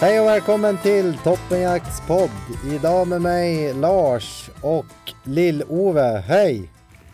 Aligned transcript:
Hej 0.00 0.20
och 0.20 0.26
välkommen 0.26 0.78
till 0.82 1.16
Toppenjakts 1.24 2.02
podd. 2.06 2.30
Idag 2.74 3.08
med 3.08 3.22
mig 3.22 3.74
Lars 3.74 4.50
och 4.60 4.86
Lill-Ove. 5.24 6.18
Hej! 6.26 6.70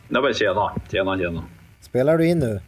Nej 0.08 0.22
men 0.22 0.34
tjena, 0.34 0.72
tjena, 0.90 1.18
tjena. 1.18 1.44
Spelar 1.80 2.18
du 2.18 2.26
in 2.26 2.38
nu? 2.38 2.60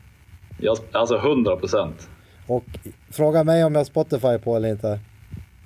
Jag, 0.58 0.78
alltså 0.92 1.16
100 1.16 1.56
procent. 1.56 2.08
Och 2.46 2.64
fråga 3.10 3.44
mig 3.44 3.64
om 3.64 3.72
jag 3.72 3.80
har 3.80 3.84
Spotify 3.84 4.38
på 4.38 4.56
eller 4.56 4.68
inte. 4.68 5.00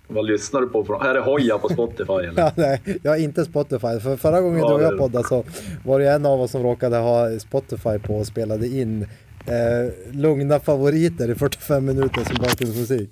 Vad 0.09 0.27
lyssnar 0.27 0.61
du 0.61 0.69
på? 0.69 1.01
Är 1.05 1.15
det 1.15 1.21
Hoja 1.21 1.59
på 1.59 1.69
Spotify 1.69 2.13
eller? 2.13 2.43
Ja, 2.43 2.53
nej, 2.55 2.81
jag 3.03 3.11
har 3.11 3.19
inte 3.19 3.45
Spotify. 3.45 4.01
För 4.01 4.17
förra 4.17 4.41
gången 4.41 4.59
Ja, 4.61 4.69
du 4.69 4.75
och 4.75 4.83
jag 4.83 4.99
poddade 4.99 5.29
så 5.29 5.45
var 5.85 6.01
det 6.01 6.11
en 6.13 6.27
av 6.27 6.41
oss 6.41 6.51
som 6.51 6.63
råkade 6.63 6.97
ha 6.97 7.39
Spotify 7.39 7.99
på 7.99 8.15
och 8.17 8.27
spelade 8.27 8.67
in 8.69 9.03
eh, 9.47 10.15
lugna 10.15 10.61
favoriter 10.61 11.31
i 11.31 11.35
45 11.35 11.85
minuter 11.85 12.25
som 12.25 12.37
bakgrundsmusik. 12.41 13.11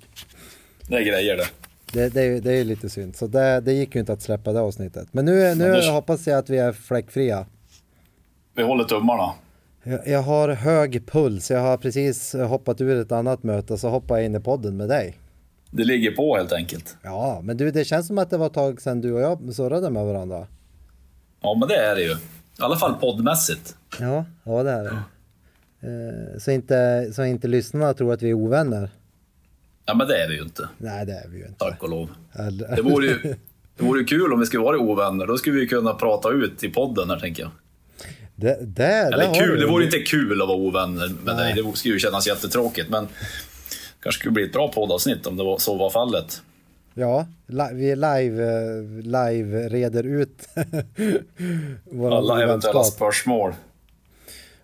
Det 0.87 0.95
är 0.95 1.01
grejer 1.01 1.37
det. 1.37 1.45
Det, 1.93 2.09
det, 2.13 2.21
är- 2.21 2.41
det 2.41 2.51
är 2.51 2.57
ju 2.57 2.63
lite 2.63 2.89
synd. 2.89 3.15
Så 3.15 3.27
det, 3.27 3.59
det 3.59 3.73
gick 3.73 3.95
ju 3.95 3.99
inte 3.99 4.13
att 4.13 4.21
släppa 4.21 4.53
det 4.53 4.59
avsnittet. 4.61 5.07
Men 5.11 5.25
nu, 5.25 5.55
nu 5.55 5.65
Anders. 5.65 5.89
hoppas 5.89 6.27
jag 6.27 6.37
att 6.37 6.49
vi 6.49 6.57
är 6.57 6.71
fläckfria. 6.73 7.45
Vi 8.55 8.63
håller 8.63 8.83
tummarna. 8.83 9.31
Jag, 9.83 10.07
jag 10.07 10.21
har 10.21 10.49
hög 10.49 11.07
puls. 11.07 11.51
Jag 11.51 11.59
har 11.59 11.77
precis 11.77 12.33
hoppat 12.33 12.81
ur 12.81 13.01
ett 13.01 13.11
annat 13.11 13.43
möte 13.43 13.77
så 13.77 13.89
hoppar 13.89 14.15
jag 14.17 14.25
in 14.25 14.35
i 14.35 14.39
podden 14.39 14.77
med 14.77 14.89
dig. 14.89 15.17
Det 15.71 15.83
ligger 15.83 16.11
på 16.11 16.37
helt 16.37 16.51
enkelt. 16.53 16.97
Ja, 17.03 17.39
men 17.43 17.57
du, 17.57 17.71
det 17.71 17.85
känns 17.85 18.07
som 18.07 18.17
att 18.17 18.29
det 18.29 18.37
var 18.37 18.45
ett 18.47 18.53
tag 18.53 18.81
sedan 18.81 19.01
du 19.01 19.11
och 19.13 19.21
jag 19.21 19.53
surrade 19.53 19.89
med 19.89 20.05
varandra. 20.05 20.47
Ja 21.41 21.55
men 21.59 21.67
det 21.67 21.75
är 21.75 21.95
det 21.95 22.01
ju. 22.01 22.11
I 22.11 22.15
alla 22.59 22.75
fall 22.77 22.93
poddmässigt. 22.93 23.75
Ja, 23.99 24.25
ja 24.43 24.63
det 24.63 24.71
är 24.71 24.83
det. 24.83 24.97
Eh, 25.87 26.39
så, 26.39 26.51
inte, 26.51 27.09
så 27.13 27.23
inte 27.23 27.47
lyssnarna 27.47 27.93
tror 27.93 28.13
att 28.13 28.21
vi 28.21 28.29
är 28.29 28.33
ovänner. 28.33 28.89
Ja 29.85 29.93
men 29.93 30.07
det 30.07 30.23
är 30.23 30.27
vi 30.29 30.35
ju 30.35 30.41
inte. 30.41 30.69
Nej, 30.77 31.05
det 31.05 31.11
är 31.13 31.27
vi 31.27 31.37
ju 31.37 31.45
inte. 31.45 31.59
Tack 31.59 31.83
och 31.83 31.89
lov. 31.89 32.09
Eller- 32.33 32.75
Det 32.75 32.81
vore 32.81 33.05
ju, 33.07 33.17
det 33.77 33.83
vore 33.83 34.03
kul 34.03 34.33
om 34.33 34.39
vi 34.39 34.45
skulle 34.45 34.63
vara 34.63 34.77
ovänner. 34.79 35.27
Då 35.27 35.37
skulle 35.37 35.59
vi 35.59 35.67
kunna 35.67 35.93
prata 35.93 36.29
ut 36.31 36.63
i 36.63 36.69
podden 36.69 37.09
här 37.09 37.19
tänker 37.19 37.43
jag. 37.43 37.51
Det, 38.35 38.57
det, 38.61 38.65
det 38.75 38.83
Eller 38.85 39.27
har 39.27 39.33
kul, 39.35 39.59
det 39.59 39.67
vore 39.67 39.85
inte 39.85 39.99
kul 39.99 40.41
att 40.41 40.47
vara 40.47 40.57
ovänner 40.57 41.09
med 41.25 41.35
Nej. 41.35 41.53
dig. 41.53 41.63
Det 41.63 41.77
skulle 41.77 41.93
ju 41.93 41.99
kännas 41.99 42.27
jättetråkigt. 42.27 42.89
Men 42.89 43.07
kanske 43.99 44.19
skulle 44.19 44.31
bli 44.31 44.43
ett 44.43 44.53
bra 44.53 44.67
poddavsnitt 44.71 45.27
om 45.27 45.37
det 45.37 45.43
var, 45.43 45.57
så 45.57 45.75
var 45.77 45.89
fallet. 45.89 46.41
Ja, 46.93 47.27
vi 47.73 47.91
är 47.91 47.95
live, 47.95 48.81
live 49.01 49.69
reder 49.69 50.03
ut 50.03 50.49
våra 51.91 52.17
Alla 52.17 52.43
eventuella 52.43 52.83
spörsmål. 52.83 53.53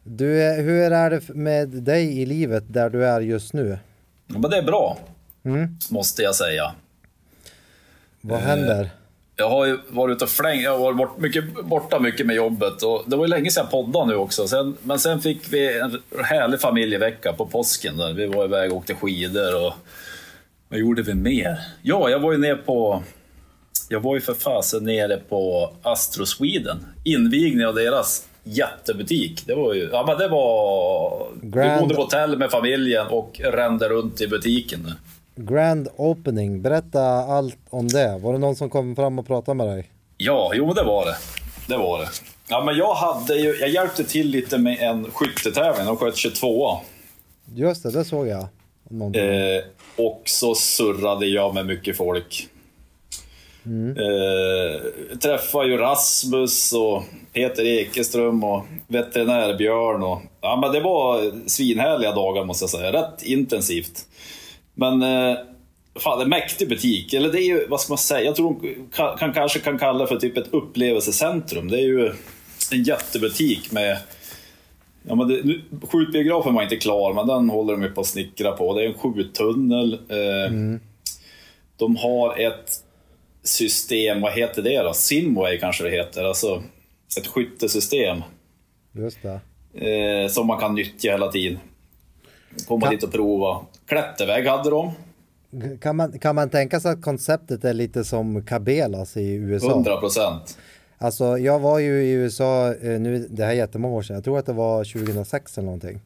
Du, 0.04 0.26
hur 0.62 0.92
är 0.92 1.10
det 1.10 1.30
med 1.30 1.70
dig 1.70 2.22
i 2.22 2.26
livet 2.26 2.64
där 2.68 2.90
du 2.90 3.06
är 3.06 3.22
just 3.22 3.54
nu? 3.54 3.78
Men 4.40 4.52
det 4.52 4.58
är 4.58 4.64
bra. 4.64 4.98
Mm. 5.46 5.78
Måste 5.90 6.22
jag 6.22 6.36
säga. 6.36 6.72
Vad 8.22 8.40
Eh, 8.40 8.46
händer? 8.46 8.90
Jag 9.36 9.50
har 9.50 9.66
ju 9.66 9.78
varit 9.90 10.16
ute 10.16 10.24
och 10.24 10.30
flängt, 10.30 10.64
jag 10.64 10.72
har 10.72 10.80
varit 10.80 10.98
bort, 10.98 11.18
mycket, 11.20 11.66
borta 11.66 12.00
mycket 12.00 12.26
med 12.26 12.36
jobbet 12.36 12.84
och 12.84 13.04
det 13.08 13.16
var 13.16 13.26
ju 13.26 13.30
länge 13.30 13.52
sedan 13.52 13.64
jag 13.64 13.72
poddade 13.72 14.06
nu 14.06 14.16
också. 14.16 14.48
Sen, 14.48 14.78
men 14.84 15.00
sen 15.00 15.22
fick 15.22 15.54
vi 15.54 15.80
en 15.80 16.02
härlig 16.24 16.62
familjevecka 16.62 17.34
på 17.34 17.46
påsken 17.46 17.98
där 17.98 18.14
vi 18.14 18.26
var 18.26 18.46
iväg 18.46 18.72
och 18.72 18.78
åkte 18.78 18.96
skidor 18.96 19.66
och 19.66 19.74
vad 20.70 20.80
gjorde 20.80 21.02
vi 21.02 21.14
mer? 21.14 21.60
Ja, 21.82 22.10
jag 22.10 22.20
var 22.20 22.32
ju 22.32 22.38
nere 22.38 22.56
på 22.56 23.04
jag 23.90 24.00
var 24.00 24.16
ju 24.16 24.22
för 24.22 24.34
fasen 24.34 24.84
nere 24.84 25.18
på 25.18 25.74
Astro 25.82 26.26
Sweden. 26.26 26.86
Invigning 27.04 27.66
av 27.66 27.76
deras 27.76 28.26
jättebutik. 28.44 29.44
Det 29.48 29.56
var 29.56 29.74
ju, 29.74 29.90
ja 29.92 30.04
men 30.08 30.18
det 30.18 30.28
var... 30.28 31.28
Grand- 31.42 31.76
Vi 31.76 31.82
bodde 31.82 31.96
på 31.96 32.02
hotell 32.02 32.38
med 32.38 32.52
familjen 32.52 33.08
och 33.08 33.42
rände 33.44 33.90
runt 33.90 34.22
i 34.22 34.28
butiken. 34.28 34.92
Grand 35.36 35.88
opening, 35.96 36.62
berätta 36.62 37.02
allt 37.04 37.58
om 37.70 37.88
det. 37.88 38.18
Var 38.22 38.34
det 38.34 38.40
någon 38.40 38.56
som 38.56 38.70
kom 38.70 38.96
fram 38.96 39.20
och 39.20 39.28
pratade 39.28 39.56
med 39.56 39.68
dig? 39.68 39.90
Ja, 40.18 40.52
jo 40.56 40.66
men 40.66 40.76
det 40.76 40.84
var 40.84 41.06
det. 41.06 41.16
Det 41.68 41.78
var 41.78 42.00
det. 42.00 42.08
Ja, 42.50 42.64
men 42.64 42.76
jag 42.78 42.94
hade 42.94 43.36
ju, 43.36 43.56
jag 43.60 43.70
hjälpte 43.70 44.04
till 44.04 44.28
lite 44.30 44.58
med 44.58 44.78
en 44.82 45.12
skyttetävling, 45.12 45.86
de 45.86 45.98
sköt 45.98 46.16
22 46.16 46.78
Just 47.56 47.84
det, 47.84 47.92
det 47.92 48.06
såg 48.06 48.28
jag. 48.28 48.42
Eh, 49.16 49.64
Och 49.96 50.22
så 50.26 50.56
surrade 50.56 51.26
jag 51.26 51.54
med 51.54 51.66
mycket 51.66 51.98
folk. 51.98 52.48
Eh, 53.66 55.18
träffade 55.18 55.68
ju 55.68 55.78
Rasmus 55.78 56.74
och 56.74 57.04
Peter 57.34 57.66
Ekeström 57.66 58.44
och 58.44 58.64
veterinär 58.88 59.58
Björn. 59.58 60.04
Och, 60.04 60.22
ja, 60.42 60.60
men 60.62 60.72
det 60.72 60.80
var 60.80 61.32
svinhärliga 61.50 62.12
dagar 62.12 62.44
måste 62.46 62.64
jag 62.64 62.70
säga. 62.70 62.94
Rätt 62.94 63.24
intensivt. 63.24 64.06
Men 64.74 65.02
eh, 65.02 65.38
fan, 66.00 66.22
en 66.22 66.30
mäktig 66.30 66.70
butik. 66.70 67.14
Eller 67.14 67.32
det 67.32 67.40
är 67.42 67.46
ju, 67.46 67.68
vad 67.68 67.82
ska 67.82 67.92
man 67.92 67.98
säga? 67.98 68.26
Jag 68.26 68.36
tror 68.36 68.54
de 68.62 68.76
kan, 68.96 69.18
kan, 69.18 69.34
kanske 69.34 69.60
kan 69.60 69.78
kalla 69.80 70.00
det 70.00 70.08
för 70.08 70.16
typ 70.18 70.38
ett 70.38 70.54
upplevelsecentrum. 70.54 71.68
Det 71.68 71.78
är 71.78 71.88
ju 71.88 72.14
en 72.72 72.84
jättebutik 72.84 73.72
med 73.72 73.98
Ja, 75.08 75.16
men 75.16 75.28
det, 75.28 75.42
nu, 75.44 75.62
skjutbiografen 75.92 76.54
var 76.54 76.64
inte 76.64 76.76
klar, 76.76 77.14
men 77.14 77.28
den 77.28 77.50
håller 77.50 77.78
de 77.78 77.94
på 77.94 78.02
att 78.02 78.08
snickra 78.08 78.52
på. 78.52 78.74
Det 78.74 78.84
är 78.84 78.88
en 78.88 78.94
skjuttunnel. 78.94 79.94
Eh, 79.94 80.54
De 81.78 81.96
har 81.96 82.38
ett 82.40 82.81
system, 83.44 84.22
vad 84.22 84.34
heter 84.34 84.62
det 84.62 84.78
då? 84.84 84.94
Simway 84.94 85.60
kanske 85.60 85.84
det 85.84 85.90
heter. 85.90 86.24
Alltså 86.24 86.64
ett 87.20 87.28
skyttesystem 87.28 88.22
Just 88.92 89.18
det. 89.22 89.40
eh, 90.24 90.28
som 90.30 90.48
man 90.48 90.60
kan 90.60 90.76
nyttja 90.76 91.12
hela 91.12 91.32
tiden. 91.32 91.60
Komma 92.68 92.82
Kan- 92.86 92.96
dit 92.96 93.04
och 93.04 93.12
prova. 93.12 93.66
Klätterväg 93.88 94.48
hade 94.48 94.70
de. 94.70 94.92
Kan 95.82 95.96
man, 95.96 96.20
kan 96.20 96.36
man 96.36 96.50
tänka 96.50 96.80
sig 96.80 96.92
att 96.92 97.02
konceptet 97.02 97.64
är 97.66 97.74
lite 97.74 98.04
som 98.04 98.46
Cabelas 98.46 99.18
i 99.18 99.32
USA? 99.34 99.72
100 99.72 99.98
procent. 99.98 100.58
Alltså 100.98 101.38
jag 101.38 101.60
var 101.60 101.80
ju 101.80 102.04
i 102.04 102.12
USA, 102.12 102.74
eh, 102.74 103.00
nu, 103.00 103.28
det 103.30 103.44
här 103.44 103.52
är 103.52 103.56
jättemånga 103.56 103.96
år 103.96 104.02
sedan, 104.02 104.14
jag 104.16 104.24
tror 104.24 104.40
att 104.40 104.46
det 104.46 104.54
var 104.54 104.84
2006 104.84 105.58
eller 105.58 105.66
någonting. 105.66 106.00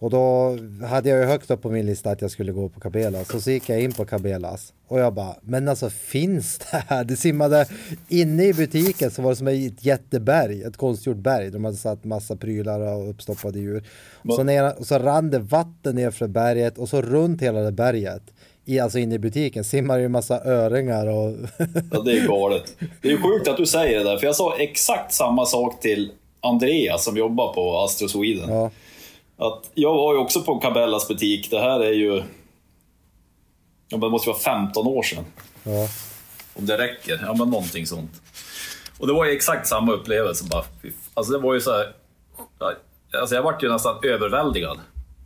Och 0.00 0.10
då 0.10 0.58
hade 0.86 1.08
jag 1.08 1.18
ju 1.18 1.24
högt 1.24 1.50
upp 1.50 1.62
på 1.62 1.70
min 1.70 1.86
lista 1.86 2.10
att 2.10 2.22
jag 2.22 2.30
skulle 2.30 2.52
gå 2.52 2.68
på 2.68 2.80
Cabelas. 2.80 3.34
Och 3.34 3.42
så 3.42 3.50
gick 3.50 3.68
jag 3.68 3.80
in 3.80 3.92
på 3.92 4.04
Cabelas. 4.04 4.72
Och 4.88 5.00
jag 5.00 5.14
bara, 5.14 5.34
men 5.42 5.68
alltså 5.68 5.90
finns 5.90 6.58
det 6.58 6.84
här? 6.88 7.04
Det 7.04 7.16
simmade 7.16 7.66
inne 8.08 8.44
i 8.44 8.54
butiken 8.54 9.10
så 9.10 9.22
var 9.22 9.30
det 9.30 9.36
som 9.36 9.48
ett 9.48 9.84
jätteberg, 9.84 10.62
ett 10.62 10.76
konstgjort 10.76 11.16
berg. 11.16 11.50
De 11.50 11.64
hade 11.64 11.76
satt 11.76 12.04
massa 12.04 12.36
prylar 12.36 12.80
och 12.80 13.10
uppstoppade 13.10 13.58
djur. 13.58 13.84
Och 14.22 14.34
så, 14.34 14.42
ner, 14.42 14.78
och 14.78 14.86
så 14.86 14.98
rann 14.98 15.30
det 15.30 15.38
vatten 15.38 15.94
ner 15.94 16.10
för 16.10 16.28
berget 16.28 16.78
och 16.78 16.88
så 16.88 17.02
runt 17.02 17.42
hela 17.42 17.60
det 17.60 17.72
berget. 17.72 18.22
I, 18.64 18.80
alltså 18.80 18.98
inne 18.98 19.14
i 19.14 19.18
butiken 19.18 19.64
simmar 19.64 19.98
ju 19.98 20.08
massa 20.08 20.44
öringar 20.44 21.06
och 21.06 21.34
Ja, 21.92 22.00
det 22.00 22.12
är 22.12 22.28
galet. 22.28 22.76
Det 23.02 23.08
är 23.08 23.12
ju 23.12 23.22
sjukt 23.22 23.48
att 23.48 23.56
du 23.56 23.66
säger 23.66 23.98
det 23.98 24.04
där, 24.04 24.18
för 24.18 24.26
jag 24.26 24.36
sa 24.36 24.56
exakt 24.58 25.12
samma 25.12 25.46
sak 25.46 25.80
till 25.80 26.10
Andreas 26.40 27.04
som 27.04 27.16
jobbar 27.16 27.52
på 27.52 27.78
Astro 27.78 28.08
Sweden. 28.08 28.48
ja. 28.48 28.70
Att 29.40 29.70
jag 29.74 29.94
var 29.94 30.14
ju 30.14 30.18
också 30.18 30.42
på 30.42 30.58
Cabellas 30.58 31.08
butik. 31.08 31.50
Det 31.50 31.60
här 31.60 31.80
är 31.80 31.92
ju... 31.92 32.22
Ja, 33.88 33.98
det 33.98 34.10
måste 34.10 34.28
vara 34.28 34.38
15 34.38 34.86
år 34.86 35.02
sedan. 35.02 35.24
ja. 35.64 35.88
Om 36.54 36.66
det 36.66 36.78
räcker. 36.78 37.20
Ja, 37.26 37.34
men 37.34 37.50
någonting 37.50 37.86
sånt. 37.86 38.10
Och 38.98 39.06
det 39.06 39.12
var 39.12 39.24
ju 39.24 39.32
exakt 39.32 39.66
samma 39.66 39.92
upplevelse. 39.92 40.44
Bara, 40.50 40.64
alltså 41.14 41.32
det 41.32 41.38
var 41.38 41.54
ju 41.54 41.60
så 41.60 41.72
här... 41.72 41.92
alltså 43.20 43.34
jag 43.34 43.42
vart 43.42 43.62
ju 43.62 43.72
nästan 43.72 43.98
överväldigad. 44.02 44.78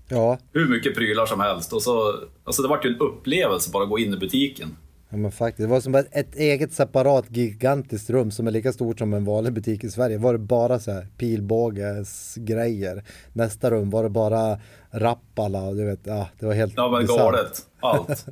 Ja, 0.08 0.38
Hur 0.52 0.68
mycket 0.68 0.94
prylar 0.94 1.26
som 1.26 1.40
helst. 1.40 1.72
Och 1.72 1.82
så, 1.82 2.20
alltså 2.44 2.62
det 2.62 2.68
vart 2.68 2.84
ju 2.84 2.88
en 2.88 3.00
upplevelse 3.00 3.70
bara 3.70 3.82
att 3.82 3.88
gå 3.88 3.98
in 3.98 4.14
i 4.14 4.16
butiken. 4.16 4.76
Ja 5.14 5.18
men 5.18 5.32
faktiskt. 5.32 5.68
Det 5.68 5.72
var 5.72 5.80
som 5.80 5.94
ett, 5.94 6.34
eget 6.36 6.72
separat 6.72 7.24
gigantiskt 7.28 8.10
rum 8.10 8.30
som 8.30 8.46
är 8.46 8.50
lika 8.50 8.72
stort 8.72 8.98
som 8.98 9.14
en 9.14 9.24
vanlig 9.24 9.52
butik 9.52 9.84
i 9.84 9.90
Sverige. 9.90 10.18
Var 10.18 10.32
det 10.32 10.38
bara 10.38 10.78
så 10.80 10.90
här 10.92 11.06
pilbågesgrejer. 11.18 13.04
Nästa 13.32 13.70
rum 13.70 13.90
var 13.90 14.02
det 14.02 14.10
bara 14.10 14.58
Rappala 14.90 15.62
och 15.62 15.76
du 15.76 15.84
vet, 15.84 16.00
ja 16.02 16.28
det 16.38 16.46
var 16.46 16.54
helt 16.54 16.72
Ja 16.76 16.90
men 16.90 17.00
bisarrt. 17.00 17.18
galet. 17.18 17.62
Allt. 17.80 18.26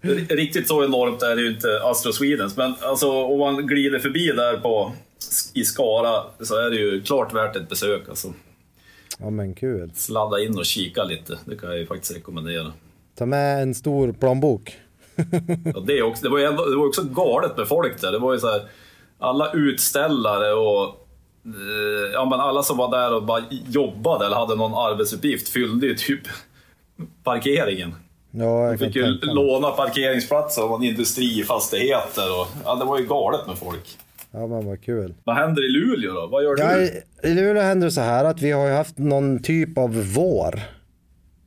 Riktigt 0.30 0.68
så 0.68 0.84
enormt 0.84 1.22
är 1.22 1.36
det 1.36 1.42
ju 1.42 1.50
inte 1.54 1.80
Astro 1.84 2.12
Swedens. 2.12 2.56
Men 2.56 2.74
alltså 2.82 3.10
om 3.12 3.38
man 3.38 3.66
glider 3.66 3.98
förbi 3.98 4.26
där 4.26 4.56
på, 4.56 4.92
i 5.54 5.64
Skara 5.64 6.22
så 6.40 6.54
är 6.66 6.70
det 6.70 6.76
ju 6.76 7.02
klart 7.02 7.34
värt 7.34 7.56
ett 7.56 7.68
besök. 7.68 8.08
Alltså. 8.08 8.32
Ja 9.18 9.30
men 9.30 9.54
kul. 9.54 9.92
Sladda 9.94 10.40
in 10.40 10.58
och 10.58 10.64
kika 10.66 11.04
lite. 11.04 11.38
Det 11.44 11.56
kan 11.56 11.68
jag 11.70 11.78
ju 11.78 11.86
faktiskt 11.86 12.16
rekommendera. 12.16 12.72
Ta 13.14 13.26
med 13.26 13.62
en 13.62 13.74
stor 13.74 14.12
plånbok. 14.12 14.76
Ja, 15.74 15.80
det, 15.86 16.02
också, 16.02 16.22
det, 16.22 16.28
var 16.28 16.38
ju 16.38 16.44
det 16.46 16.76
var 16.76 16.86
också 16.86 17.02
galet 17.02 17.56
med 17.56 17.68
folk 17.68 18.00
där. 18.00 18.12
Det 18.12 18.18
var 18.18 18.32
ju 18.32 18.38
så 18.38 18.46
här, 18.50 18.62
alla 19.18 19.52
utställare 19.52 20.52
och 20.52 20.84
eh, 21.44 22.12
ja, 22.12 22.24
men 22.24 22.40
alla 22.40 22.62
som 22.62 22.76
var 22.76 22.90
där 22.90 23.14
och 23.14 23.22
bara 23.22 23.42
jobbade 23.68 24.26
eller 24.26 24.36
hade 24.36 24.54
någon 24.56 24.74
arbetsuppgift 24.92 25.48
fyllde 25.48 25.86
ju 25.86 25.94
typ 25.94 26.20
parkeringen. 27.24 27.94
Ja, 28.30 28.66
jag 28.70 28.78
fick 28.78 28.96
ju 28.96 29.18
låna 29.22 29.70
parkeringsplatser 29.70 30.72
och 30.72 30.84
industrifastigheter. 30.84 32.40
Och, 32.40 32.46
ja, 32.64 32.74
det 32.74 32.84
var 32.84 32.98
ju 32.98 33.06
galet 33.06 33.46
med 33.46 33.58
folk. 33.58 33.98
Ja 34.30 34.46
men 34.46 34.66
vad 34.66 34.82
kul. 34.84 35.14
Vad 35.24 35.36
händer 35.36 35.64
i 35.64 35.68
Luleå 35.68 36.12
då? 36.14 36.26
Vad 36.26 36.42
gör 36.44 36.56
Ja, 36.58 36.74
du? 36.76 36.82
i- 36.84 37.02
I 37.22 37.34
Luleå 37.34 37.62
händer 37.62 37.86
det 37.86 37.90
så 37.90 38.00
här 38.00 38.24
att 38.24 38.42
vi 38.42 38.50
har 38.50 38.66
ju 38.66 38.72
haft 38.72 38.98
någon 38.98 39.42
typ 39.42 39.78
av 39.78 40.12
vår. 40.14 40.60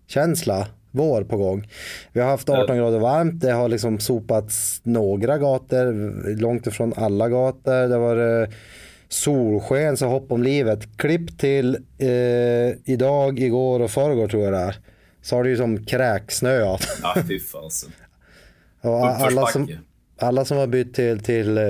Känsla. 0.08 0.68
Vår 0.92 1.24
på 1.24 1.38
gång. 1.38 1.68
Vi 2.14 2.20
har 2.22 2.28
haft 2.28 2.50
18 2.50 2.78
grader 2.78 3.00
varmt. 3.00 3.42
Det 3.42 3.52
har 3.52 3.70
liksom 3.70 4.00
sopats 4.00 4.82
några 4.84 5.38
gator. 5.38 6.36
Långt 6.42 6.68
ifrån 6.68 6.94
alla 6.98 7.30
gator. 7.30 7.88
Det 7.88 7.98
var 7.98 8.42
eh, 8.42 8.50
solsken 9.10 9.98
så 9.98 10.06
hopp 10.08 10.32
om 10.32 10.44
livet. 10.44 10.98
Klipp 10.98 11.40
till 11.40 11.76
eh, 11.98 12.10
idag, 12.86 13.40
igår 13.40 13.80
och 13.80 13.92
förrgår 13.92 14.28
tror 14.28 14.44
jag 14.44 14.54
det 14.54 14.60
är. 14.60 14.76
Så 15.22 15.36
har 15.36 15.44
det 15.44 15.50
ju 15.50 15.58
som 15.58 15.86
kräksnöat. 15.86 16.88
Ja, 17.04 17.16
fy 17.28 17.40
fasen. 17.40 17.92
Och 18.82 19.08
alla, 19.08 19.48
som, 19.48 19.68
alla 20.20 20.46
som 20.46 20.58
har 20.58 20.68
bytt 20.68 20.94
till, 20.94 21.20
till 21.20 21.58
eh, 21.58 21.64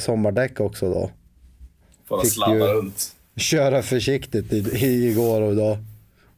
sommardäck 0.00 0.60
också 0.60 0.90
då. 0.90 1.10
Bara 2.08 2.22
Fick 2.22 2.48
ju- 2.48 2.58
runt. 2.58 3.14
Köra 3.36 3.82
försiktigt 3.82 4.52
i, 4.52 4.56
i, 4.86 5.08
igår 5.10 5.40
och 5.42 5.52
idag. 5.52 5.78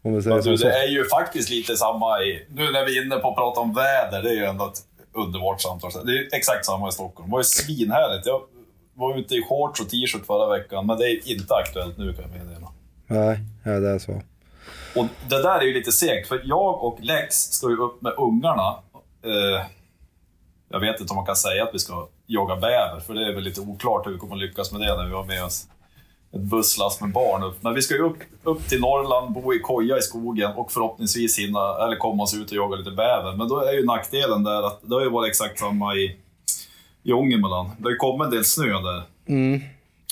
Alltså, 0.05 0.57
det 0.57 0.73
är 0.73 0.89
ju 0.89 1.05
faktiskt 1.09 1.51
lite 1.51 1.77
samma 1.77 2.21
i... 2.21 2.47
Nu 2.49 2.71
när 2.71 2.87
vi 2.87 2.99
är 2.99 3.05
inne 3.05 3.17
på 3.17 3.29
att 3.29 3.37
prata 3.37 3.61
om 3.61 3.75
väder, 3.75 4.23
det 4.23 4.29
är 4.29 4.35
ju 4.35 4.45
ändå 4.45 4.67
ett 4.67 4.81
underbart 5.15 5.61
samtal. 5.61 5.91
Det 6.05 6.13
är 6.13 6.29
exakt 6.33 6.67
samma 6.67 6.89
i 6.89 6.93
Stockholm. 6.93 7.29
Det 7.29 7.33
var 7.33 7.41
ju 7.41 7.45
svinhärligt. 7.45 8.27
Jag 8.27 8.43
var 8.95 9.19
ute 9.19 9.35
i 9.35 9.43
shorts 9.43 9.81
och 9.81 9.89
t-shirt 9.89 10.27
förra 10.27 10.59
veckan, 10.59 10.87
men 10.87 10.99
det 10.99 11.05
är 11.05 11.29
inte 11.29 11.55
aktuellt 11.55 11.99
nu 11.99 12.13
kan 12.13 12.23
jag 12.23 12.33
meddela. 12.33 12.69
Nej, 13.07 13.39
ja, 13.65 13.71
det 13.81 13.89
är 13.89 13.99
så. 13.99 14.23
Och 14.97 15.07
det 15.29 15.43
där 15.43 15.59
är 15.59 15.63
ju 15.63 15.75
lite 15.75 15.93
segt, 15.93 16.29
för 16.29 16.41
jag 16.45 16.85
och 16.85 16.99
Lex 17.01 17.37
ska 17.37 17.71
ju 17.71 17.77
upp 17.77 18.03
med 18.03 18.13
ungarna. 18.19 18.79
Eh, 19.25 19.67
jag 20.69 20.81
vet 20.81 21.01
inte 21.01 21.13
om 21.13 21.17
man 21.17 21.27
kan 21.27 21.37
säga 21.37 21.65
att 21.65 21.75
vi 21.75 21.79
ska 21.79 22.09
jaga 22.27 22.57
bäver, 22.57 23.01
för 23.07 23.15
det 23.15 23.27
är 23.27 23.35
väl 23.35 23.45
lite 23.45 23.61
oklart 23.61 24.07
hur 24.07 24.13
vi 24.13 24.19
kommer 24.19 24.37
lyckas 24.37 24.73
med 24.73 24.81
det 24.81 24.97
när 24.97 25.07
vi 25.07 25.13
har 25.13 25.25
med 25.25 25.45
oss 25.45 25.67
ett 26.33 26.41
busslast 26.41 27.01
med 27.01 27.13
barn 27.13 27.43
upp. 27.43 27.63
Men 27.63 27.75
vi 27.75 27.83
ska 27.83 27.95
ju 27.95 28.03
upp, 28.03 28.19
upp 28.43 28.69
till 28.69 28.81
Norrland, 28.81 29.35
bo 29.35 29.55
i 29.55 29.59
koja 29.59 29.99
i 29.99 30.03
skogen 30.03 30.53
och 30.53 30.73
förhoppningsvis 30.73 31.39
hinna, 31.39 31.85
eller 31.85 31.97
komma 31.97 32.23
oss 32.23 32.35
ut 32.35 32.51
och 32.51 32.57
jaga 32.57 32.77
lite 32.77 32.91
bäver. 32.91 33.37
Men 33.37 33.49
då 33.49 33.61
är 33.61 33.73
ju 33.73 33.85
nackdelen 33.85 34.45
där 34.45 34.63
att 34.63 34.81
det 34.83 34.95
har 34.95 35.03
ju 35.03 35.11
varit 35.11 35.29
exakt 35.29 35.59
samma 35.59 35.95
i, 35.95 36.17
i 37.03 37.13
Ångermanland. 37.13 37.71
Det 37.79 37.85
har 37.85 37.91
ju 37.91 37.97
kommit 37.97 38.25
en 38.25 38.31
del 38.31 38.45
snö 38.45 38.81
där. 38.81 39.03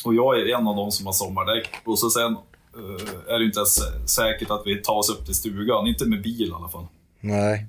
Och 0.05 0.15
jag 0.15 0.41
är 0.41 0.59
en 0.59 0.67
av 0.67 0.77
de 0.77 0.91
som 0.93 1.07
har 1.07 1.13
sommardäck. 1.13 1.69
Och 1.85 1.99
så 1.99 2.11
sen 2.11 2.33
eh, 2.77 3.35
är 3.35 3.39
det 3.39 3.45
inte 3.45 3.59
ens 3.59 3.81
säkert 4.11 4.51
att 4.51 4.63
vi 4.65 4.83
tar 4.83 4.95
oss 4.99 5.11
upp 5.11 5.25
till 5.25 5.35
stugan. 5.35 5.87
Inte 5.87 6.05
med 6.05 6.23
bil 6.23 6.49
i 6.49 6.53
alla 6.55 6.69
fall. 6.69 6.87
Nej. 7.21 7.67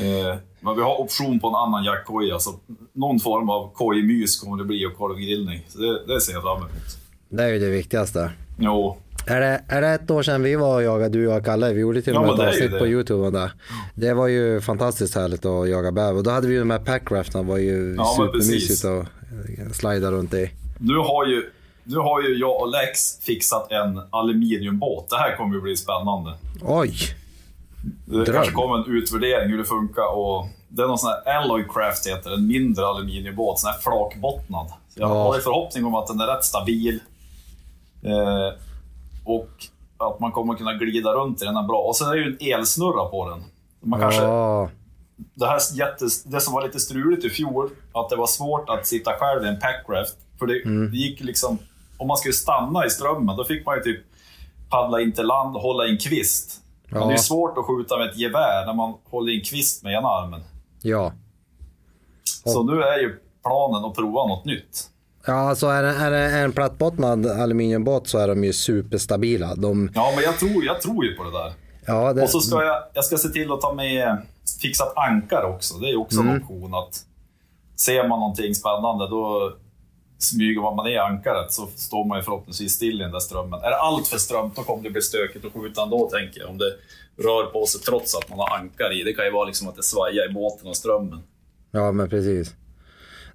Eh, 0.00 0.36
men 0.60 0.76
vi 0.76 0.82
har 0.82 1.00
option 1.00 1.40
på 1.40 1.48
en 1.48 1.54
annan 1.54 1.84
jackkoja, 1.84 2.38
så 2.38 2.54
någon 2.92 3.20
form 3.20 3.50
av 3.50 3.70
kojmys 3.74 4.40
kommer 4.40 4.56
det 4.56 4.64
bli 4.64 4.86
och 4.86 4.96
korvgrillning. 4.96 5.60
Så 5.68 5.78
det, 5.78 6.06
det 6.06 6.20
ser 6.20 6.32
jag 6.32 6.42
fram 6.42 6.58
emot. 6.58 6.70
Det 7.30 7.42
är 7.44 7.48
ju 7.48 7.58
det 7.58 7.70
viktigaste. 7.70 8.30
Jo, 8.58 8.96
Är 9.26 9.40
det, 9.40 9.60
är 9.68 9.80
det 9.82 9.88
ett 9.88 10.10
år 10.10 10.22
sedan 10.22 10.42
vi 10.42 10.56
var 10.56 10.74
och 10.74 10.82
jagade, 10.82 11.08
du 11.18 11.26
och 11.28 11.34
jag 11.34 11.44
Kalle? 11.44 11.72
Vi 11.72 11.80
gjorde 11.80 12.02
till 12.02 12.16
och 12.16 12.24
Ja, 12.24 12.26
med 12.26 12.36
men 12.38 12.48
ett 12.48 12.52
det 12.58 12.64
avsnitt 12.64 12.78
på 12.78 12.84
det. 12.84 12.90
YouTube 12.90 13.26
om 13.26 13.32
det. 13.32 13.52
Det 13.94 14.14
var 14.14 14.28
ju 14.28 14.60
fantastiskt 14.60 15.14
härligt 15.14 15.44
att 15.46 15.68
jaga 15.68 15.92
bäver. 15.92 16.16
Och 16.16 16.22
då 16.22 16.30
hade 16.30 16.46
vi 16.48 16.52
ju 16.54 16.58
de 16.58 16.70
här 16.70 16.78
packraftarna, 16.78 17.44
var 17.48 17.56
ju 17.58 17.94
Ja, 17.98 18.14
supermysigt 18.16 18.84
att 18.84 19.06
eh, 19.58 19.70
slida 19.72 20.10
runt 20.10 20.34
i. 20.34 20.50
nu 20.78 20.96
har, 20.96 21.26
ju, 21.26 21.50
nu 21.84 21.96
har 21.96 22.22
ju 22.22 22.38
jag 22.38 22.60
och 22.62 22.68
Lex 22.68 23.18
fixat 23.20 23.72
en 23.72 24.00
aluminiumbåt. 24.10 25.08
Det 25.10 25.16
här 25.16 25.36
kommer 25.36 25.54
ju 25.54 25.60
bli 25.60 25.76
spännande. 25.76 26.34
Oj! 26.62 26.92
Det 28.04 28.24
Dröm. 28.24 28.34
kanske 28.34 28.52
kommer 28.52 28.78
en 28.78 28.96
utvärdering 28.96 29.50
hur 29.50 29.58
det 29.58 29.64
funkar. 29.64 30.16
Och 30.18 30.46
det 30.68 30.82
är 30.82 30.86
någon 30.86 30.98
sån 30.98 31.10
här 31.10 31.34
Alloy 31.38 31.64
Craft 31.74 32.06
heter 32.06 32.30
det, 32.30 32.36
en 32.36 32.46
mindre 32.46 32.86
aluminiumbåt, 32.86 33.58
sån 33.58 33.70
här 33.70 33.78
flakbottnad. 33.78 34.66
Så 34.94 35.00
jag 35.00 35.10
Ja. 35.10 35.14
har 35.24 35.34
ju 35.36 35.40
förhoppning 35.40 35.84
om 35.84 35.94
att 35.94 36.06
den 36.06 36.20
är 36.20 36.26
rätt 36.26 36.44
stabil. 36.44 37.00
Eh, 38.02 38.54
och 39.24 39.48
att 39.98 40.20
man 40.20 40.32
kommer 40.32 40.54
kunna 40.54 40.74
glida 40.74 41.12
runt 41.12 41.42
i 41.42 41.44
den 41.44 41.56
är 41.56 41.62
bra. 41.62 41.78
Och 41.82 41.96
sen 41.96 42.08
är 42.08 42.12
det 42.16 42.18
ju 42.22 42.36
en 42.40 42.54
elsnurra 42.58 43.04
på 43.08 43.28
den. 43.28 43.44
Man 43.80 44.00
kanske, 44.00 44.22
Ja, 44.22 44.68
det, 45.34 45.46
här 45.46 45.60
jättes, 45.74 46.24
det 46.24 46.40
som 46.40 46.54
var 46.54 46.62
lite 46.62 46.80
struligt 46.80 47.24
i 47.24 47.30
fjol, 47.30 47.70
att 47.94 48.08
det 48.08 48.16
var 48.16 48.26
svårt 48.26 48.68
att 48.70 48.86
sitta 48.86 49.12
själv 49.18 49.44
i 49.44 49.48
en 49.48 49.60
packraft. 49.60 50.16
För 50.38 50.46
det, 50.46 50.64
Mm. 50.64 50.90
det 50.90 50.96
gick 50.96 51.20
liksom... 51.20 51.58
Om 51.98 52.08
man 52.08 52.16
skulle 52.16 52.32
stanna 52.34 52.86
i 52.86 52.90
strömmen, 52.90 53.36
då 53.36 53.44
fick 53.44 53.66
man 53.66 53.76
ju 53.76 53.82
typ 53.82 54.00
paddla 54.70 55.00
in 55.00 55.12
till 55.12 55.26
land 55.26 55.56
och 55.56 55.62
hålla 55.62 55.86
i 55.86 55.90
en 55.90 55.98
kvist. 55.98 56.60
Men 56.88 57.00
Ja. 57.02 57.06
det 57.08 57.12
är 57.14 57.18
svårt 57.18 57.58
att 57.58 57.64
skjuta 57.64 57.98
med 57.98 58.08
ett 58.10 58.16
gevär 58.18 58.66
när 58.66 58.74
man 58.74 58.94
håller 59.10 59.32
i 59.32 59.38
en 59.38 59.44
kvist 59.44 59.82
med 59.82 59.92
ena 59.94 60.08
armen. 60.08 60.40
ja. 60.82 61.12
Så 62.44 62.62
nu 62.62 62.82
är 62.82 62.98
ju 62.98 63.18
planen 63.44 63.84
att 63.84 63.94
prova 63.96 64.26
något 64.26 64.44
nytt. 64.44 64.90
Ja, 65.26 65.32
alltså 65.32 65.66
är 65.66 65.82
det, 65.82 65.88
är 65.88 66.10
det 66.10 66.18
en 66.38 66.52
plattbottnad 66.52 67.26
aluminiumbåt 67.26 68.08
så 68.08 68.18
är 68.18 68.28
de 68.28 68.44
ju 68.44 68.52
superstabila. 68.52 69.54
De, 69.54 69.90
Ja, 69.94 70.12
men 70.14 70.24
jag 70.24 70.38
tror, 70.38 70.64
jag 70.64 70.80
tror 70.80 71.04
ju 71.04 71.14
på 71.16 71.24
det 71.24 71.30
där. 71.30 71.52
ja, 71.86 72.12
det, 72.12 72.22
Och 72.22 72.30
så 72.30 72.40
ska 72.40 72.64
jag, 72.64 72.82
jag 72.94 73.04
ska 73.04 73.16
se 73.18 73.28
till 73.28 73.52
att 73.52 73.60
ta 73.60 73.74
med 73.74 74.16
fixat 74.62 74.92
ankar 74.96 75.42
också. 75.42 75.74
Det 75.78 75.86
är 75.86 75.90
ju 75.90 75.96
också 75.96 76.20
Mm. 76.20 76.34
en 76.34 76.42
option 76.42 76.74
att 76.74 77.04
ser 77.76 78.08
man 78.08 78.20
någonting 78.20 78.54
spännande 78.54 79.08
då 79.08 79.52
smyger 80.18 80.60
man 80.76 80.86
ner 80.86 80.98
ankaret 80.98 81.52
så 81.52 81.66
står 81.76 82.04
man 82.04 82.18
ju 82.18 82.22
förhoppningsvis 82.24 82.72
still 82.72 83.00
i 83.00 83.04
den 83.04 83.12
där 83.12 83.20
strömmen. 83.20 83.60
Är 83.62 83.70
det 83.70 83.76
allt 83.76 84.06
för 84.08 84.18
strömt 84.18 84.56
då 84.56 84.62
kommer 84.62 84.82
det 84.82 84.90
bli 84.90 85.02
stökigt 85.02 85.44
att 85.44 85.52
skjuta 85.52 85.82
ändå 85.82 86.10
tänker 86.10 86.40
jag. 86.40 86.50
Om 86.50 86.58
det 86.58 86.72
rör 87.22 87.46
på 87.46 87.66
sig 87.66 87.80
trots 87.80 88.14
att 88.16 88.28
man 88.30 88.38
har 88.38 88.56
ankar 88.58 89.00
i. 89.00 89.02
Det 89.04 89.12
kan 89.12 89.24
ju 89.24 89.30
vara 89.30 89.44
liksom 89.44 89.68
att 89.68 89.76
det 89.76 89.82
svajar 89.82 90.30
i 90.30 90.32
båten 90.32 90.68
och 90.68 90.76
strömmen. 90.76 91.22
ja, 91.70 91.92
men 91.92 92.08
precis. 92.10 92.54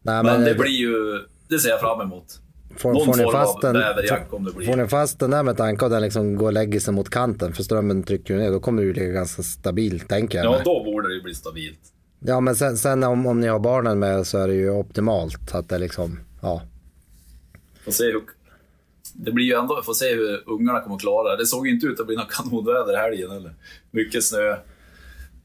Nej, 0.01 0.23
Men 0.23 0.41
det 0.41 0.51
eh, 0.51 0.57
blir 0.57 0.71
ju... 0.71 1.19
Det 1.47 1.59
ser 1.59 1.69
jag 1.69 1.79
fram 1.79 2.01
emot. 2.01 2.39
Får, 2.77 2.93
Någon 2.93 3.05
får, 3.05 3.15
ni 3.15 3.31
fast 3.31 3.61
den, 3.61 3.73
bäverjack 3.73 4.33
om 4.33 4.43
det 4.43 4.51
blir. 4.51 4.67
får 4.67 4.75
ni 4.75 4.87
fast 4.87 5.19
den 5.19 5.31
där 5.31 5.43
med 5.43 5.57
tanke 5.57 5.85
och 5.85 5.91
den 5.91 6.01
liksom 6.01 6.35
går 6.35 6.45
och 6.45 6.53
lägger 6.53 6.79
sig 6.79 6.93
mot 6.93 7.09
kanten 7.09 7.53
för 7.53 7.63
strömmen 7.63 8.03
trycker 8.03 8.33
ju 8.33 8.39
ner, 8.39 8.51
då 8.51 8.59
kommer 8.59 8.81
det 8.81 8.87
ju 8.87 8.93
ligga 8.93 9.11
ganska 9.11 9.43
stabilt 9.43 10.09
tänker 10.09 10.37
jag. 10.37 10.45
Ja, 10.45 10.61
då 10.65 10.83
borde 10.83 11.07
det 11.07 11.13
ju 11.13 11.21
bli 11.21 11.35
stabilt. 11.35 11.79
ja 12.19 12.39
men 12.39 12.55
sen, 12.55 12.77
sen 12.77 13.03
om, 13.03 13.25
om 13.25 13.39
ni 13.39 13.47
har 13.47 13.59
barnen 13.59 13.99
med 13.99 14.27
så 14.27 14.37
är 14.37 14.47
det 14.47 14.53
ju 14.53 14.69
optimalt 14.69 15.55
att 15.55 15.69
det 15.69 15.77
liksom, 15.77 16.19
ja. 16.41 16.61
Får 17.85 17.91
se 17.91 18.03
hur... 18.03 18.21
Det 19.13 19.31
blir 19.31 19.45
ju 19.45 19.53
ändå, 19.53 19.81
får 19.83 19.93
se 19.93 20.13
hur 20.15 20.43
ungarna 20.45 20.81
kommer 20.81 20.95
att 20.95 21.01
klara 21.01 21.31
det. 21.31 21.37
Det 21.37 21.45
såg 21.45 21.67
ju 21.67 21.73
inte 21.73 21.87
ut 21.87 21.99
att 21.99 22.07
bli 22.07 22.15
något 22.15 22.31
kanonväder 22.31 22.93
i 22.93 22.97
helgen 22.97 23.31
eller 23.31 23.53
mycket 23.91 24.23
snö. 24.23 24.55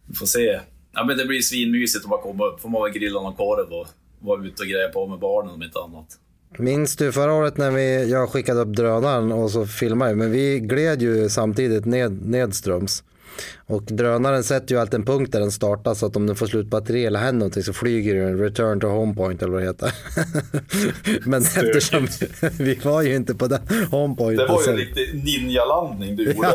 Vi 0.07 0.15
får 0.15 0.27
se. 0.27 0.61
Ja, 0.93 1.05
men 1.05 1.17
det 1.17 1.25
blir 1.25 1.41
svinmysigt 1.41 2.05
att 2.05 2.11
bara 2.11 2.23
komma 2.23 2.47
upp. 2.47 2.61
Får 2.61 2.69
man 2.69 2.83
väl 2.83 2.93
grilla 2.93 3.23
någon 3.23 3.35
korv 3.35 3.73
och 3.73 3.87
vara 4.21 4.47
ute 4.47 4.63
och 4.63 4.69
greja 4.69 4.89
på 4.89 5.07
med 5.07 5.19
barnen 5.19 5.55
om 5.55 5.63
inte 5.63 5.79
annat. 5.79 6.19
Minns 6.59 6.97
du 6.97 7.13
förra 7.13 7.33
året 7.33 7.57
när 7.57 7.71
vi, 7.71 8.11
jag 8.11 8.29
skickade 8.29 8.61
upp 8.61 8.69
drönaren 8.69 9.33
och 9.33 9.51
så 9.51 9.67
filmade 9.67 10.15
men 10.15 10.31
vi 10.31 10.61
gled 10.61 11.03
ju 11.03 11.29
samtidigt 11.29 11.85
ned, 11.85 12.27
nedströms. 12.27 13.05
Och 13.67 13.83
drönaren 13.83 14.45
sätter 14.45 14.75
ju 14.75 14.81
alltid 14.81 14.95
en 15.01 15.07
punkt 15.07 15.33
där 15.33 15.41
den 15.41 15.51
startar 15.53 15.95
så 15.95 16.07
att 16.07 16.17
om 16.17 16.27
den 16.27 16.37
får 16.37 16.47
slut 16.47 16.67
batteri 16.67 17.07
eller 17.07 17.19
händer 17.19 17.39
någonting 17.39 17.63
så 17.63 17.73
flyger 17.73 18.15
den 18.15 18.39
return 18.39 18.81
to 18.81 18.87
home 18.87 19.15
point 19.15 19.43
eller 19.43 19.53
vad 19.53 19.63
det 19.63 19.67
heter. 19.67 19.93
men 21.29 21.41
eftersom 21.43 22.07
vi 22.59 22.75
var 22.75 23.03
ju 23.03 23.15
inte 23.17 23.35
på 23.35 23.47
den 23.47 23.61
home 23.91 24.17
point. 24.17 24.39
Det 24.39 24.47
var 24.47 24.63
ju 24.67 24.71
en 24.73 24.77
riktig 24.79 25.25
ninjalandning 25.25 26.17
du 26.17 26.25
gjorde. 26.33 26.49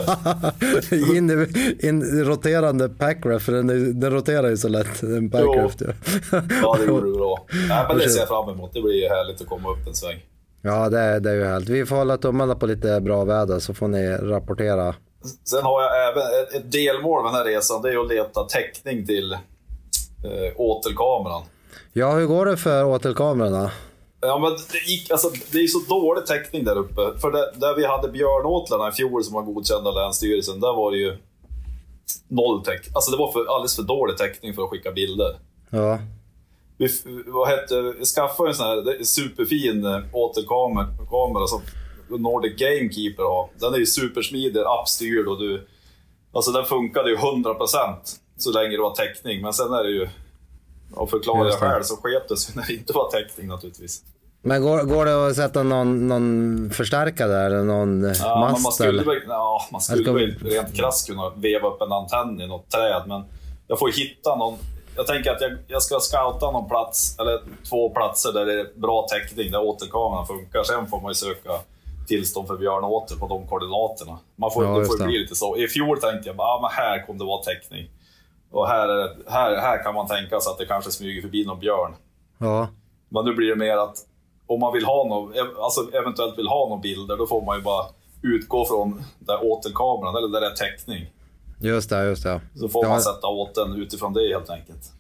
in, 1.18 1.48
in, 1.80 2.24
roterande 2.26 2.90
packraft, 2.90 3.46
för 3.46 3.52
den, 3.54 4.00
den 4.00 4.12
roterar 4.12 4.50
ju 4.50 4.58
så 4.58 4.68
lätt, 4.68 5.04
en 5.04 5.30
packraft. 5.30 5.82
Ja. 5.82 6.42
Ja, 6.62 6.78
det 6.80 6.86
gjorde 6.86 7.06
du 7.08 7.14
bra. 7.14 7.46
Nej, 7.70 7.86
men 7.88 7.98
det 7.98 8.10
ser 8.10 8.20
jag 8.20 8.28
fram 8.28 8.50
emot. 8.50 8.74
Det 8.74 8.82
blir 8.82 8.94
ju 9.04 9.08
härligt 9.10 9.42
att 9.42 9.48
komma 9.48 9.72
upp 9.72 9.88
en 9.88 9.94
sväng. 9.96 10.26
Ja, 10.62 10.90
det, 10.90 11.00
är- 11.00 11.20
det 11.20 11.30
är 11.32 11.36
ju 11.36 11.44
härligt. 11.44 11.70
Vi 11.70 11.86
får 11.86 11.96
hålla 11.96 12.18
tummarna 12.18 12.56
på 12.56 12.66
lite 12.66 13.02
bra 13.02 13.24
väder 13.26 13.60
så 13.60 13.74
får 13.74 13.88
ni 13.88 14.10
rapportera. 14.10 14.96
Sen 15.44 15.64
har 15.64 15.82
jag 15.82 16.10
även 16.10 16.24
ett, 16.24 16.54
ett 16.54 16.72
delmål 16.72 17.24
med 17.24 17.34
den 17.34 17.38
här 17.38 17.46
resan. 17.46 17.82
Det 17.82 17.92
är 17.92 17.98
att 17.98 18.10
leta 18.10 18.44
täckning 18.44 19.06
till 19.06 19.34
eh, 19.34 20.54
återkameran. 20.56 21.44
Ja, 21.94 22.12
hur 22.12 22.26
går 22.26 22.46
det 22.46 22.58
för 22.58 22.86
åtelkamerorna? 22.86 23.72
Ja, 24.22 24.40
men 24.40 24.52
det, 24.52 24.92
gick, 24.92 25.12
alltså, 25.12 25.30
det 25.52 25.58
är 25.58 25.68
så 25.68 25.80
dålig 25.80 26.26
täckning 26.26 26.64
där 26.64 26.78
uppe. 26.78 27.20
För 27.22 27.32
det, 27.32 27.52
där 27.56 27.76
vi 27.76 27.86
hade 27.86 28.08
björnåtlarna 28.08 28.90
i 28.90 28.92
fjol 28.92 29.24
som 29.24 29.34
var 29.34 29.42
godkända 29.42 29.90
av 29.90 29.96
Länsstyrelsen, 29.96 30.60
där 30.60 30.74
var 30.74 30.92
det 30.92 30.98
ju 30.98 31.18
noll 32.28 32.64
täckning. 32.64 32.92
Alltså 32.96 33.12
det 33.12 33.18
var 33.18 33.32
för, 33.32 33.56
alldeles 33.56 33.76
för 33.76 33.84
dålig 33.84 34.18
täckning 34.18 34.54
för 34.54 34.64
att 34.64 34.70
skicka 34.70 34.92
bilder. 34.92 35.36
Ja, 35.70 36.00
Vi, 36.78 36.90
vad 37.26 37.48
hette, 37.48 37.82
vi 37.82 38.06
skaffade 38.06 38.50
en 38.50 38.56
sån 38.56 38.66
här 38.66 39.04
superfin 39.04 39.86
eh, 39.86 40.00
återkamera 40.14 40.88
kamera 41.10 41.48
som 41.48 41.62
Nordic 42.10 42.56
Gamekeeper 42.60 43.24
har. 43.24 43.50
Den 43.60 43.74
är 43.74 43.78
ju 43.78 43.86
supersmidig, 43.86 44.62
appstyrd 44.62 45.28
och 45.28 45.40
du... 45.40 45.68
Alltså 46.34 46.52
den 46.52 46.66
funkade 46.66 47.10
ju 47.10 47.16
100% 47.16 47.96
så 48.38 48.52
länge 48.52 48.76
det 48.76 48.82
var 48.82 48.96
täckning. 48.96 49.42
Men 49.42 49.54
sen 49.54 49.74
är 49.74 49.84
det 49.84 49.90
ju... 49.90 50.08
Av 50.96 51.08
förklarliga 51.08 51.56
skäl 51.56 51.84
så 51.84 51.96
sket 51.96 52.30
det 52.30 52.38
sig 52.38 52.56
när 52.56 52.64
det 52.68 52.74
inte 52.74 52.94
var 52.94 53.12
täckning 53.12 53.48
naturligtvis. 53.48 54.04
men 54.42 54.62
går, 54.62 54.84
går 54.84 55.06
det 55.06 55.28
att 55.28 55.36
sätta 55.36 55.64
någon, 55.64 56.08
någon 56.08 56.70
förstärkare 56.74 57.28
där 57.28 57.46
eller 57.46 57.64
någon 57.64 58.04
Ja, 58.04 58.14
men 58.30 58.40
man 58.40 58.52
mast? 58.52 58.74
skulle, 58.74 59.02
eller? 59.02 59.22
ja, 59.28 59.68
man 59.72 59.82
skulle 59.82 60.04
ska 60.04 60.12
väl 60.14 60.36
rent 60.42 60.76
krasst 60.76 61.08
kunna 61.08 61.30
veva 61.30 61.68
upp 61.68 61.82
en 61.82 61.92
antenn 61.92 62.42
i 62.42 62.48
något 62.48 62.70
träd, 62.72 63.04
men 63.08 63.24
jag 63.68 63.80
får 63.80 63.92
hitta 63.92 64.36
någon... 64.36 64.58
Jag 64.96 65.08
tänker 65.08 65.32
att 65.32 65.42
jag, 65.42 65.52
jag 65.68 65.82
ska 65.82 66.00
scouta 66.00 66.52
någon 66.52 66.70
plats, 66.70 67.20
eller 67.20 67.42
två 67.70 67.90
platser 67.90 68.34
där 68.34 68.46
det 68.46 68.60
är 68.60 68.68
bra 68.76 69.08
täckning, 69.08 69.52
där 69.52 69.62
återkameran 69.62 70.28
funkar. 70.28 70.64
Sen 70.64 70.88
får 70.88 71.02
man 71.02 71.12
ju 71.12 71.16
söka 71.16 71.52
tillstånd 72.08 72.48
för 72.48 72.58
björnåter 72.58 73.16
på 73.16 73.28
de 73.28 73.48
koordinaterna. 73.48 74.20
Man 74.36 74.52
får, 74.52 74.64
Ja, 74.66 74.80
det 74.80 74.86
får 74.86 74.98
det. 75.00 75.06
bli 75.06 75.18
lite 75.18 75.36
så. 75.36 75.58
I 75.58 75.68
fjol 75.68 76.00
tänkte 76.00 76.30
jag 76.30 76.34
att 76.34 76.40
ah, 76.40 76.60
men 76.62 76.72
här 76.72 77.06
kommer 77.06 77.20
det 77.20 77.26
vara 77.26 77.44
täckning. 77.44 77.90
Och 78.52 78.68
här, 78.68 78.88
är 78.88 78.98
det, 78.98 79.16
här, 79.28 79.58
här 79.58 79.84
kan 79.84 79.94
man 79.94 80.08
tänka 80.08 80.40
sig 80.40 80.52
att 80.52 80.58
det 80.58 80.66
kanske 80.66 80.92
smyger 80.92 81.22
förbi 81.22 81.46
någon 81.46 81.60
björn. 81.60 81.92
Ja, 82.38 82.68
Men 83.10 83.26
nu 83.26 83.34
blir 83.34 83.50
det 83.50 83.56
mer 83.56 83.78
att 83.78 83.98
om 84.48 84.60
man 84.60 84.74
vill 84.74 84.86
ha 84.86 85.08
någon, 85.08 85.34
alltså 85.64 85.98
eventuellt 85.98 86.38
vill 86.38 86.48
ha 86.48 86.68
några 86.70 86.82
bilder, 86.82 87.18
då 87.18 87.28
får 87.28 87.42
man 87.46 87.58
ju 87.58 87.64
bara 87.64 87.86
utgå 88.22 88.66
från 88.66 89.04
där 89.20 89.44
återkameran, 89.46 90.16
eller 90.16 90.28
där 90.28 90.42
det 90.42 90.48
är 90.48 90.56
täckning. 90.56 91.12
just 91.60 91.90
det, 91.90 92.04
just 92.06 92.24
det. 92.24 92.42
Så 92.56 92.70
får 92.70 92.84
Ja, 92.86 92.90
man 92.90 93.02
sätta 93.02 93.28
åt 93.28 93.56
den 93.56 93.76
utifrån 93.82 94.14
det 94.14 94.28
helt 94.34 94.50
enkelt. 94.50 94.92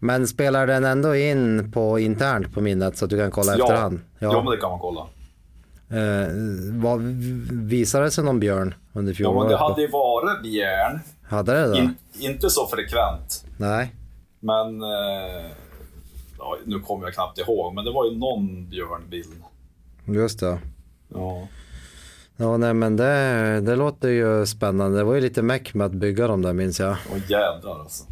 Men 0.00 0.26
spelar 0.26 0.66
den 0.66 0.84
ändå 0.84 1.16
in 1.16 1.72
på 1.72 1.98
internt 1.98 2.54
på 2.54 2.60
minnet 2.60 2.98
så 2.98 3.04
att 3.04 3.10
du 3.10 3.18
kan 3.18 3.30
kolla 3.30 3.52
efterhand? 3.52 4.00
ja, 4.18 4.42
men 4.42 4.50
det 4.50 4.56
kan 4.56 4.70
man 4.70 4.78
kolla. 4.78 5.06
Eh, 5.90 6.28
vad, 6.82 7.00
visade 7.50 8.04
det 8.04 8.10
sig 8.10 8.24
någon 8.24 8.40
björn 8.40 8.74
under 8.92 9.12
Ja, 9.12 9.16
fjolåret? 9.16 9.42
men 9.42 9.50
det 9.52 9.58
hade 9.58 9.82
ju 9.82 9.88
varit 9.88 10.42
björn. 10.42 11.00
Hade 11.22 11.52
det 11.52 11.66
då? 11.68 11.76
In, 11.76 11.94
inte 12.18 12.50
så 12.50 12.66
frekvent, 12.66 13.44
Nej. 13.56 13.94
men... 14.40 14.82
Eh, 14.82 15.50
ja, 16.38 16.56
nu 16.64 16.80
kommer 16.80 17.06
jag 17.06 17.14
knappt 17.14 17.38
ihåg, 17.38 17.74
men 17.74 17.84
det 17.84 17.90
var 17.92 18.04
ju 18.10 18.18
någon 18.18 18.68
björnbild. 18.68 19.42
Just 20.04 20.40
det. 20.40 20.58
Ja. 21.14 21.48
Ja, 22.36 22.56
nej 22.56 22.74
men 22.74 22.96
det, 22.96 23.60
det 23.60 23.76
låter 23.76 24.08
ju 24.08 24.46
spännande. 24.46 24.98
Det 24.98 25.04
var 25.04 25.14
ju 25.14 25.20
lite 25.20 25.42
meck 25.42 25.74
med 25.74 25.84
att 25.84 25.92
bygga 25.92 26.26
dem 26.26 26.42
där 26.42 26.52
minns 26.52 26.80
jag. 26.80 26.96
Och 27.10 27.18
jädrar 27.30 27.80
alltså. 27.80 28.04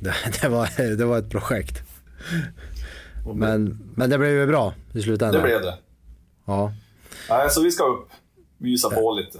Det, 0.00 0.14
det, 0.42 0.48
var, 0.48 0.96
det 0.96 1.04
var 1.04 1.18
ett 1.18 1.30
projekt. 1.30 1.82
Men, 3.34 3.78
men 3.94 4.10
det 4.10 4.18
blev 4.18 4.30
ju 4.30 4.46
bra 4.46 4.74
i 4.92 5.02
slutändan. 5.02 5.42
Det 5.42 5.48
blev 5.48 5.62
det. 5.62 5.74
Ja. 6.44 6.72
Nej, 7.30 7.50
så 7.50 7.62
vi 7.62 7.70
ska 7.70 7.84
upp. 7.84 8.08
Mysa 8.58 8.90
på 8.90 9.12
lite. 9.12 9.38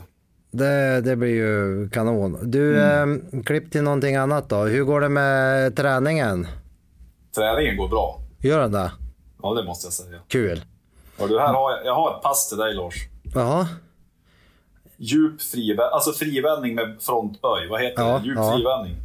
Det, 0.51 1.01
det 1.01 1.17
blir 1.17 1.29
ju 1.29 1.89
kanon. 1.91 2.39
Du, 2.51 2.83
Mm. 2.83 3.23
eh, 3.33 3.43
klipp 3.43 3.71
till 3.73 3.83
någonting 3.83 4.17
annat 4.17 4.49
då. 4.49 4.57
Hur 4.57 4.85
går 4.85 5.01
det 5.01 5.09
med 5.09 5.77
träningen? 5.77 6.47
Träningen 7.35 7.77
går 7.77 7.89
bra. 7.89 8.21
Gör 8.39 8.61
den 8.61 8.73
det? 8.73 8.93
Ja, 9.43 9.55
det 9.55 9.65
måste 9.65 9.87
jag 9.87 9.93
säga. 9.93 10.19
Kul. 10.29 10.65
Och 11.19 11.29
du, 11.29 11.39
här 11.41 11.53
har 11.55 11.71
jag, 11.71 11.87
jag 11.87 11.95
har 11.95 12.17
ett 12.17 12.23
pass 12.23 12.49
till 12.49 12.59
dig 12.59 12.75
Lars. 12.75 12.95
Jaha. 13.35 13.69
Djup 14.97 15.41
frivändning, 15.43 15.87
alltså 15.93 16.13
frivändning 16.13 16.75
med 16.75 16.97
frontböj. 17.01 17.69
Vad 17.71 17.83
heter 17.83 18.03
Ja, 18.03 18.19
det? 18.19 18.27
Djup 18.27 18.37
ja. 18.37 18.53
frivändning. 18.57 18.97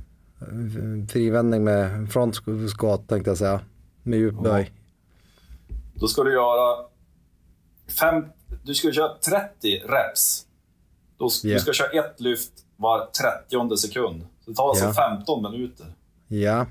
Frivändning 1.08 1.63
med 1.63 2.12
frontskott 2.12 3.08
tänkte 3.10 3.30
jag 3.30 3.38
säga. 3.38 3.60
Med 4.03 4.20
djup 4.20 4.36
böj. 4.44 4.72
Då 5.94 6.08
ska 6.08 6.24
du 6.24 6.34
göra 6.34 6.86
fem, 8.00 8.25
du 8.63 8.75
ska 8.75 8.91
köra 8.91 9.10
30 9.17 9.77
reps. 9.77 10.46
Då, 11.17 11.29
Ja. 11.43 11.53
Du 11.53 11.60
ska 11.60 11.74
köra 11.74 11.88
ett 12.05 12.20
lyft 12.22 12.51
var 12.77 13.05
30 13.05 13.77
sekund. 13.77 14.22
Så 14.46 14.50
det 14.51 14.55
tar 14.55 14.70
alltså 14.70 14.86
Ja. 14.86 14.93
15 14.93 15.51
minuter. 15.51 15.86
Ja. 16.27 16.65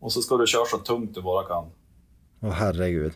Och 0.00 0.12
så 0.12 0.22
ska 0.22 0.36
du 0.36 0.46
köra 0.46 0.64
så 0.64 0.78
tungt 0.78 1.14
du 1.14 1.22
bara 1.22 1.44
kan. 1.46 1.64
Åh 2.42 2.50
herregud. 2.50 3.12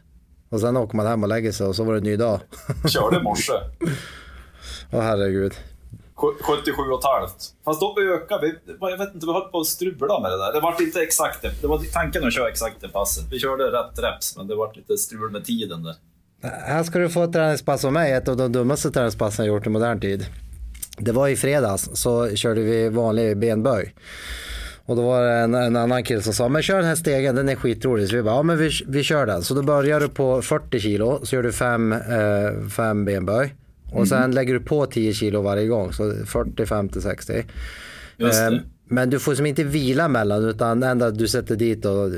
Och 0.49 0.61
sen 0.61 0.77
åker 0.77 0.97
man 0.97 1.07
hem 1.07 1.23
och 1.23 1.29
lägger 1.29 1.53
sig 1.53 1.67
och 1.67 1.77
så 1.77 1.85
var 1.85 1.93
det 1.93 1.99
en 1.99 2.05
ny 2.05 2.17
dag. 2.17 2.41
Körde 2.89 3.17
i 3.17 3.23
morse. 3.23 3.53
Åh 4.93 5.01
herregud. 5.01 5.53
Sju- 6.15 6.37
77,5. 6.43 7.53
Fast 7.65 7.81
då 7.81 7.97
ökar 8.01 8.41
vi. 8.41 8.55
Jag 8.81 8.99
vet 8.99 9.15
inte, 9.15 9.27
vi 9.27 9.33
höll 9.33 9.43
på 9.51 9.61
att 9.61 9.67
strula 9.67 10.21
med 10.21 10.31
det 10.31 10.39
där. 10.39 10.53
Det 10.53 10.61
var 10.61 10.83
inte 10.83 11.01
exakt 11.03 11.43
det. 11.43 11.53
Det 11.61 11.67
var 11.67 11.79
tanken 11.93 12.25
att 12.27 12.35
köra 12.35 12.49
exakt 12.49 12.81
det 12.81 12.89
passet. 12.89 13.25
Vi 13.31 13.39
körde 13.39 13.65
rätt 13.65 13.99
reps, 13.99 14.37
men 14.37 14.47
det 14.47 14.55
var 14.55 14.73
lite 14.75 14.99
strul 14.99 15.31
med 15.31 15.45
tiden 15.45 15.83
där. 15.83 15.95
Här 16.43 16.83
ska 16.83 16.99
du 16.99 17.09
få 17.09 17.23
ett 17.23 17.33
träningspass 17.33 17.85
av 17.85 17.93
mig, 17.93 18.13
ett 18.13 18.29
av 18.29 18.37
de 18.37 18.53
dummaste 18.53 18.91
träningspassen 18.91 19.47
jag 19.47 19.55
gjort 19.55 19.67
i 19.67 19.71
modern 19.71 20.01
tid. 20.01 20.27
Det 20.99 21.13
var 21.13 21.29
i 21.29 21.37
fredags 21.37 21.91
så 21.93 22.37
körde 22.37 22.61
vi 22.61 22.89
vanlig 22.89 23.39
benböj. 23.39 23.95
Och 24.85 24.97
då 24.97 25.03
var 25.03 25.23
det 25.23 25.33
en, 25.33 25.55
en 25.55 25.77
annan 25.77 26.03
kille 26.05 26.23
som 26.23 26.33
sa, 26.33 26.49
men 26.49 26.63
kör 26.63 26.77
den 26.77 26.85
här 26.85 26.95
stegen, 26.95 27.35
den 27.35 27.49
är 27.49 27.55
skitrolig. 27.55 28.09
Så 28.09 28.17
vi 28.17 28.23
bara, 28.23 28.35
ja 28.35 28.43
men 28.43 28.59
vi, 28.59 28.71
vi 28.89 29.03
kör 29.03 29.27
den. 29.27 29.43
Så 29.43 29.55
då 29.55 29.63
börjar 29.63 30.01
du 30.01 30.09
på 30.09 30.43
40 30.43 30.81
kilo, 30.81 31.21
så 31.23 31.37
gör 31.37 31.43
du 31.43 31.53
fem, 31.53 31.93
eh, 31.93 32.69
fem 32.77 33.05
benböj. 33.05 33.55
Och 33.93 34.09
sen 34.09 34.31
lägger 34.31 34.55
du 34.55 34.61
på 34.61 34.87
10 34.87 35.13
kilo 35.13 35.43
varje 35.43 35.67
gång, 35.67 35.93
så 35.93 36.13
40, 36.27 36.67
50, 36.67 37.01
60. 37.01 37.45
Just 38.17 38.39
det. 38.39 38.47
Eh, 38.47 38.61
Men 38.93 39.11
du 39.11 39.19
får 39.19 39.35
som 39.35 39.47
inte 39.47 39.65
vila 39.65 40.09
mellan 40.09 40.45
utan 40.45 40.83
ända 40.83 41.11
du 41.11 41.29
sätter 41.29 41.57
dit 41.57 41.85
och 41.85 42.07
eh, 42.07 42.13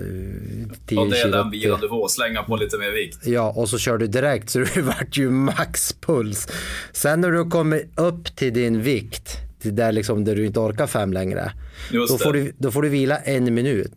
10 0.87 0.99
Och 0.99 1.11
det 1.11 1.21
är 1.21 1.29
den 1.29 1.51
bilen 1.51 1.81
du 1.81 1.89
får. 1.89 2.09
Slänga 2.09 2.43
på 2.43 2.57
lite 2.57 2.79
mer 2.79 2.91
vikt. 2.91 3.27
Ja, 3.27 3.53
och 3.57 3.69
så 3.69 3.79
kör 3.79 3.99
du 3.99 4.07
direkt 4.07 4.51
så 4.51 4.59
det 4.75 4.83
vart 4.83 5.17
ju 5.17 5.31
maxpuls. 5.31 6.49
Sen 6.93 7.21
när 7.21 7.31
du 7.31 7.45
kommer 7.51 7.83
upp 7.95 8.37
till 8.37 8.55
din 8.55 8.83
vikt, 8.83 9.37
till 9.63 9.77
där, 9.77 9.93
liksom, 9.93 10.25
där 10.25 10.37
du 10.37 10.47
inte 10.47 10.61
orkar 10.61 10.87
fem 10.87 11.13
längre, 11.13 11.53
Just 11.91 12.13
då 12.13 12.19
får, 12.19 12.33
du, 12.33 12.53
då 12.59 12.71
får 12.71 12.83
du 12.83 12.89
vila 12.89 13.17
en 13.17 13.55
minut. 13.55 13.93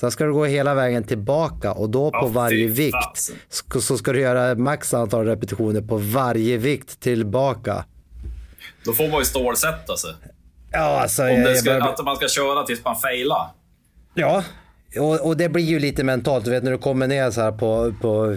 Sen 0.00 0.10
ska 0.10 0.24
du 0.24 0.32
gå 0.32 0.44
hela 0.44 0.74
vägen 0.74 1.04
tillbaka 1.04 1.72
och 1.72 1.90
då 1.90 2.10
på 2.10 2.18
Ja, 2.22 2.26
varje 2.26 2.66
vikt 2.66 3.32
så 3.80 3.98
ska 3.98 4.12
du 4.12 4.20
göra 4.20 4.54
max 4.54 4.94
antal 4.94 5.24
repetitioner 5.24 5.80
på 5.80 5.96
varje 5.96 6.56
vikt 6.56 7.00
tillbaka. 7.00 7.84
Då 8.84 8.92
får 8.92 9.08
man 9.08 9.18
ju 9.18 9.24
stålsätta 9.24 9.96
sig. 9.96 10.14
Ja, 10.72 11.00
alltså, 11.00 11.22
Om 11.22 11.42
det 11.42 11.56
ska, 11.56 11.70
börjar- 11.70 11.88
att 11.88 12.04
man 12.04 12.16
ska 12.16 12.28
köra 12.28 12.62
tills 12.62 12.84
man 12.84 12.96
failar. 12.96 13.46
Ja, 14.14 14.42
och, 14.98 15.26
och 15.26 15.36
det 15.36 15.48
blir 15.48 15.64
ju 15.64 15.78
lite 15.78 16.04
mentalt. 16.04 16.44
Du 16.44 16.50
vet 16.50 16.62
när 16.62 16.70
du 16.70 16.78
kommer 16.78 17.06
ner 17.06 17.30
så 17.30 17.40
här 17.40 17.52
på, 17.52 17.94
på 18.00 18.36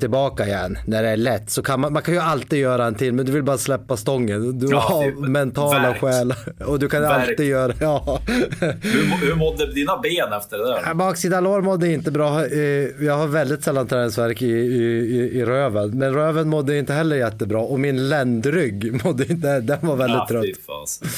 tillbaka 0.00 0.46
igen 0.46 0.78
när 0.86 1.02
det 1.02 1.08
är 1.08 1.16
lätt 1.16 1.50
så 1.50 1.62
kan 1.62 1.80
man, 1.80 1.92
man 1.92 2.02
kan 2.02 2.14
ju 2.14 2.20
alltid 2.20 2.58
göra 2.58 2.86
en 2.86 2.94
till 2.94 3.12
men 3.12 3.26
du 3.26 3.32
vill 3.32 3.42
bara 3.42 3.58
släppa 3.58 3.96
stången. 3.96 4.58
Du 4.58 4.66
Ja, 4.70 4.78
har 4.78 5.04
det- 5.22 5.28
mentala 5.28 5.80
verk. 5.80 6.00
skäl 6.00 6.34
och 6.66 6.78
du 6.78 6.88
kan 6.88 7.02
Verk. 7.02 7.28
alltid 7.28 7.46
göra, 7.46 7.72
ja. 7.80 8.20
Hur, 8.26 9.26
hur 9.26 9.34
mådde 9.34 9.72
dina 9.72 9.98
ben 10.02 10.32
efter 10.32 10.58
det 10.58 10.64
där? 10.64 10.94
Baksida 10.94 11.40
lår 11.40 11.60
mådde 11.62 11.88
inte 11.92 12.10
bra. 12.10 12.46
Eh, 12.46 12.60
Jag 13.04 13.16
har 13.16 13.26
väldigt 13.26 13.64
sällan 13.64 13.86
träningsvärk 13.86 14.42
i, 14.42 14.46
i, 14.46 15.30
i, 15.38 15.44
röven. 15.44 15.98
Men 15.98 16.14
röven 16.14 16.48
mådde 16.48 16.78
inte 16.78 16.92
heller 16.92 17.16
jättebra 17.16 17.58
och 17.60 17.80
min 17.80 18.08
ländrygg 18.08 19.04
mådde 19.04 19.26
inte, 19.26 19.60
den 19.60 19.78
var 19.86 19.96
väldigt 19.96 20.16
Ja, 20.16 20.26
trött. 20.28 20.44
fy 20.44 20.54
fasen. 20.66 21.08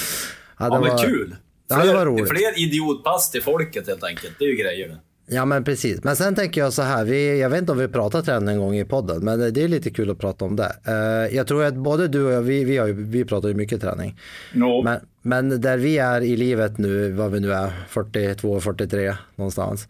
Ja, 0.58 0.66
Ja, 0.68 0.74
det 0.74 0.80
men 0.80 0.90
var- 0.96 1.36
kul. 1.68 1.78
Ja, 1.78 1.84
det 1.84 1.92
var 1.92 2.06
roligt. 2.06 2.28
Fler 2.28 2.62
idiotpass 2.62 3.30
till 3.30 3.42
folket 3.42 3.86
helt 3.86 4.04
enkelt. 4.04 4.34
Det 4.38 4.44
är 4.44 4.48
ju 4.48 4.56
grejer 4.56 4.88
det. 4.88 4.98
Ja 5.28 5.44
men 5.44 5.64
precis. 5.64 6.04
Men 6.04 6.16
sen 6.16 6.34
tänker 6.34 6.60
jag 6.60 6.72
så 6.72 6.82
här, 6.82 7.04
vi, 7.04 7.40
jag 7.40 7.50
vet 7.50 7.60
inte 7.60 7.72
om 7.72 7.78
vi 7.78 7.88
pratat 7.88 8.24
träning 8.24 8.48
en 8.48 8.58
gång 8.58 8.76
i 8.76 8.84
podden, 8.84 9.24
men 9.24 9.52
det 9.54 9.62
är 9.62 9.68
lite 9.68 9.90
kul 9.90 10.10
att 10.10 10.18
prata 10.18 10.44
om 10.44 10.56
det. 10.56 10.76
Eh, 10.86 11.36
jag 11.36 11.46
tror 11.46 11.64
att 11.64 11.74
både 11.74 12.08
du 12.08 12.24
och 12.24 12.32
jag, 12.32 12.42
vi, 12.42 12.64
vi, 12.64 12.76
har 12.76 12.86
ju, 12.86 12.92
vi 12.92 13.24
pratar 13.24 13.48
ju 13.48 13.54
mycket 13.54 13.80
träning. 13.80 14.18
No. 14.52 14.82
Men, 14.82 15.00
men 15.22 15.60
där 15.60 15.76
vi 15.76 15.98
är 15.98 16.20
i 16.20 16.36
livet 16.36 16.78
nu, 16.78 17.12
vad 17.12 17.30
vi 17.30 17.40
nu 17.40 17.52
är, 17.52 17.72
42, 17.88 18.60
43 18.60 19.14
någonstans. 19.36 19.88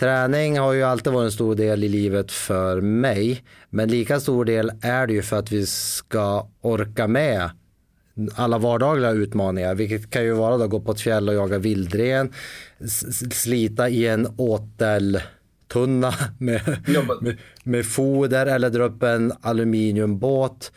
Träning 0.00 0.58
har 0.58 0.72
ju 0.72 0.82
alltid 0.82 1.12
varit 1.12 1.24
en 1.24 1.32
stor 1.32 1.54
del 1.54 1.84
i 1.84 1.88
livet 1.88 2.32
för 2.32 2.80
mig. 2.80 3.42
Men 3.70 3.88
lika 3.88 4.20
stor 4.20 4.44
del 4.44 4.72
är 4.82 5.06
det 5.06 5.12
ju 5.12 5.22
för 5.22 5.38
att 5.38 5.52
vi 5.52 5.66
ska 5.66 6.48
orka 6.60 7.06
med 7.06 7.50
alla 8.34 8.58
vardagliga 8.58 9.10
utmaningar, 9.10 9.74
vilket 9.74 10.10
kan 10.10 10.24
ju 10.24 10.32
vara 10.32 10.64
att 10.64 10.70
gå 10.70 10.80
på 10.80 10.92
ett 10.92 11.00
fjäll 11.00 11.28
och 11.28 11.34
jaga 11.34 11.58
vildren, 11.58 12.32
slita 13.32 13.88
i 13.88 14.06
en 14.06 14.26
tunna 15.68 16.14
med, 16.38 16.60
med, 17.20 17.36
med 17.62 17.86
foder 17.86 18.46
eller 18.46 18.70
dra 18.70 18.84
upp 18.84 19.02
en 19.02 19.32
aluminiumbåt. 19.40 20.72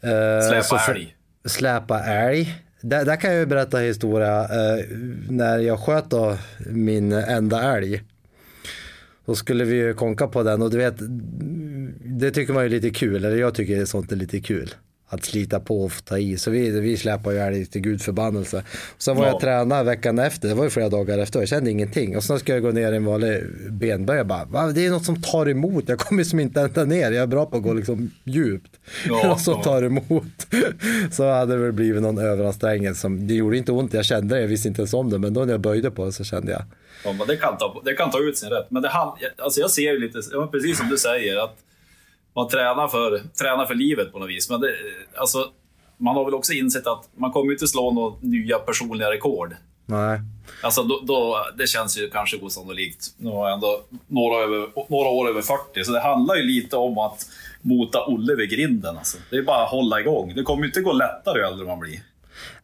Eh, 0.00 0.48
Släpa 0.48 0.78
så 0.78 0.90
älg. 0.90 1.16
Släpa 1.44 2.00
älg. 2.00 2.54
Där, 2.80 3.04
där 3.04 3.16
kan 3.16 3.30
jag 3.30 3.40
ju 3.40 3.46
berätta 3.46 3.78
historia. 3.78 4.40
Eh, 4.40 4.84
när 5.28 5.58
jag 5.58 5.80
sköt 5.80 6.10
då 6.10 6.36
min 6.70 7.12
enda 7.12 7.76
älg. 7.76 8.02
Då 9.24 9.34
skulle 9.34 9.64
vi 9.64 9.74
ju 9.76 9.94
konka 9.94 10.26
på 10.26 10.42
den 10.42 10.62
och 10.62 10.70
du 10.70 10.76
vet, 10.76 10.94
det 12.04 12.30
tycker 12.30 12.52
man 12.52 12.62
ju 12.62 12.66
är 12.66 12.70
lite 12.70 12.90
kul, 12.90 13.24
eller 13.24 13.36
jag 13.36 13.54
tycker 13.54 13.84
sånt 13.84 14.12
är 14.12 14.16
lite 14.16 14.40
kul. 14.40 14.74
Att 15.12 15.24
slita 15.24 15.60
på 15.60 15.84
och 15.84 15.92
ta 16.04 16.18
i. 16.18 16.36
Så 16.36 16.50
vi, 16.50 16.70
vi 16.80 16.96
släpar 16.96 17.30
ju 17.30 17.38
älg 17.38 17.66
till 17.66 17.80
gud 17.80 18.02
förbannelse. 18.02 18.64
Sen 18.98 19.16
var 19.16 19.24
Ja. 19.26 19.30
jag 19.32 19.40
tränad 19.40 19.86
veckan 19.86 20.18
efter, 20.18 20.48
det 20.48 20.54
var 20.54 20.64
ju 20.64 20.70
flera 20.70 20.88
dagar 20.88 21.18
efter, 21.18 21.38
jag 21.40 21.48
kände 21.48 21.70
ingenting. 21.70 22.16
Och 22.16 22.24
sen 22.24 22.38
ska 22.38 22.52
jag 22.52 22.62
gå 22.62 22.70
ner 22.70 22.92
i 22.92 22.96
en 22.96 23.04
vanlig 23.04 23.42
benböj 23.70 24.20
och 24.20 24.26
bara, 24.26 24.44
Va? 24.44 24.66
det 24.66 24.86
är 24.86 24.90
något 24.90 25.04
som 25.04 25.22
tar 25.22 25.48
emot, 25.48 25.84
jag 25.88 25.98
kommer 25.98 26.24
som 26.24 26.40
inte 26.40 26.60
ända 26.60 26.84
ner, 26.84 27.12
jag 27.12 27.22
är 27.22 27.26
bra 27.26 27.46
på 27.46 27.56
att 27.56 27.62
gå 27.62 27.72
liksom 27.72 28.10
djupt. 28.24 28.70
Ja, 29.08 29.26
något 29.28 29.40
som 29.40 29.62
tar 29.62 29.82
emot. 29.82 30.46
Så 31.10 31.30
hade 31.30 31.52
det 31.54 31.58
väl 31.62 31.72
blivit 31.72 32.02
någon 32.02 32.18
överansträngning 32.18 32.94
som, 32.94 33.26
det 33.26 33.34
gjorde 33.34 33.56
inte 33.56 33.72
ont, 33.72 33.94
jag 33.94 34.04
kände 34.04 34.34
det, 34.34 34.40
jag 34.40 34.48
visste 34.48 34.68
inte 34.68 34.80
ens 34.80 34.94
om 34.94 35.10
det, 35.10 35.18
men 35.18 35.34
då 35.34 35.44
när 35.44 35.52
jag 35.52 35.60
böjde 35.60 35.90
på 35.90 36.04
det 36.04 36.12
så 36.12 36.24
kände 36.24 36.52
jag, 36.52 36.62
Ja, 37.04 37.12
men 37.12 37.26
det, 37.26 37.36
kan 37.36 37.58
ta, 37.58 37.82
det 37.84 37.94
kan 37.94 38.10
ta 38.10 38.18
ut 38.20 38.38
sin 38.38 38.48
rätt. 38.50 38.66
Men 38.70 38.82
det, 38.82 38.88
hand- 38.88 39.12
alltså 39.38 39.60
jag 39.60 39.70
ser 39.70 39.92
ju 39.92 39.98
lite, 39.98 40.18
precis 40.52 40.78
som 40.78 40.88
du 40.88 40.98
säger, 40.98 41.36
att 41.44 41.56
man 42.34 42.48
tränar 42.48 42.88
för, 42.88 43.18
tränar 43.18 43.66
för 43.66 43.74
livet 43.74 44.12
på 44.12 44.18
något 44.18 44.28
vis. 44.30 44.50
Men 44.50 44.60
det, 44.60 44.74
alltså, 45.16 45.50
man 45.96 46.16
har 46.16 46.24
väl 46.24 46.34
också 46.34 46.52
insett 46.52 46.86
att 46.86 47.08
man 47.16 47.32
kommer 47.32 47.52
inte 47.52 47.68
slå 47.68 47.90
några 47.90 48.16
nya 48.20 48.58
personliga 48.58 49.10
rekord. 49.10 49.54
nej. 49.86 50.20
Alltså 50.62 50.82
då, 50.82 51.00
då, 51.02 51.36
det 51.58 51.66
känns 51.66 51.98
ju 51.98 52.10
kanske 52.10 52.36
osannolikt. 52.36 53.06
Nu 53.16 53.30
har 53.30 53.48
jag 53.48 53.54
ändå 53.54 53.80
några, 54.06 54.42
över, 54.42 54.68
några 54.88 55.08
år 55.08 55.28
över 55.28 55.42
40, 55.42 55.84
så 55.84 55.92
det 55.92 56.00
handlar 56.00 56.34
ju 56.34 56.42
lite 56.42 56.76
om 56.76 56.98
att 56.98 57.26
mota 57.62 58.06
Olle 58.06 58.34
vid 58.34 58.50
grinden. 58.50 58.96
Alltså. 58.96 59.18
Det 59.30 59.36
är 59.36 59.42
bara 59.42 59.64
att 59.64 59.70
hålla 59.70 60.00
igång. 60.00 60.32
Det 60.36 60.42
kommer 60.42 60.66
inte 60.66 60.80
gå 60.80 60.92
lättare 60.92 61.38
ju 61.38 61.44
äldre 61.44 61.66
man 61.66 61.78
blir. 61.78 62.02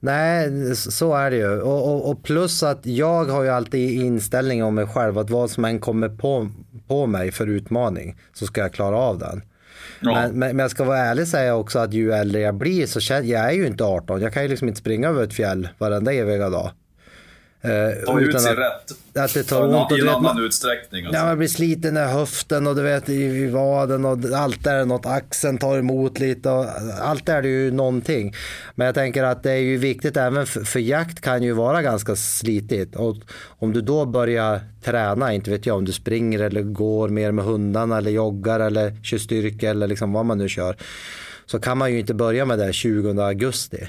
Nej, 0.01 0.77
så 0.77 1.15
är 1.15 1.31
det 1.31 1.37
ju. 1.37 1.61
Och, 1.61 1.95
och, 1.95 2.11
och 2.11 2.23
plus 2.23 2.63
att 2.63 2.87
jag 2.87 3.25
har 3.25 3.43
ju 3.43 3.49
alltid 3.49 4.01
inställning 4.01 4.65
om 4.65 4.75
mig 4.75 4.87
själv 4.87 5.19
att 5.19 5.31
vad 5.31 5.51
som 5.51 5.65
än 5.65 5.81
kommer 5.81 6.09
på, 6.09 6.49
på 6.89 7.07
mig 7.07 7.33
för 7.33 7.47
utmaning 7.47 8.17
så 8.33 8.47
ska 8.47 8.61
jag 8.61 8.73
klara 8.73 8.97
av 8.97 9.19
den. 9.19 9.43
Ja. 10.01 10.13
Men, 10.15 10.39
men, 10.39 10.57
men 10.57 10.59
jag 10.59 10.71
ska 10.71 10.85
vara 10.85 10.99
ärlig 10.99 11.23
och 11.23 11.29
säga 11.29 11.55
också 11.55 11.79
att 11.79 11.93
ju 11.93 12.13
äldre 12.13 12.41
jag 12.41 12.55
blir 12.55 12.87
så 12.87 13.01
känner 13.01 13.29
jag 13.29 13.45
är 13.45 13.53
ju 13.53 13.67
inte 13.67 13.85
18. 13.85 14.21
Jag 14.21 14.33
kan 14.33 14.43
ju 14.43 14.49
liksom 14.49 14.69
inte 14.69 14.81
springa 14.81 15.09
över 15.09 15.25
ett 15.25 15.35
fjäll 15.35 15.69
varenda 15.79 16.13
eviga 16.13 16.51
dag. 16.51 16.71
Eh, 17.61 18.05
Ta 18.07 18.21
ut 18.21 18.41
sin 18.41 18.53
att, 18.53 18.59
rätt. 18.59 19.17
att 19.25 19.35
det 19.35 19.43
tar 19.43 19.63
ont. 19.63 19.93
Och 19.93 19.99
I 19.99 20.01
en 20.01 20.09
annan 20.09 20.45
utsträckning. 20.45 21.05
Alltså. 21.07 21.21
Ja, 21.21 21.27
man 21.27 21.39
blir 21.39 21.49
sliten 21.49 21.97
i 21.97 22.01
höften 22.01 22.67
och 22.67 22.77
du 22.77 22.83
vet 22.83 23.09
i, 23.09 23.15
i 23.15 23.47
vaden 23.47 24.05
och 24.05 24.19
allt 24.35 24.67
är 24.67 24.79
det 24.79 24.85
något, 24.85 25.07
axeln 25.07 25.59
tar 25.59 25.79
emot 25.79 26.19
lite 26.19 26.51
och 26.51 26.67
allt 27.01 27.29
är 27.29 27.43
det 27.43 27.49
ju 27.49 27.71
någonting. 27.71 28.35
Men 28.75 28.87
jag 28.87 28.95
tänker 28.95 29.25
att 29.25 29.43
det 29.43 29.51
är 29.53 29.57
ju 29.57 29.77
viktigt 29.77 30.17
även 30.17 30.47
för, 30.47 30.61
för 30.61 30.81
jakt 30.81 31.21
kan 31.21 31.43
ju 31.43 31.53
vara 31.53 31.83
ganska 31.83 32.17
slitigt 32.17 32.97
och 32.97 33.17
om 33.49 33.73
du 33.73 33.81
då 33.81 34.07
börjar 34.07 34.61
träna, 34.85 35.33
inte 35.33 35.51
vet 35.51 35.67
jag 35.67 35.77
om 35.77 35.85
du 35.85 35.93
springer 35.93 36.39
eller 36.39 36.63
går 36.63 37.09
mer 37.09 37.33
med 37.33 37.45
hundarna 37.45 37.99
eller 37.99 38.11
joggar 38.11 38.61
eller 38.61 39.05
kör 39.05 39.19
styrka 39.19 39.71
eller 39.71 39.87
liksom 39.87 40.13
vad 40.13 40.27
man 40.27 40.39
nu 40.39 40.49
kör 40.49 40.77
så 41.47 41.59
kan 41.61 41.79
man 41.79 41.93
ju 41.93 41.99
inte 41.99 42.15
börja 42.15 42.45
med 42.45 42.59
det 42.59 42.73
20 42.73 43.23
augusti. 43.23 43.89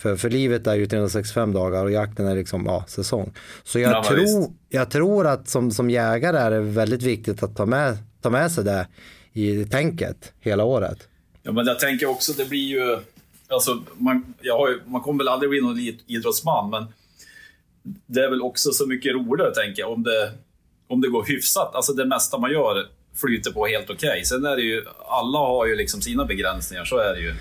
För, 0.00 0.16
för 0.16 0.30
livet 0.30 0.66
är 0.66 0.74
ju 0.74 0.86
365 0.86 1.52
dagar 1.52 1.84
och 1.84 1.90
jakten 1.90 2.26
är 2.26 2.36
liksom 2.36 2.66
ja, 2.66 2.84
säsong. 2.88 3.32
Så 3.64 3.78
jag, 3.78 3.92
Ja, 3.92 4.04
tror, 4.04 4.52
jag 4.68 4.90
tror 4.90 5.26
att 5.26 5.48
som, 5.48 5.70
som 5.70 5.90
jägare 5.90 6.38
är 6.38 6.50
det 6.50 6.60
väldigt 6.60 7.02
viktigt 7.02 7.42
att 7.42 7.56
ta 7.56 7.66
med, 7.66 7.98
ta 8.22 8.30
med 8.30 8.52
sig 8.52 8.64
det 8.64 8.86
i 9.32 9.64
tänket 9.64 10.32
hela 10.40 10.64
året. 10.64 11.08
Ja, 11.42 11.52
men 11.52 11.66
jag 11.66 11.78
tänker 11.78 12.06
också, 12.06 12.32
det 12.32 12.48
blir 12.48 12.68
ju... 12.68 12.98
Alltså, 13.48 13.82
man, 13.96 14.34
jag 14.40 14.70
ju, 14.70 14.80
man 14.86 15.00
kommer 15.00 15.18
väl 15.18 15.28
aldrig 15.28 15.50
bli 15.50 15.60
någon 15.60 15.78
idrottsman, 16.06 16.70
men 16.70 16.86
det 18.06 18.20
är 18.20 18.30
väl 18.30 18.42
också 18.42 18.72
så 18.72 18.86
mycket 18.86 19.14
roligare, 19.14 19.54
tänker 19.54 19.82
jag, 19.82 19.92
om 19.92 20.02
det, 20.02 20.32
om 20.88 21.00
det 21.00 21.08
går 21.08 21.24
hyfsat. 21.24 21.74
Alltså 21.74 21.92
det 21.92 22.04
mesta 22.04 22.38
man 22.38 22.50
gör 22.50 22.86
flyter 23.14 23.50
på 23.50 23.66
helt 23.66 23.90
okej. 23.90 24.24
Sen 24.24 24.44
är 24.44 24.56
det 24.56 24.62
ju, 24.62 24.84
alla 25.08 25.38
har 25.38 25.66
ju 25.66 25.76
liksom 25.76 26.00
sina 26.00 26.24
begränsningar, 26.24 26.84
så 26.84 26.98
är 26.98 27.14
det 27.14 27.20
ju. 27.20 27.34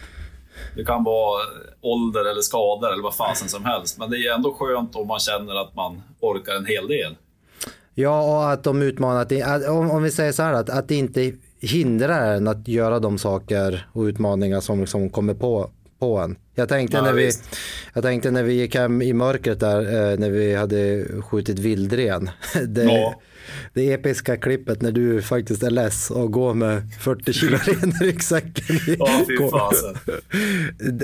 Det 0.75 0.85
kan 0.85 1.03
vara 1.03 1.41
ålder 1.81 2.31
eller 2.31 2.41
skador 2.41 2.93
eller 2.93 3.03
vad 3.03 3.15
fasen 3.15 3.49
som 3.49 3.65
helst, 3.65 3.97
men 3.97 4.09
det 4.09 4.17
är 4.17 4.35
ändå 4.35 4.53
skönt 4.53 4.95
om 4.95 5.07
man 5.07 5.19
känner 5.19 5.61
att 5.61 5.75
man 5.75 6.01
orkar 6.19 6.55
en 6.55 6.65
hel 6.65 6.87
del. 6.87 7.15
Ja, 7.93 8.21
och 8.21 8.51
att 8.51 8.63
de 8.63 8.81
utmanar, 8.81 9.21
att, 9.21 9.31
att, 9.31 9.69
om, 9.69 9.91
om 9.91 10.03
vi 10.03 10.11
säger 10.11 10.31
så 10.31 10.43
här, 10.43 10.53
att, 10.53 10.69
att 10.69 10.87
det 10.87 10.95
inte 10.95 11.33
hindrar 11.59 12.35
en 12.35 12.47
att 12.47 12.67
göra 12.67 12.99
de 12.99 13.17
saker 13.17 13.87
och 13.93 14.01
utmaningar 14.01 14.59
som 14.59 14.79
liksom 14.79 15.09
kommer 15.09 15.33
på, 15.33 15.69
på 15.99 16.17
en. 16.17 16.35
Jag 16.55 16.69
tänkte, 16.69 16.97
Ja, 16.97 17.03
när 17.03 17.13
vi, 17.13 17.25
visst. 17.25 17.43
jag 17.93 18.03
tänkte 18.03 18.31
när 18.31 18.43
vi 18.43 18.53
gick 18.53 18.75
hem 18.75 19.01
i 19.01 19.13
mörkret 19.13 19.59
där, 19.59 19.79
eh, 20.11 20.19
när 20.19 20.29
vi 20.29 20.55
hade 20.55 21.05
skjutit 21.21 21.59
vildren. 21.59 22.29
Det, 22.67 22.83
Ja. 22.83 23.21
det 23.73 23.93
episka 23.93 24.37
klippet 24.37 24.81
när 24.81 24.91
du 24.91 25.21
faktiskt 25.21 25.63
är 25.63 25.69
less 25.69 26.11
och 26.11 26.31
går 26.31 26.53
med 26.53 26.81
40 26.99 27.33
kilo 27.33 27.57
ren 27.65 27.89
i 27.89 28.05
ryggsäcken. 28.05 28.79
Ja, 28.99 29.21
fy 29.27 29.49
fasen. 29.49 29.97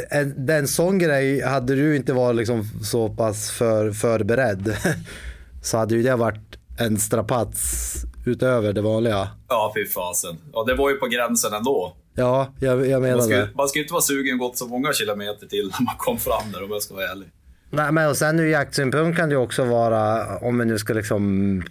en, 0.09 0.45
den 0.45 0.67
sån 0.67 0.99
grej, 0.99 1.41
hade 1.41 1.75
du 1.75 1.95
inte 1.95 2.13
varit 2.13 2.35
liksom 2.37 2.63
så 2.83 3.09
pass 3.09 3.51
för, 3.51 3.91
förberedd 3.91 4.75
så 5.61 5.77
hade 5.77 5.95
ju 5.95 6.03
det 6.03 6.15
varit 6.15 6.41
en 6.79 6.97
strapats 6.97 7.95
utöver 8.25 8.73
det 8.73 8.81
vanliga. 8.81 9.27
Ja, 9.49 9.73
fy 9.75 9.85
fasen. 9.85 10.37
Ja, 10.53 10.63
det 10.63 10.75
var 10.75 10.89
ju 10.89 10.95
på 10.95 11.07
gränsen 11.07 11.53
ändå. 11.53 11.95
Ja, 12.15 12.53
jag, 12.59 12.87
jag 12.87 12.91
Man 12.91 13.09
menar 13.09 13.21
ska, 13.21 13.35
det. 13.37 13.49
man 13.55 13.67
ska 13.67 13.79
ju 13.79 13.83
inte 13.83 13.93
vara 13.93 14.01
sugen 14.01 14.37
gått 14.37 14.57
så 14.57 14.67
många 14.67 14.93
kilometer 14.93 15.47
till 15.47 15.71
när 15.79 15.85
man 15.85 15.95
kom 15.97 16.17
fram 16.17 16.51
där 16.53 16.63
om 16.63 16.71
jag 16.71 16.81
ska 16.81 16.93
vara 16.95 17.05
ärlig. 17.11 17.27
Nej, 17.69 17.91
men 17.91 18.09
och 18.09 18.17
sen 18.17 18.39
ur 18.39 18.45
jaktsynpunkt 18.47 19.17
kan 19.17 19.29
det 19.29 19.33
ju 19.35 19.41
också 19.41 19.63
vara, 19.63 20.25
om 20.37 20.59
vi 20.59 20.65
nu 20.65 20.77
ska 20.77 20.93
liksom, 20.93 21.63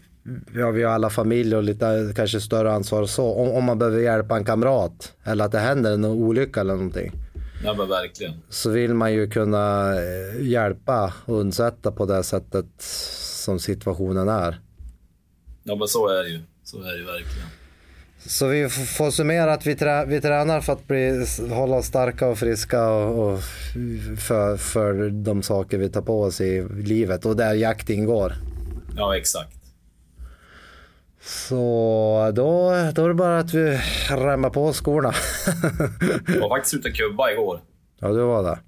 ja 0.54 0.70
vi 0.70 0.83
har 0.83 0.92
alla 0.92 1.11
familj 1.11 1.57
och 1.57 1.62
lite 1.62 2.12
kanske 2.16 2.40
större 2.40 2.72
ansvar 2.72 3.07
så, 3.07 3.35
om, 3.35 3.50
om 3.50 3.64
man 3.64 3.78
behöver 3.78 4.00
hjälpa 4.00 4.37
en 4.37 4.44
kamrat 4.44 5.12
eller 5.24 5.44
att 5.44 5.52
det 5.52 5.59
händer 5.59 5.92
en 5.92 6.04
olycka 6.04 6.61
eller 6.61 6.74
någonting. 6.74 7.12
Ja, 7.64 7.74
men 7.74 7.88
verkligen. 7.88 8.33
så 8.48 8.70
vill 8.70 8.94
man 8.94 9.12
ju 9.12 9.30
kunna 9.30 9.94
eh, 9.94 10.46
hjälpa 10.46 11.12
och 11.24 11.38
undsätta 11.40 11.92
på 11.92 12.07
det 12.07 12.22
sättet 12.22 12.66
som 13.44 13.59
situationen 13.59 14.28
är. 14.28 14.61
Ja, 15.62 15.76
men 15.76 15.88
så 15.88 16.09
är 16.09 16.22
det 16.22 16.28
ju. 16.28 16.40
Så 16.64 16.83
är 16.83 16.92
det 16.92 16.98
ju 16.98 17.04
verkligen. 17.04 17.46
Så 18.26 18.46
vi 18.46 18.68
får 18.68 19.10
summera 19.10 19.52
att 19.52 19.66
vi, 19.66 19.74
trä, 19.74 20.04
vi 20.04 20.20
tränar 20.20 20.60
för 20.60 20.72
att 20.72 20.87
bli, 20.87 21.26
hålla 21.50 21.76
oss 21.76 21.87
starka 21.87 22.26
och 22.26 22.38
friska 22.38 22.88
och, 22.88 23.32
och 23.32 23.40
för, 24.18 24.56
för 24.56 25.10
de 25.10 25.42
saker 25.42 25.78
vi 25.78 25.88
tar 25.90 26.02
på 26.02 26.22
oss 26.22 26.40
i 26.40 26.68
livet 26.68 27.26
och 27.26 27.37
där 27.37 27.54
jakt 27.54 27.90
ingår. 27.90 28.34
Ja, 28.96 29.16
exakt. 29.16 29.56
Så 31.20 32.32
då, 32.34 32.70
då 32.94 33.04
är 33.04 33.08
det 33.08 33.14
bara 33.14 33.38
att 33.38 33.54
vi 33.54 33.80
rämmar 34.10 34.50
på 34.50 34.72
skorna. 34.72 35.14
Jag 36.26 36.40
var 36.40 36.48
faktiskt 36.48 36.74
ute 36.74 36.88
och 36.88 36.94
kubba 36.94 37.30
igår. 37.30 37.60
ja, 37.98 38.08
du 38.08 38.20
var 38.20 38.42
det. 38.42 38.58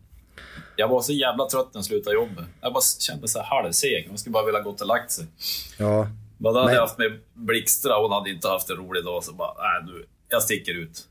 Jag 0.76 0.88
var 0.88 1.02
så 1.02 1.12
jävla 1.12 1.48
trött 1.48 1.68
när 1.74 1.78
jag 1.78 1.84
slutade 1.84 2.16
jobbet. 2.16 2.44
Jag 2.60 2.72
bara 2.72 2.82
kände 3.00 3.28
så 3.28 3.38
här 3.38 3.46
halvseg. 3.46 4.06
Man 4.08 4.18
skulle 4.18 4.32
bara 4.32 4.46
vilja 4.46 4.60
gått 4.60 4.80
och 4.80 4.86
lagt 4.86 5.10
sig. 5.10 5.26
Ja, 5.78 6.08
Men 6.38 6.54
då 6.54 6.60
hade 6.60 6.74
jag 6.74 6.80
haft 6.80 6.98
med 6.98 7.18
Blixtra. 7.34 8.02
Hon 8.02 8.12
hade 8.12 8.30
inte 8.30 8.48
haft 8.48 8.70
en 8.70 8.76
rolig 8.76 9.04
dag. 9.04 9.24
Så 9.24 9.32
bara, 9.32 9.54
nej 9.58 9.94
nu, 9.94 10.06
jag 10.28 10.42
sticker 10.42 10.74
ut. 10.74 11.08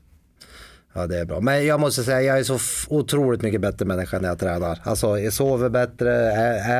Ja, 0.96 1.06
det 1.06 1.18
är 1.18 1.24
bra. 1.24 1.40
Men 1.40 1.66
jag 1.66 1.80
måste 1.80 2.04
säga, 2.04 2.22
jag 2.22 2.38
är 2.38 2.44
så 2.44 2.58
otroligt 2.88 3.42
mycket 3.42 3.60
bättre 3.60 3.84
människa 3.84 4.18
när 4.18 4.28
jag 4.28 4.38
tränar. 4.38 4.78
Alltså, 4.84 5.18
jag 5.18 5.32
sover 5.32 5.68
bättre, 5.68 6.32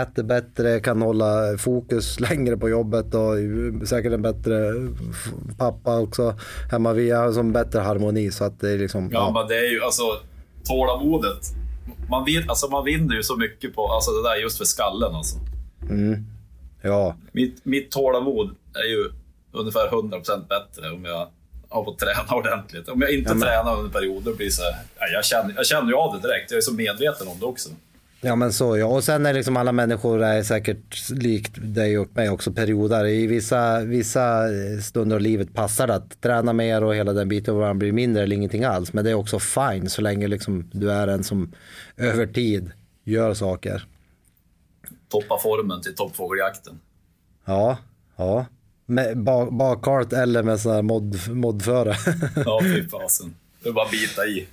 äter 0.03 0.23
bättre, 0.23 0.81
kan 0.81 1.03
hålla 1.03 1.59
fokus 1.59 2.21
längre 2.31 2.57
på 2.57 2.69
jobbet 2.69 3.15
och 3.15 3.39
är 3.39 3.87
säkert 3.87 4.13
en 4.13 4.23
bättre 4.23 4.73
pappa 5.59 5.99
också 5.99 6.35
hemma. 6.71 6.93
Vi 6.93 7.11
har 7.11 7.33
som 7.33 7.53
bättre 7.53 7.81
harmoni 7.81 8.31
så 8.31 8.45
att 8.45 8.61
det 8.61 8.71
är 8.71 8.79
liksom... 8.79 9.11
Ja, 9.13 9.31
men 9.35 9.49
det 9.49 9.57
är 9.57 9.71
ju 9.71 9.83
alltså 9.83 10.03
tålamodet. 10.65 11.53
Man, 12.11 12.25
vin, 12.25 12.45
alltså, 12.49 12.69
man 12.69 12.85
vinner 12.85 13.15
ju 13.15 13.23
så 13.23 13.37
mycket 13.37 13.75
på 13.75 13.93
alltså, 13.93 14.11
det 14.11 14.29
där 14.29 14.37
just 14.37 14.59
för 14.59 14.65
skallen. 14.65 15.15
Alltså. 15.15 15.39
Ja. 16.83 17.17
Mitt, 17.33 17.65
mitt 17.65 17.91
tålamod 17.91 18.55
är 18.75 18.89
ju 18.89 19.11
ungefär 19.53 19.89
100% 19.89 20.49
bättre 20.49 20.91
om 20.91 21.05
jag 21.05 21.29
har 21.69 21.85
fått 21.85 21.99
träna 21.99 22.35
ordentligt. 22.35 22.89
Om 22.89 23.01
jag 23.01 23.11
inte 23.11 23.35
tränar 23.35 23.73
under 23.73 23.85
en 23.85 23.91
period, 23.91 24.23
då 24.23 24.35
blir 24.35 24.51
så 24.51 24.63
här, 24.63 24.75
ja, 24.99 25.07
jag, 25.07 25.25
känner, 25.25 25.55
jag 25.57 25.67
känner 25.67 25.89
ju 25.89 25.95
av 25.95 26.15
det 26.15 26.29
direkt. 26.29 26.51
Jag 26.51 26.59
är 26.59 26.63
så 26.63 26.75
medveten 26.75 27.29
om 27.29 27.39
det 27.41 27.47
också. 27.47 27.69
Ja 28.21 28.37
men 28.37 28.53
så 28.53 28.77
ja. 28.77 28.87
Och 28.87 29.05
sen 29.05 29.27
är 29.27 29.35
liksom 29.35 29.57
alla 29.57 29.73
människor 29.73 30.23
är 30.23 30.43
säkert 30.43 31.11
likt 31.11 31.53
dig 31.57 31.99
och 31.99 32.17
mig 32.17 32.31
också 32.31 32.53
perioder. 32.53 33.07
I 33.07 33.27
vissa, 33.27 33.81
vissa 33.81 34.43
stunder 34.83 35.17
av 35.17 35.23
livet 35.23 35.55
passar 35.55 35.87
det 35.87 35.95
att 35.95 36.21
träna 36.21 36.53
mer 36.53 36.85
och 36.85 36.95
hela 36.95 37.13
den 37.13 37.29
biten 37.29 37.55
och 37.55 37.61
man 37.61 37.79
blir 37.79 37.93
mindre 37.93 38.23
eller 38.23 38.37
ingenting 38.37 38.65
alls. 38.65 38.93
Men 38.93 39.05
det 39.05 39.11
är 39.11 39.15
också 39.15 39.39
fine 39.39 39.89
så 39.91 40.03
länge 40.03 40.29
liksom 40.29 40.71
du 40.73 40.91
är 40.91 41.09
en 41.09 41.25
som 41.25 41.53
över 41.97 42.27
tid 42.27 42.71
gör 43.05 43.35
saker. 43.35 43.87
Toppa 45.09 45.39
formen 45.39 45.83
till 45.83 45.95
toppfågeljakten. 45.95 46.81
Ja, 47.45 47.79
ja. 48.17 48.47
Med 48.87 49.19
bak, 49.19 49.51
bakkart 49.53 50.13
eller 50.13 50.43
med 50.43 50.61
sån 50.61 50.73
här 50.75 50.83
mod, 50.83 51.29
modföre. 51.29 51.95
Ja, 52.45 52.61
fy 52.75 52.89
fasen. 52.89 53.35
Det 53.63 53.69
är 53.69 53.73
bara 53.73 53.85
att 53.85 53.91
bita 53.91 54.27
i. 54.27 54.47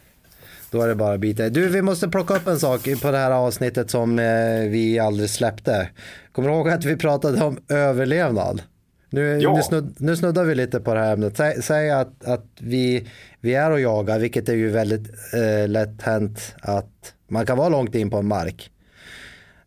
Då 0.72 0.82
är 0.82 0.88
det 0.88 0.96
bara 0.96 1.14
att 1.14 1.20
bita 1.20 1.46
i. 1.46 1.50
Du, 1.50 1.70
vi 1.70 1.82
måste 1.82 2.08
plocka 2.10 2.36
upp 2.36 2.48
en 2.48 2.60
sak 2.60 2.82
på 3.02 3.12
det 3.12 3.18
här 3.18 3.32
avsnittet 3.32 3.90
som 3.92 4.20
eh, 4.20 4.60
vi 4.70 5.00
aldrig 5.00 5.30
släppte. 5.30 5.90
Kommer 6.32 6.50
du 6.50 6.56
ihåg 6.56 6.70
att 6.70 6.86
vi 6.86 6.96
pratade 6.96 7.44
om 7.44 7.58
överlevnad? 7.70 8.62
Nu, 9.10 9.40
Ja. 9.42 9.56
nu, 9.56 9.64
snudd, 9.64 9.96
nu 10.00 10.16
snuddar 10.18 10.44
vi 10.44 10.56
lite 10.56 10.80
på 10.80 10.94
det 10.94 11.00
här 11.00 11.14
ämnet. 11.14 11.38
Säg, 11.38 11.62
säg 11.64 11.92
att, 11.92 12.26
att 12.26 12.46
vi, 12.60 13.08
vi 13.40 13.54
är 13.54 13.72
och 13.72 13.80
jagar, 13.80 14.20
vilket 14.20 14.50
är 14.50 14.54
ju 14.54 14.70
väldigt 14.70 15.10
eh, 15.34 15.68
lätt 15.68 16.02
hänt 16.02 16.56
att 16.62 17.14
man 17.28 17.46
kan 17.46 17.58
vara 17.58 17.70
långt 17.70 17.96
in 17.96 18.10
på 18.10 18.18
en 18.18 18.28
mark. 18.28 18.70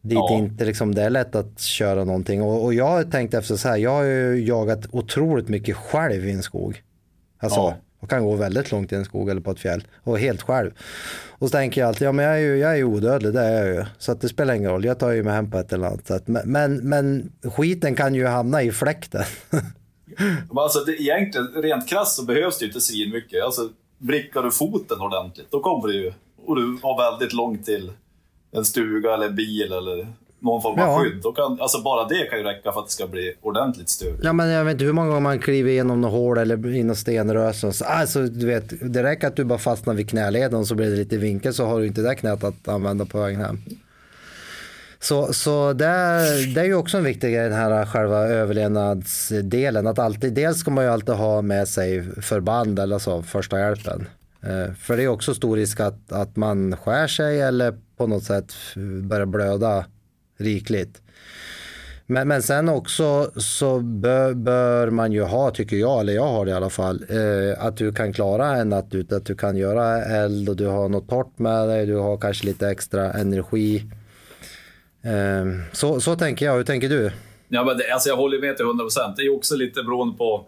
Dit 0.08 0.14
Ja. 0.18 0.34
inte 0.38 0.64
liksom, 0.64 0.94
det 0.94 1.02
är 1.02 1.10
lätt 1.10 1.34
att 1.34 1.60
köra 1.60 2.04
någonting. 2.04 2.42
Och, 2.42 2.64
och 2.64 2.74
jag 2.74 2.86
har 2.88 3.02
tänkt 3.04 3.34
efter 3.34 3.56
så 3.56 3.68
här, 3.68 3.76
jag 3.76 3.90
har 3.90 4.02
ju 4.04 4.44
jagat 4.46 4.86
otroligt 4.90 5.48
mycket 5.48 5.76
själv 5.76 6.26
i 6.28 6.32
en 6.32 6.42
skog. 6.42 6.82
Alltså, 7.38 7.58
Ja. 7.60 7.74
jag 8.00 8.10
kan 8.10 8.24
gå 8.24 8.34
väldigt 8.34 8.72
långt 8.72 8.92
i 8.92 8.94
en 8.94 9.04
skog 9.04 9.30
eller 9.30 9.40
på 9.40 9.50
ett 9.50 9.60
fjäll 9.60 9.84
och 10.02 10.18
helt 10.18 10.42
själv. 10.42 10.70
Och 11.38 11.48
så 11.48 11.52
tänker 11.52 11.80
jag 11.80 11.88
alltid, 11.88 12.08
ja 12.08 12.12
men 12.12 12.24
jag 12.24 12.34
är 12.34 12.38
ju, 12.40 12.56
jag 12.56 12.70
är 12.72 12.76
ju 12.76 12.84
odödlig, 12.84 13.32
det 13.32 13.40
är 13.40 13.66
jag 13.66 13.74
ju. 13.74 13.84
Så 13.98 14.12
att 14.12 14.20
det 14.20 14.28
spelar 14.28 14.54
ingen 14.54 14.70
roll, 14.70 14.84
jag 14.84 14.98
tar 14.98 15.10
ju 15.10 15.22
mig 15.22 15.32
hem 15.34 15.50
på 15.50 15.58
ett 15.58 15.72
eller 15.72 15.86
annat 15.86 16.06
sätt. 16.06 16.22
Men, 16.28 16.42
men, 16.52 16.76
men 16.88 17.32
skiten 17.56 17.94
kan 17.94 18.14
ju 18.14 18.26
hamna 18.26 18.62
i 18.62 18.72
fläkten. 18.72 19.22
Men 20.48 20.58
alltså, 20.58 20.80
det, 20.84 21.02
egentligen, 21.02 21.46
rent 21.62 21.88
krasst 21.88 22.16
så 22.16 22.24
behövs 22.24 22.58
det 22.58 22.62
ju 22.64 22.68
inte 22.68 22.80
svin 22.80 23.10
mycket. 23.10 23.44
Alltså, 23.44 23.68
vrickar 23.98 24.42
du 24.42 24.50
foten 24.50 25.00
ordentligt, 25.00 25.46
då 25.50 25.60
kommer 25.60 25.88
du 25.88 26.02
ju... 26.04 26.12
Och 26.46 26.56
du 26.56 26.78
har 26.82 27.10
väldigt 27.12 27.32
långt 27.32 27.64
till 27.64 27.92
en 28.56 28.64
stuga 28.64 29.14
eller 29.14 29.30
bil 29.30 29.72
eller 29.72 30.06
någon 30.40 30.62
form 30.62 30.72
av 30.72 30.78
Ja. 30.88 30.98
skydd. 31.02 31.22
Då 31.22 31.32
kan, 31.32 31.60
alltså 31.60 31.82
bara 31.82 32.08
det 32.08 32.24
kan 32.30 32.38
ju 32.38 32.44
räcka 32.44 32.72
för 32.72 32.80
att 32.80 32.86
det 32.86 32.92
ska 32.92 33.06
bli 33.06 33.34
ordentligt 33.42 33.88
stöd. 33.88 34.20
ja 34.22 34.32
men 34.32 34.48
jag 34.48 34.64
vet 34.64 34.72
inte 34.72 34.84
hur 34.84 34.92
många 34.92 35.08
gånger 35.08 35.20
man 35.20 35.38
kliver 35.38 35.70
igenom 35.70 36.00
något 36.00 36.10
hål 36.12 36.38
eller 36.38 36.74
in 36.74 36.90
och 36.90 36.96
stenrösen. 36.98 37.72
Så, 37.72 37.84
alltså 37.84 38.22
du 38.22 38.46
vet, 38.46 38.92
det 38.94 39.02
räcker 39.02 39.26
att 39.26 39.36
du 39.36 39.44
bara 39.44 39.58
fastnar 39.58 39.94
vid 39.94 40.10
knäleden 40.10 40.60
och 40.60 40.66
så 40.66 40.74
blir 40.74 40.90
det 40.90 40.96
lite 40.96 41.16
vinkel 41.16 41.54
så 41.54 41.64
har 41.66 41.80
du 41.80 41.86
inte 41.86 42.00
det 42.02 42.14
knät 42.14 42.44
att 42.44 42.68
använda 42.68 43.04
på 43.04 43.20
vägen 43.20 43.40
hem. 43.40 43.58
Så, 45.00 45.32
så 45.32 45.72
det, 45.72 45.86
är, 45.86 46.54
det 46.54 46.60
är 46.60 46.64
ju 46.64 46.74
också 46.74 46.96
en 46.98 47.04
viktig 47.04 47.34
grej, 47.34 47.42
den 47.48 47.58
här 47.58 47.86
själva 47.86 48.18
överlevnadsdelen. 48.18 49.86
Att 49.86 49.98
alltid, 49.98 50.32
dels 50.32 50.58
ska 50.58 50.70
man 50.70 50.84
ju 50.84 50.90
alltid 50.90 51.14
ha 51.14 51.42
med 51.42 51.68
sig 51.68 52.04
förband 52.22 52.78
eller 52.78 52.98
så, 52.98 53.22
första 53.22 53.58
hjälpen. 53.60 54.06
Eh, 54.46 54.74
för 54.74 54.96
det 54.96 55.02
är 55.02 55.08
också 55.08 55.34
stor 55.34 55.56
risk 55.56 55.80
att, 55.80 56.12
att 56.12 56.36
man 56.36 56.76
skär 56.76 57.06
sig 57.06 57.40
eller 57.40 57.74
på 57.96 58.06
något 58.06 58.24
sätt 58.24 58.54
börjar 59.02 59.26
blöda 59.26 59.84
rikligt. 60.38 61.02
Men, 62.06 62.28
men 62.28 62.42
sen 62.42 62.68
också 62.68 63.30
så 63.36 63.80
bör, 63.80 64.34
bör 64.34 64.90
man 64.90 65.12
ju 65.12 65.22
ha, 65.22 65.50
tycker 65.50 65.76
jag, 65.76 66.00
eller 66.00 66.12
jag 66.12 66.26
har 66.26 66.44
det 66.44 66.50
i 66.50 66.54
alla 66.54 66.70
fall, 66.70 67.04
eh, 67.08 67.64
att 67.66 67.76
du 67.76 67.92
kan 67.92 68.12
klara 68.12 68.56
en 68.56 68.68
natt 68.68 68.94
ute, 68.94 69.16
att 69.16 69.26
du 69.26 69.34
kan 69.34 69.56
göra 69.56 70.04
eld 70.04 70.48
och 70.48 70.56
du 70.56 70.66
har 70.66 70.88
något 70.88 71.08
torrt 71.08 71.38
med 71.38 71.68
dig, 71.68 71.86
du 71.86 71.94
har 71.94 72.16
kanske 72.16 72.46
lite 72.46 72.68
extra 72.68 73.12
energi. 73.12 73.84
Eh, 75.02 75.44
så, 75.72 76.00
så 76.00 76.16
tänker 76.16 76.46
jag, 76.46 76.54
hur 76.54 76.64
tänker 76.64 76.88
du? 76.88 77.10
Ja, 77.48 77.64
men 77.64 77.76
det, 77.76 77.92
alltså 77.92 78.08
jag 78.08 78.16
håller 78.16 78.40
med 78.40 78.56
till 78.56 78.66
100%. 78.66 79.14
Det 79.16 79.22
är 79.22 79.24
ju 79.24 79.36
också 79.36 79.56
lite 79.56 79.82
beroende 79.82 80.16
på, 80.18 80.46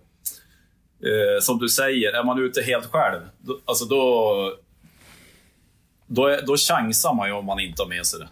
eh, 1.00 1.40
som 1.40 1.58
du 1.58 1.68
säger, 1.68 2.12
är 2.12 2.24
man 2.24 2.38
ute 2.38 2.62
helt 2.62 2.87
själv, 2.87 3.20
då, 3.38 3.58
alltså 3.64 3.84
då, 3.84 4.54
då, 6.06 6.26
är, 6.26 6.42
då 6.42 6.56
chansar 6.56 7.14
man 7.14 7.28
ju 7.28 7.34
om 7.34 7.44
man 7.44 7.61
inte 7.61 7.82
har 7.82 7.88
med 7.88 8.06
sig 8.06 8.20
det. 8.20 8.28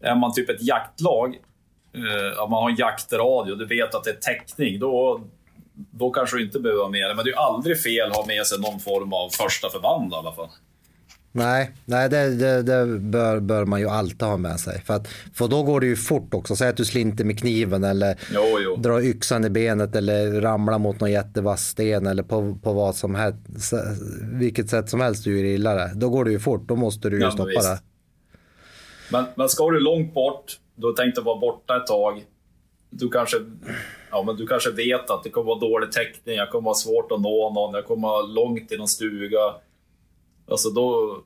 Är 0.00 0.14
man 0.14 0.34
typ 0.34 0.50
ett 0.50 0.62
jaktlag, 0.62 1.34
eh, 1.94 2.42
om 2.42 2.50
man 2.50 2.62
har 2.62 2.70
en 2.70 2.76
jaktradio, 2.76 3.54
du 3.54 3.66
vet 3.66 3.94
att 3.94 4.04
det 4.04 4.10
är 4.10 4.14
täckning, 4.14 4.78
då, 4.78 5.20
då 5.74 6.10
kanske 6.10 6.36
du 6.36 6.44
inte 6.44 6.60
behöver 6.60 6.82
ha 6.82 6.90
med 6.90 7.10
det. 7.10 7.14
Men 7.14 7.24
det 7.24 7.30
är 7.30 7.32
ju 7.32 7.38
aldrig 7.38 7.82
fel 7.82 8.10
att 8.10 8.16
ha 8.16 8.26
med 8.26 8.46
sig 8.46 8.60
någon 8.60 8.80
form 8.80 9.12
av 9.12 9.28
första 9.28 9.70
förband 9.70 10.12
i 10.12 10.16
alla 10.16 10.32
fall. 10.32 10.48
Nej, 11.32 11.70
nej 11.84 12.08
det, 12.08 12.34
det, 12.34 12.62
det 12.62 12.98
bör, 12.98 13.40
bör 13.40 13.64
man 13.64 13.80
ju 13.80 13.88
alltid 13.88 14.22
ha 14.22 14.36
med 14.36 14.60
sig. 14.60 14.80
För, 14.86 14.94
att, 14.94 15.08
för 15.34 15.48
då 15.48 15.62
går 15.62 15.80
det 15.80 15.86
ju 15.86 15.96
fort 15.96 16.34
också. 16.34 16.56
Säg 16.56 16.68
att 16.68 16.76
du 16.76 16.84
slinter 16.84 17.24
med 17.24 17.38
kniven 17.38 17.84
eller 17.84 18.18
Jo, 18.34 18.42
jo. 18.64 18.76
drar 18.76 19.00
yxan 19.00 19.44
i 19.44 19.50
benet 19.50 19.96
eller 19.96 20.40
ramlar 20.40 20.78
mot 20.78 21.00
någon 21.00 21.10
jättevass 21.10 21.66
sten 21.68 22.06
eller 22.06 22.22
på, 22.22 22.58
på 22.62 22.72
vad 22.72 22.94
som 22.96 23.14
helst. 23.14 23.38
Vilket 24.32 24.70
sätt 24.70 24.90
som 24.90 25.00
helst 25.00 25.24
du 25.24 25.40
är 25.40 25.44
illa 25.44 25.74
det. 25.74 25.90
Då 25.94 26.08
går 26.10 26.24
det 26.24 26.30
ju 26.30 26.38
fort. 26.40 26.68
Då 26.68 26.76
måste 26.76 27.10
du 27.10 27.16
ju 27.16 27.22
Ja, 27.22 27.30
stoppa 27.30 27.48
visst. 27.48 27.62
det. 27.62 27.78
Men, 29.12 29.24
men 29.34 29.48
ska 29.48 29.70
du 29.70 29.80
långt 29.80 30.14
bort, 30.14 30.58
du 30.76 30.86
har 30.86 30.92
tänkt 30.94 31.18
att 31.18 31.24
vara 31.24 31.40
borta 31.40 31.76
ett 31.76 31.86
tag. 31.86 32.24
Du 32.90 33.08
kanske, 33.08 33.36
ja, 34.10 34.22
men 34.26 34.36
du 34.36 34.46
kanske 34.46 34.70
vet 34.70 35.10
att 35.10 35.24
det 35.24 35.30
kommer 35.30 35.46
vara 35.46 35.58
dålig 35.60 35.92
täckning, 35.92 36.36
jag 36.36 36.50
kommer 36.50 36.64
vara 36.64 36.74
svårt 36.74 37.12
att 37.12 37.20
nå 37.20 37.50
någon, 37.54 37.74
jag 37.74 37.84
kommer 37.86 38.08
vara 38.08 38.22
långt 38.22 38.72
i 38.72 38.76
någon 38.76 38.88
stuga. 38.88 39.38
Alltså 40.50 40.70
då... 40.70 41.16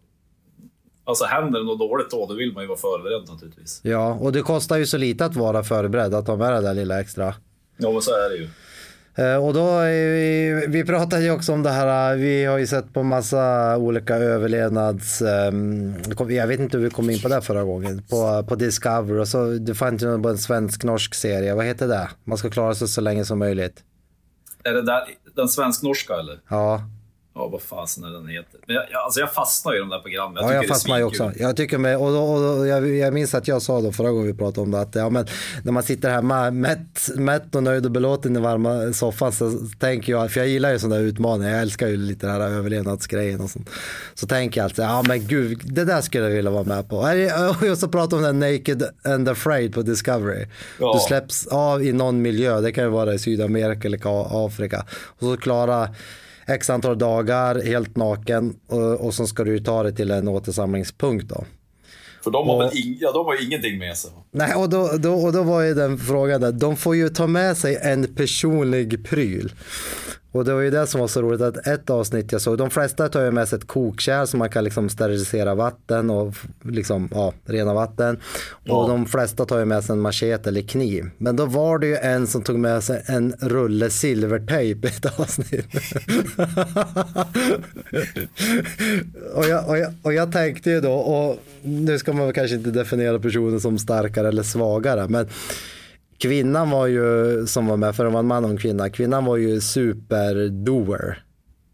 Alltså 1.04 1.24
händer 1.24 1.58
det 1.61 1.66
något 1.66 1.78
dåligt 1.78 2.11
då, 2.11 2.26
då 2.26 2.35
vill 2.35 2.52
man 2.52 2.62
ju 2.62 2.68
vara 2.68 2.78
förberedd 2.78 3.28
naturligtvis. 3.28 3.80
Ja, 3.85 4.14
och 4.14 4.32
det 4.32 4.40
kostar 4.42 4.76
ju 4.76 4.87
så 4.87 4.96
lite 4.98 5.24
att 5.24 5.37
vara 5.37 5.62
förberedd. 5.64 6.14
Att 6.14 6.26
ha 6.26 6.37
med 6.37 6.52
det 6.52 6.61
där 6.61 6.74
lilla 6.74 7.00
extra. 7.00 7.35
Ja, 7.76 7.92
men 7.92 8.02
så 8.02 8.11
är 8.11 8.30
det 8.30 8.37
ju. 8.37 8.48
Eh, 9.14 9.44
Och 9.44 9.54
då, 9.54 9.80
vi, 9.80 10.66
vi 10.68 10.85
pratade 10.85 11.22
ju 11.22 11.30
också 11.30 11.52
om 11.52 11.62
det 11.62 11.70
här, 11.70 12.16
vi 12.16 12.44
har 12.44 12.58
ju 12.58 12.66
sett 12.66 12.94
på 12.94 13.02
massa 13.02 13.76
olika 13.76 14.16
överlevnads, 14.16 15.22
ehm, 15.22 15.94
jag 16.28 16.46
vet 16.46 16.61
inte 16.61 16.76
hur 16.76 16.85
vi 16.85 16.90
kom 16.90 17.11
in 17.11 17.20
på 17.20 17.28
det 17.28 17.40
förra 17.42 17.64
gången, 17.64 18.02
på, 18.11 18.44
på 18.48 18.54
Discover 18.54 19.18
och 19.18 19.28
så, 19.28 19.44
det 19.46 19.74
fanns 19.74 20.02
ju 20.02 20.14
en 20.14 20.38
svensk-norsk 20.38 21.14
serie, 21.14 21.54
vad 21.54 21.64
heter 21.64 21.88
det? 21.88 22.11
Man 22.24 22.38
ska 22.38 22.50
klara 22.50 22.74
sig 22.74 22.88
så 22.88 23.00
länge 23.00 23.24
som 23.24 23.38
möjligt. 23.38 23.82
Är 24.64 24.72
det 24.72 24.82
där, 24.82 25.02
den 25.37 25.48
svensk-norska 25.48 26.14
eller? 26.14 26.40
Ja, 26.48 26.82
Ja, 27.35 27.49
vad 27.49 27.62
fasen 27.62 28.05
är 28.05 28.11
den 28.11 28.29
heter? 28.29 28.61
Men 28.66 28.77
jag, 28.77 28.85
jag- 28.90 29.03
alltså 29.05 29.21
jag 29.21 29.33
fastnar 29.35 29.73
ju 29.73 29.79
i 29.79 29.81
de 29.81 29.88
där 29.88 29.99
programmen. 29.99 30.42
ja 30.45 30.53
jag 30.53 30.62
det 30.62 30.66
är 30.66 30.68
fastnar 30.68 30.99
ju 30.99 31.05
också. 31.05 31.33
Jag 31.38 31.57
tycker 31.57 31.79
med, 31.79 31.97
och, 31.99 32.12
då, 32.12 32.18
och 32.23 32.40
då, 32.59 32.66
jag, 32.66 32.88
jag 32.88 33.14
minns 33.14 33.35
att 33.35 33.49
jag 33.49 33.62
sa 33.62 33.81
då 33.81 33.92
förra 33.92 34.11
gången 34.11 34.27
vi 34.27 34.35
pratade 34.35 34.61
om 34.61 34.71
det, 34.71 34.81
att 34.81 34.95
ja, 34.95 35.11
men, 35.11 35.27
när 35.64 35.73
man 35.73 35.83
sitter 35.83 36.11
hemma 36.11 36.51
mätt, 36.51 37.09
mätt 37.16 37.55
och 37.55 37.62
nöjd 37.62 37.85
och 37.87 37.90
belåten 37.92 38.37
i 38.37 38.40
varma 38.40 38.92
soffan 38.92 39.33
så 39.33 39.51
tänker 39.79 40.12
jag, 40.12 40.31
för 40.33 40.40
jag 40.40 40.49
gillar 40.49 40.73
ju 40.73 40.79
sådana 40.79 40.97
där 40.97 41.03
utmaningar, 41.03 41.51
jag 41.53 41.61
älskar 41.61 41.88
ju 41.88 41.97
lite 41.97 42.27
den 42.27 42.40
här 42.40 42.49
överlevnadsgrejen 42.51 43.40
och 43.40 43.51
sånt. 43.51 43.71
Så 44.14 44.27
tänker 44.27 44.61
jag 44.61 44.64
alltid, 44.64 44.85
ja 44.85 45.03
men 45.09 45.27
gud, 45.27 45.61
det 45.64 45.85
där 45.85 46.01
skulle 46.01 46.25
jag 46.25 46.31
vilja 46.31 46.51
vara 46.51 46.64
med 46.64 46.88
på. 46.88 46.97
Och 47.73 47.79
så 47.79 47.88
pratar 47.88 48.16
om 48.16 48.23
den 48.23 48.40
Naked 48.40 48.83
and 49.05 49.29
Afraid 49.29 49.75
på 49.75 49.83
Discovery. 49.83 50.47
Ja. 50.81 50.92
Du 50.95 51.01
släpps 51.09 51.47
av 51.47 51.83
i 51.83 51.92
någon 51.92 52.23
miljö, 52.23 52.61
det 52.61 52.73
kan 52.73 52.85
ju 52.85 52.90
vara 52.90 53.14
i 53.14 53.18
Sydamerika 53.18 53.88
eller 53.88 53.99
Ka- 53.99 54.47
Afrika. 54.47 54.85
Och 54.92 55.21
så 55.27 55.37
klara 55.37 55.88
x 56.46 56.70
antal 56.70 56.98
dagar 56.98 57.62
helt 57.64 57.96
naken 57.96 58.55
och, 58.68 58.94
och 59.07 59.14
så 59.14 59.26
ska 59.26 59.44
du 59.44 59.59
ta 59.59 59.83
dig 59.83 59.94
till 59.94 60.11
en 60.11 60.28
återsamlingspunkt 60.28 61.28
då. 61.28 61.44
För 62.24 62.31
de 62.31 62.48
har, 62.48 62.66
Och- 62.66 62.74
ing, 62.74 62.96
ja, 63.00 63.12
de 63.12 63.26
har 63.26 63.44
ingenting 63.46 63.78
med 63.78 63.96
sig. 63.96 64.11
Nej, 64.31 64.55
och 64.55 64.68
då, 64.68 64.90
då, 64.98 65.12
och 65.14 65.33
då 65.33 65.42
var 65.42 65.62
ju 65.62 65.74
den 65.74 65.98
frågan 65.98 66.40
där, 66.40 66.52
de 66.52 66.76
får 66.76 66.96
ju 66.96 67.09
ta 67.09 67.26
med 67.26 67.57
sig 67.57 67.78
en 67.83 68.14
personlig 68.14 69.07
pryl. 69.09 69.52
Och 70.33 70.45
det 70.45 70.55
var 70.55 70.61
ju 70.61 70.71
det 70.71 70.87
som 70.87 71.01
var 71.01 71.09
så 71.09 71.23
roligt 71.23 71.40
att 71.40 71.66
ett 71.66 71.90
avsnitt 71.90 72.33
jag 72.33 72.40
såg, 72.40 72.59
de 72.59 72.71
flesta 72.71 73.09
tar 73.09 73.25
ju 73.25 73.31
med 73.31 73.49
sig 73.49 73.59
ett 73.59 73.66
kokkärl 73.66 74.27
så 74.27 74.37
man 74.37 74.49
kan 74.49 74.64
liksom 74.64 74.88
sterilisera 74.88 75.55
vatten 75.55 76.11
och 76.11 76.35
liksom, 76.62 77.09
ja, 77.12 77.33
rena 77.45 77.75
vatten. 77.75 78.21
Och 78.68 78.88
de 78.88 79.07
flesta 79.07 79.45
tar 79.45 79.59
ju 79.59 79.64
med 79.64 79.85
sig 79.85 79.92
en 79.92 80.01
machete 80.01 80.49
eller 80.49 80.62
kniv. 80.62 81.11
Men 81.18 81.37
då 81.37 81.47
var 81.47 81.79
det 81.79 81.87
ju 81.87 81.97
en 81.97 82.27
som 82.27 82.42
tog 82.42 82.59
med 82.59 82.85
sig 82.85 83.03
en 83.07 83.35
rulle 83.40 83.90
silvertejp 83.90 84.88
i 84.88 84.90
ett 84.90 85.21
avsnitt. 85.21 85.66
och, 89.35 89.45
jag, 89.47 89.68
och, 89.68 89.79
jag, 89.79 89.95
och 90.03 90.12
jag 90.12 90.33
tänkte 90.33 90.71
ju 90.71 90.81
då, 90.81 90.92
och 90.92 91.38
nu 91.62 91.99
ska 91.99 92.12
man 92.12 92.27
väl 92.27 92.35
kanske 92.35 92.57
inte 92.57 92.71
definiera 92.71 93.18
personen 93.18 93.61
som 93.61 93.79
starkare 93.79 94.29
eller 94.29 94.42
svagare, 94.42 95.09
men 95.09 95.29
kvinnan 96.22 96.70
var 96.70 96.87
ju, 96.87 97.46
som 97.46 97.66
var 97.66 97.76
med, 97.76 97.96
för 97.96 98.04
det 98.04 98.11
var 98.11 98.20
en 98.20 98.26
man 98.26 98.44
och 98.44 98.50
en 98.50 98.56
kvinna, 98.56 98.90
kvinnan 98.90 99.24
var 99.24 99.37
ju 99.37 99.61
superdoer. 99.61 101.22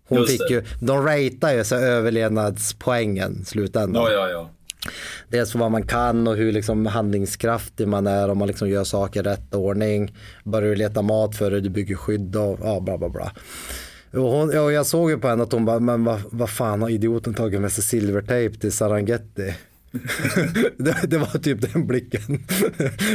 Hon 0.08 0.18
Just 0.18 0.30
fick 0.30 0.40
det. 0.48 0.54
ju, 0.54 0.62
de 0.80 1.06
ratear 1.06 1.54
ju 1.54 1.64
så 1.64 1.76
överlevnadspoängen 1.76 3.44
slutändan. 3.44 4.02
Ja, 4.02 4.12
ja, 4.12 4.28
ja. 4.28 4.50
Dels 5.28 5.52
för 5.52 5.58
vad 5.58 5.70
man 5.70 5.82
kan 5.82 6.28
och 6.28 6.36
hur 6.36 6.52
liksom 6.52 6.86
handlingskraftig 6.86 7.88
man 7.88 8.06
är 8.06 8.28
om 8.28 8.38
man 8.38 8.48
liksom 8.48 8.68
gör 8.68 8.84
saker 8.84 9.20
i 9.20 9.22
rätt 9.22 9.54
ordning. 9.54 10.14
Börjar 10.44 10.68
du 10.68 10.74
leta 10.74 11.02
mat 11.02 11.36
för 11.36 11.50
det, 11.50 11.60
du 11.60 11.70
bygger 11.70 11.94
skydd 11.94 12.36
och 12.36 12.58
ja, 12.62 12.80
bla 12.80 12.98
bla 12.98 13.08
bla. 13.08 13.32
Och, 14.12 14.30
hon, 14.30 14.58
och 14.58 14.72
jag 14.72 14.86
såg 14.86 15.10
ju 15.10 15.18
på 15.18 15.28
henne 15.28 15.42
att 15.42 15.52
hon 15.52 15.64
bara, 15.64 15.80
men 15.80 16.04
vad, 16.04 16.20
vad 16.30 16.50
fan 16.50 16.82
har 16.82 16.88
idioten 16.88 17.34
tagit 17.34 17.60
med 17.60 17.72
sig 17.72 17.84
silvertejp 17.84 18.58
till 18.58 18.72
Sarangeti? 18.72 19.54
Det, 20.76 20.96
det 21.08 21.18
var 21.18 21.38
typ 21.38 21.72
den 21.72 21.86
blicken. 21.86 22.20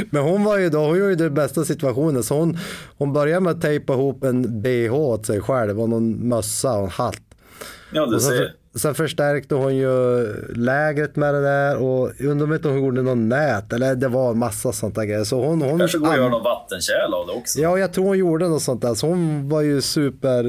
Men 0.09 0.23
hon 0.23 0.43
var 0.43 0.57
ju 0.57 0.69
då, 0.69 0.79
hon 0.79 0.97
gjorde 0.97 1.15
den 1.15 1.33
bästa 1.33 1.65
situationen 1.65 2.23
så 2.23 2.39
hon, 2.39 2.57
hon 2.97 3.13
började 3.13 3.39
med 3.39 3.51
att 3.51 3.61
tejpa 3.61 3.93
ihop 3.93 4.23
en 4.23 4.61
bh 4.61 4.93
åt 4.93 5.25
sig 5.25 5.41
själv 5.41 5.81
och 5.81 5.89
någon 5.89 6.27
mössa 6.27 6.73
och 6.73 6.83
en 6.83 6.89
hatt. 6.89 7.21
Ja, 7.93 8.05
du 8.05 8.15
Och 8.15 8.21
ser. 8.21 8.53
sen 8.75 8.95
förstärkte 8.95 9.55
hon 9.55 9.75
ju 9.75 10.25
lägret 10.55 11.15
med 11.15 11.33
det 11.33 11.41
där 11.41 11.77
och 11.77 12.11
undrar 12.19 12.47
om 12.47 12.53
inte 12.53 12.67
hon 12.67 12.77
gjorde 12.83 13.01
något 13.01 13.17
nät 13.17 13.73
eller 13.73 13.95
det 13.95 14.07
var 14.07 14.31
en 14.31 14.37
massa 14.37 14.71
sånt 14.71 14.95
där 14.95 15.03
grejer. 15.03 15.23
Så 15.23 15.45
hon, 15.45 15.61
hon, 15.61 15.79
Kanske 15.79 15.97
går 15.97 16.09
att 16.09 16.17
göra 16.17 16.29
någon 16.29 16.43
vattenkärl 16.43 17.13
av 17.13 17.27
det 17.27 17.33
också. 17.33 17.59
Ja, 17.59 17.77
jag 17.77 17.93
tror 17.93 18.05
hon 18.05 18.17
gjorde 18.17 18.47
något 18.47 18.61
sånt 18.61 18.81
där. 18.81 18.93
Så 18.93 19.07
hon 19.07 19.49
var 19.49 19.61
ju 19.61 19.81
super, 19.81 20.43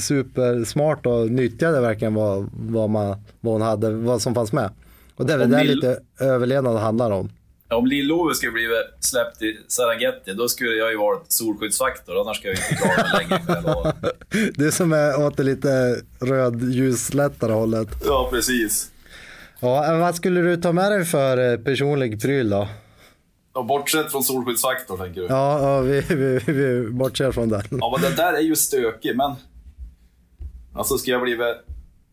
super 0.00 0.64
smart 0.64 1.06
och 1.06 1.30
nyttjade 1.30 1.80
verkligen 1.80 2.14
vad, 2.14 2.50
vad, 2.52 2.90
man, 2.90 3.16
vad 3.40 3.52
hon 3.52 3.62
hade, 3.62 3.90
vad 3.90 4.22
som 4.22 4.34
fanns 4.34 4.52
med. 4.52 4.70
Och 5.22 5.28
det 5.28 5.32
är 5.34 5.38
väl 5.38 5.50
Lill- 5.50 5.74
lite 5.74 6.00
överlevnad 6.20 6.76
handlar 6.76 7.10
om. 7.10 7.30
Om 7.70 7.86
Lill-Ove 7.86 8.34
skulle 8.34 8.52
bli 8.52 8.68
släppt 9.00 9.42
i 9.42 9.58
Serengeti, 9.68 10.32
då 10.32 10.48
skulle 10.48 10.70
jag 10.70 10.90
ju 10.90 10.98
varit 10.98 11.32
solskyddsfaktor. 11.32 12.20
Annars 12.20 12.36
ska 12.36 12.48
jag 12.48 12.56
inte 12.56 12.74
klara 12.74 13.52
mig 13.52 13.62
lova. 13.62 13.94
Du 14.54 14.72
som 14.72 14.92
är 14.92 15.26
åt 15.26 15.36
det 15.36 15.42
lite 15.42 15.96
röd 16.20 16.62
ljuslättare 16.72 17.52
hållet. 17.52 17.88
Ja, 18.04 18.28
precis. 18.32 18.90
Ja, 19.60 19.98
vad 20.00 20.14
skulle 20.14 20.40
du 20.40 20.56
ta 20.56 20.72
med 20.72 20.92
dig 20.92 21.04
för 21.04 21.52
eh, 21.52 21.58
personlig 21.58 22.22
pryl 22.22 22.50
då? 22.50 22.68
Och 23.52 23.66
bortsett 23.66 24.10
från 24.10 24.24
solskyddsfaktor, 24.24 24.96
tänker 24.98 25.20
du? 25.20 25.26
Ja, 25.26 25.62
ja 25.62 25.80
vi, 25.80 26.00
vi, 26.00 26.52
vi 26.52 26.90
bortser 26.90 27.32
från 27.32 27.48
den. 27.48 27.62
Ja, 27.70 27.96
men 27.96 28.10
den 28.10 28.16
där 28.16 28.32
är 28.32 28.40
ju 28.40 28.56
stökig, 28.56 29.16
men... 29.16 29.34
Alltså, 30.74 30.98
ska 30.98 31.10
jag 31.10 31.22
bli 31.22 31.38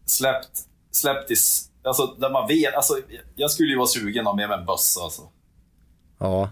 släppt, 0.06 0.50
släppt 0.92 1.32
i... 1.32 1.36
Alltså, 1.84 2.06
där 2.06 2.30
man 2.30 2.48
vet... 2.48 2.76
Alltså, 2.76 2.94
jag 3.36 3.52
skulle 3.52 3.70
ju 3.70 3.78
vara 3.78 3.88
sugen 3.88 4.28
av 4.28 4.36
med 4.36 4.50
mig 4.50 4.58
en 4.60 4.66
bössa, 4.66 5.02
alltså. 5.02 5.22
Ja. 6.20 6.50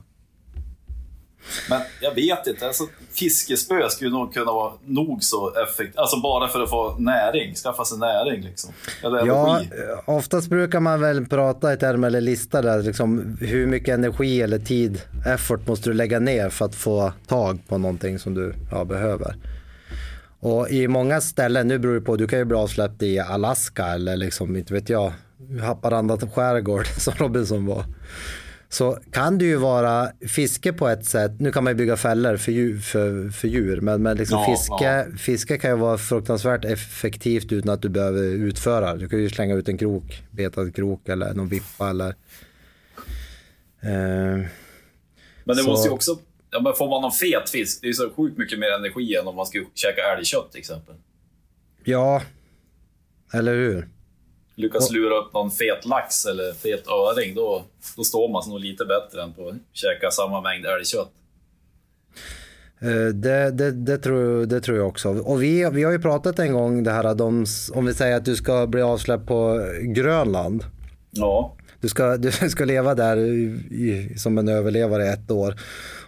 Men 1.69 1.81
jag 2.01 2.15
vet 2.15 2.47
inte. 2.47 2.67
Alltså, 2.67 2.83
fiskespö 3.13 3.89
skulle 3.89 4.09
nog 4.09 4.33
kunna 4.33 4.51
vara 4.51 4.73
nog 4.85 5.23
så 5.23 5.53
effektivt. 5.63 5.97
Alltså 5.97 6.21
bara 6.21 6.47
för 6.47 6.63
att 6.63 6.69
få 6.69 6.95
näring. 6.99 7.55
Skaffa 7.55 7.85
sig 7.85 7.97
näring 7.97 8.41
liksom. 8.41 8.73
Eller 9.03 9.25
Ja, 9.25 9.59
energi. 9.59 9.75
oftast 10.05 10.49
brukar 10.49 10.79
man 10.79 11.01
väl 11.01 11.25
prata 11.25 11.73
i 11.73 11.77
termer 11.77 12.07
eller 12.07 12.21
lista 12.21 12.61
där, 12.61 12.83
liksom, 12.83 13.37
hur 13.41 13.67
mycket 13.67 13.93
energi 13.93 14.41
eller 14.41 14.59
tid, 14.59 15.01
effort 15.25 15.67
måste 15.67 15.89
du 15.89 15.93
lägga 15.93 16.19
ner 16.19 16.49
för 16.49 16.65
att 16.65 16.75
få 16.75 17.11
tag 17.27 17.59
på 17.67 17.77
någonting 17.77 18.19
som 18.19 18.33
du 18.33 18.53
ja, 18.71 18.85
behöver. 18.85 19.35
Och 20.47 20.69
i 20.69 20.87
många 20.87 21.21
ställen, 21.21 21.67
nu 21.67 21.79
beror 21.79 21.95
det 21.95 22.01
på, 22.01 22.15
du 22.15 22.27
kan 22.27 22.39
ju 22.39 22.45
bli 22.45 22.57
avsläppt 22.57 23.03
i 23.03 23.19
Alaska 23.19 23.85
eller 23.85 24.17
liksom, 24.17 24.55
inte 24.55 24.73
vet 24.73 24.89
jag, 24.89 25.13
Haparanda 25.61 26.17
skärgård 26.17 26.85
som 26.97 27.13
Robinson 27.17 27.65
var. 27.65 27.85
Så 28.69 28.97
kan 29.11 29.37
det 29.37 29.45
ju 29.45 29.55
vara 29.55 30.09
fiske 30.27 30.73
på 30.73 30.87
ett 30.87 31.05
sätt, 31.05 31.31
nu 31.39 31.51
kan 31.51 31.63
man 31.63 31.71
ju 31.71 31.77
bygga 31.77 31.97
fällor 31.97 32.37
för 32.37 32.51
djur, 32.51 32.79
för, 32.79 33.29
för 33.29 33.47
djur 33.47 33.81
men, 33.81 34.01
men 34.03 34.17
liksom 34.17 34.39
Ja, 34.39 34.45
fiske, 34.45 35.05
fiske 35.17 35.57
kan 35.57 35.71
ju 35.71 35.77
vara 35.77 35.97
fruktansvärt 35.97 36.65
effektivt 36.65 37.51
utan 37.51 37.69
att 37.73 37.81
du 37.81 37.89
behöver 37.89 38.23
utföra. 38.23 38.95
Du 38.95 39.09
kan 39.09 39.19
ju 39.19 39.29
slänga 39.29 39.55
ut 39.55 39.69
en 39.69 39.77
krok, 39.77 40.23
betad 40.31 40.75
krok 40.75 41.09
eller 41.09 41.33
någon 41.33 41.47
vippa 41.47 41.89
eller... 41.89 42.09
Eh, 43.81 43.89
Men 43.89 44.47
det 45.45 45.55
så- 45.55 45.69
måste 45.69 45.87
ju 45.87 45.93
också... 45.93 46.19
Ja, 46.51 46.61
men 46.61 46.73
får 46.73 46.89
man 46.89 47.01
någon 47.01 47.11
fet 47.11 47.49
fisk, 47.49 47.81
det 47.81 47.87
är 47.87 47.93
så 47.93 48.09
sjukt 48.09 48.37
mycket 48.37 48.59
mer 48.59 48.71
energi 48.71 49.15
än 49.15 49.27
om 49.27 49.35
man 49.35 49.45
skulle 49.45 49.65
käka 49.73 50.01
älgkött 50.01 50.51
till 50.51 50.59
exempel. 50.59 50.95
ja, 51.83 52.21
eller 53.33 53.53
hur? 53.55 53.87
Lyckas 54.55 54.91
lura 54.91 55.15
upp 55.15 55.33
någon 55.33 55.51
fet 55.51 55.85
lax 55.85 56.25
eller 56.25 56.53
fet 56.53 56.87
öring, 56.87 57.35
då, 57.35 57.63
då 57.97 58.03
står 58.03 58.29
man 58.29 58.43
sig 58.43 58.51
nog 58.51 58.59
lite 58.59 58.85
bättre 58.85 59.23
än 59.23 59.33
på 59.33 59.49
att 59.49 59.55
käka 59.73 60.11
samma 60.11 60.41
mängd 60.41 60.65
älgkött. 60.65 61.11
Eh, 62.79 63.13
Det, 63.13 63.51
det, 63.51 63.71
det, 63.71 63.97
tror, 63.97 64.45
det 64.45 64.61
tror 64.61 64.77
jag 64.77 64.87
också. 64.87 65.09
Och 65.09 65.43
vi, 65.43 65.69
vi 65.73 65.83
har 65.83 65.91
ju 65.91 65.99
pratat 65.99 66.39
en 66.39 66.53
gång 66.53 66.83
det 66.83 66.91
här 66.91 67.15
de, 67.15 67.45
om 67.73 67.85
vi 67.85 67.93
säger 67.93 68.17
att 68.17 68.25
du 68.25 68.35
ska 68.35 68.67
bli 68.67 68.81
avsläppt 68.81 69.27
på 69.27 69.67
Grönland. 69.81 70.63
Ja. 71.11 71.55
Du 71.81 71.89
ska, 71.89 72.17
du 72.17 72.31
ska 72.31 72.65
leva 72.65 72.95
där 72.95 73.17
i, 73.17 74.13
som 74.17 74.37
en 74.37 74.47
överlevare 74.47 75.05
i 75.05 75.09
ett 75.09 75.31
år. 75.31 75.55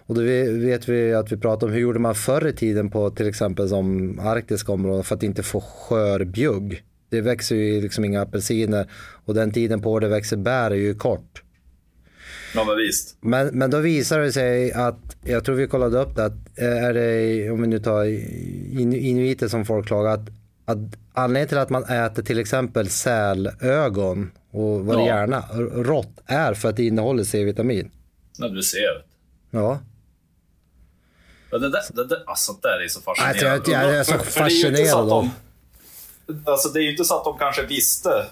Och 0.10 0.16
då 0.16 0.22
vet 0.22 0.88
vi 0.90 1.14
att 1.14 1.32
vi 1.32 1.38
pratar 1.38 1.68
om 1.68 1.74
hur 1.74 1.80
gjorde 1.80 2.00
man 2.00 2.16
förr 2.16 2.48
i 2.48 2.54
tiden 2.54 2.90
på 2.90 3.10
till 3.10 3.28
exempel 3.28 3.70
som 3.70 4.20
arktiska 4.20 4.72
områden 4.72 5.04
för 5.04 5.16
att 5.16 5.24
inte 5.24 5.44
få 5.44 5.62
skörbjugg. 5.62 6.84
Det 7.10 7.22
växer 7.22 7.56
ju 7.56 7.82
liksom 7.82 8.06
inga 8.06 8.22
apelsiner 8.22 8.90
och 9.26 9.34
den 9.34 9.52
tiden 9.52 9.82
på 9.82 10.00
det 10.00 10.08
växer 10.08 10.38
bär 10.38 10.72
är 10.72 10.76
ju 10.76 10.96
kort. 10.96 11.44
Ja, 12.56 12.64
men 12.64 12.78
visst. 12.78 13.18
Men, 13.22 13.48
men 13.48 13.72
då 13.72 13.80
visar 13.80 14.20
det 14.20 14.32
sig 14.32 14.72
att, 14.74 15.18
jag 15.26 15.46
tror 15.46 15.56
vi 15.56 15.68
kollade 15.68 16.00
upp 16.00 16.16
det, 16.16 16.26
att 16.26 16.60
eh, 16.60 16.84
är 16.84 16.94
det, 16.94 17.50
om 17.52 17.62
vi 17.62 17.68
nu 17.68 17.80
tar 17.80 18.04
in- 18.80 18.94
inuiter 18.94 19.48
som 19.48 19.66
folk 19.66 19.88
klagar, 19.88 20.14
att, 20.14 20.30
att 20.66 20.78
anledningen 21.14 21.48
till 21.50 21.58
att 21.58 21.70
man 21.70 21.84
äter 21.84 22.24
till 22.24 22.40
exempel 22.40 22.90
sälögon 22.90 24.32
och 24.52 24.86
vad 24.86 24.98
det 24.98 25.02
Ja. 25.02 25.08
gärna 25.08 25.42
rått 25.84 26.14
är 26.26 26.54
för 26.54 26.70
att 26.70 26.76
det 26.78 26.84
innehåller 26.86 27.24
C-vitamin. 27.24 27.92
När 28.40 28.50
du 28.50 28.64
ser. 28.64 29.06
Ja. 29.52 29.80
Men 31.52 31.62
det 31.62 31.70
där, 31.70 31.82
det 31.94 32.06
där, 32.06 32.24
alltså, 32.28 32.54
det 32.54 32.68
där 32.68 32.84
är 32.84 32.88
så 32.88 33.02
fascinerande. 33.02 33.40
Jag 33.46 33.66
tror 33.66 33.76
att 33.76 33.84
jag 33.86 33.96
är 33.96 34.04
så 34.04 34.12
För- 34.14 34.20
för 34.20 34.40
det 34.44 34.46
är 34.46 34.50
ju 34.50 34.68
inte 34.68 34.86
så 34.86 34.98
fascinerad 34.98 35.12
av- 35.12 35.30
Alltså 36.46 36.70
det 36.70 36.80
är 36.80 36.84
ju 36.84 36.92
inte 36.92 37.06
så 37.06 37.18
att 37.18 37.24
de 37.24 37.38
kanske 37.38 37.66
visste 37.66 38.26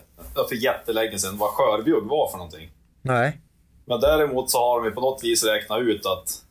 för 0.50 0.56
jättelänge 0.56 1.20
sedan 1.20 1.38
vad 1.38 1.50
skörbjugg 1.50 2.04
var 2.04 2.30
för 2.32 2.38
någonting. 2.38 2.70
Nej. 3.02 3.42
Men 3.86 4.00
däremot 4.00 4.52
så 4.52 4.58
har 4.60 4.80
de 4.82 4.86
ju 4.90 4.92
på 4.92 5.02
något 5.02 5.24
vis 5.24 5.44
räknat 5.44 5.82
ut 5.82 6.06
att 6.06 6.42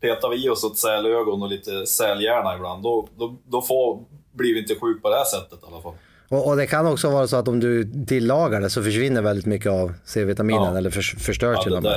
petar 0.00 0.28
vi 0.28 0.44
i 0.46 0.48
oss 0.48 0.64
ett 0.64 0.76
sälögon 0.78 1.42
och 1.42 1.48
lite 1.48 1.86
sälhjärna 1.86 2.54
ibland, 2.56 2.82
då, 2.82 3.08
då, 3.18 3.36
då 3.46 3.62
får, 3.62 4.04
blir 4.32 4.54
vi 4.54 4.60
inte 4.60 4.74
sjuk 4.74 5.02
på 5.02 5.10
det 5.10 5.16
här 5.16 5.24
sättet 5.24 5.58
i 5.62 5.66
alla 5.72 5.82
fall. 5.82 5.94
Och, 6.28 6.46
och 6.48 6.56
det 6.56 6.66
kan 6.66 6.86
också 6.86 7.10
vara 7.10 7.26
så 7.26 7.36
att 7.36 7.48
om 7.48 7.60
du 7.60 7.88
tillagar 8.06 8.60
det 8.60 8.70
så 8.70 8.82
försvinner 8.82 9.22
väldigt 9.22 9.46
mycket 9.46 9.72
av 9.72 9.92
C-vitaminen 10.04 10.62
Ja. 10.72 10.78
eller 10.78 10.90
förs- 10.90 11.16
förstörs 11.18 11.64
till 11.64 11.72
och 11.72 11.82
med. 11.82 11.92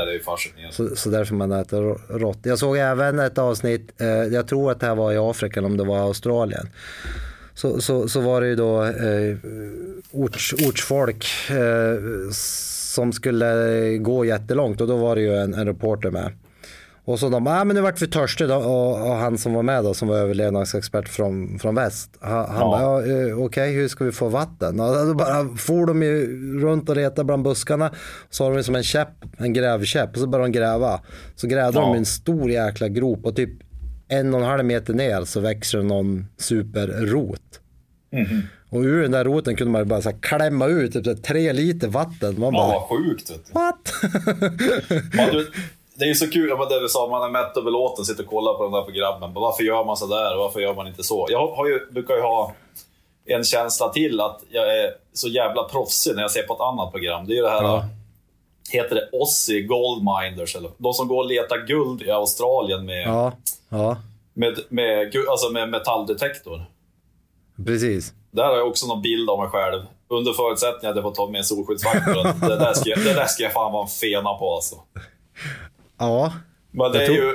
Så, 0.72 0.96
så 0.96 1.10
därför 1.10 1.36
man 1.36 1.52
äter 1.52 1.82
rå- 1.82 2.00
rått. 2.10 2.40
Jag 2.44 2.60
såg 2.60 2.78
även 2.78 3.20
ett 3.20 3.38
avsnitt, 3.38 3.92
eh, 4.02 4.08
jag 4.08 4.48
tror 4.48 4.72
att 4.72 4.80
det 4.80 4.86
här 4.86 4.96
var 4.96 5.12
i 5.14 5.18
Afrika 5.18 5.60
eller 5.60 5.68
om 5.70 5.78
det 5.78 5.84
var 5.84 5.98
Australien. 6.00 6.70
Så, 7.54 7.82
så, 7.82 8.08
så 8.08 8.20
var 8.22 8.42
det 8.42 8.48
ju 8.48 8.56
då 8.56 8.84
eh, 8.84 9.38
orts, 10.12 10.54
ortsfolk 10.54 11.26
eh, 11.50 12.32
som 12.32 13.14
skulle 13.14 13.98
gå 13.98 14.26
jättelångt 14.26 14.82
och 14.82 14.88
då 14.88 14.98
var 14.98 15.16
det 15.16 15.22
ju 15.22 15.36
en, 15.36 15.54
en 15.54 15.66
reporter 15.66 16.12
med. 16.12 16.32
Och 17.06 17.20
så 17.20 17.30
de, 17.30 17.48
ah, 17.48 17.64
men 17.64 17.76
nu 17.76 17.82
vart 17.82 18.02
vi 18.02 18.08
törstiga 18.08 18.58
och, 18.58 19.08
och 19.10 19.16
han 19.16 19.38
som 19.38 19.54
var 19.54 19.64
med 19.64 19.84
då 19.84 19.94
som 19.94 20.08
var 20.08 20.18
överlevnadsexpert 20.18 21.10
från, 21.10 21.60
från 21.60 21.76
väst. 21.76 22.18
Han, 22.20 22.32
han 22.50 22.56
Ja. 22.60 22.62
bara, 22.72 23.08
ja, 23.08 23.28
eh, 23.30 23.40
okej 23.44 23.74
hur 23.74 23.88
ska 23.88 24.04
vi 24.06 24.12
få 24.12 24.30
vatten? 24.30 24.80
Och 24.80 24.94
då 25.08 25.14
bara 25.14 25.56
for 25.58 25.86
de 25.86 26.04
ju 26.04 26.26
runt 26.62 26.90
och 26.90 26.96
letade 26.96 27.24
bland 27.24 27.44
buskarna. 27.44 27.92
Så 28.30 28.44
har 28.44 28.56
de 28.58 28.64
som 28.64 28.76
en 28.76 28.84
käpp, 28.84 29.10
en 29.38 29.54
grävkäpp 29.54 30.14
och 30.14 30.18
så 30.20 30.28
började 30.28 30.52
de 30.52 30.58
gräva. 30.60 31.02
Så 31.36 31.48
grävde 31.48 31.80
Ja. 31.80 31.86
de 31.86 31.96
en 31.98 32.06
stor 32.06 32.52
jäkla 32.52 32.88
grop 32.88 33.26
och 33.26 33.36
typ 33.36 33.50
en 34.08 34.34
och 34.34 34.40
en 34.40 34.46
halv 34.46 34.66
meter 34.66 34.94
ner 34.94 35.24
så 35.26 35.40
växer 35.40 35.78
det 35.78 35.84
någon 35.84 36.26
superrot. 36.38 37.42
Och 38.70 38.82
ur 38.82 39.02
den 39.02 39.12
där 39.12 39.24
roten 39.26 39.56
kunde 39.56 39.72
man 39.74 39.88
bara 39.88 40.02
så 40.02 40.12
klämma 40.12 40.68
ut 40.68 40.94
typ 40.94 41.06
så 41.06 41.16
tre 41.16 41.54
liter 41.54 41.88
vatten. 41.88 42.40
Man 42.40 42.54
bara, 42.54 42.68
Ja, 42.74 42.88
vad 42.90 43.00
sjukt 43.00 43.32
what? 43.54 43.94
Ja, 45.14 45.32
du, 45.32 45.52
det 46.02 46.06
är 46.06 46.08
ju 46.08 46.16
så 46.16 46.30
kul, 46.30 46.50
det 46.70 46.80
du 46.80 46.90
sa, 46.90 47.08
man 47.08 47.24
är 47.24 47.30
mätt 47.30 47.58
och 47.58 47.64
belåten, 47.64 48.06
sitter 48.06 48.24
och 48.24 48.30
kollar 48.30 48.54
på 48.54 48.64
de 48.64 48.72
där 48.72 48.82
programmen. 48.82 49.34
Men 49.34 49.42
Varför 49.42 49.64
gör 49.64 49.86
man 49.86 49.98
så 49.98 50.08
där 50.08 50.34
och 50.36 50.40
varför 50.44 50.60
gör 50.60 50.74
man 50.74 50.88
inte 50.88 51.04
så? 51.04 51.28
Jag 51.30 51.48
har 51.48 51.68
ju, 51.68 51.92
brukar 51.92 52.16
ju 52.16 52.22
ha 52.22 52.54
en 53.26 53.44
känsla 53.44 53.90
till 53.90 54.22
att 54.22 54.42
jag 54.50 54.78
är 54.84 54.92
så 55.14 55.28
jävla 55.28 55.64
proffsig 55.64 56.16
när 56.16 56.22
jag 56.22 56.32
ser 56.32 56.44
på 56.44 56.54
ett 56.54 56.60
annat 56.62 56.92
program. 56.92 57.28
Det 57.28 57.34
är 57.34 57.36
ju 57.36 57.42
det 57.42 57.50
här, 57.50 57.64
Ja. 57.64 57.84
heter 58.72 58.96
det 58.96 59.10
Aussie 59.20 59.62
Gold 59.62 60.04
Minders? 60.04 60.56
Eller, 60.56 60.72
de 60.78 60.94
som 60.94 61.08
går 61.08 61.18
och 61.24 61.30
letar 61.30 61.58
guld 61.58 62.02
i 62.02 62.12
Australien 62.12 62.86
med, 62.86 63.08
ja, 63.08 63.32
ja, 63.70 63.98
med, 64.34 64.60
med, 64.70 65.16
alltså 65.30 65.50
med 65.50 65.70
metalldetektor. 65.70 66.66
precis. 67.66 68.14
Där 68.32 68.44
har 68.44 68.58
jag 68.58 68.68
också 68.68 68.88
någon 68.88 69.02
bild 69.02 69.30
av 69.30 69.40
mig 69.40 69.50
själv. 69.50 69.82
Under 70.08 70.34
förutsättning 70.34 70.90
att 70.90 70.96
jag 70.96 71.04
får 71.04 71.12
ta 71.12 71.28
med 71.28 71.40
en 71.40 71.44
solskyddsfaktor. 71.46 72.48
det, 72.50 72.56
där 72.56 72.74
ska 72.74 72.90
jag, 72.90 73.00
det 73.00 73.14
där 73.14 73.26
ska 73.26 73.44
jag 73.44 73.54
fan 73.54 73.72
vara 73.74 73.84
en 73.84 73.88
fena 73.90 74.34
på 74.34 74.56
alltså. 74.56 74.76
Ja, 76.02 76.34
Men 76.72 76.92
det 76.92 76.98
Jag 76.98 77.06
tror- 77.06 77.18
ju, 77.18 77.34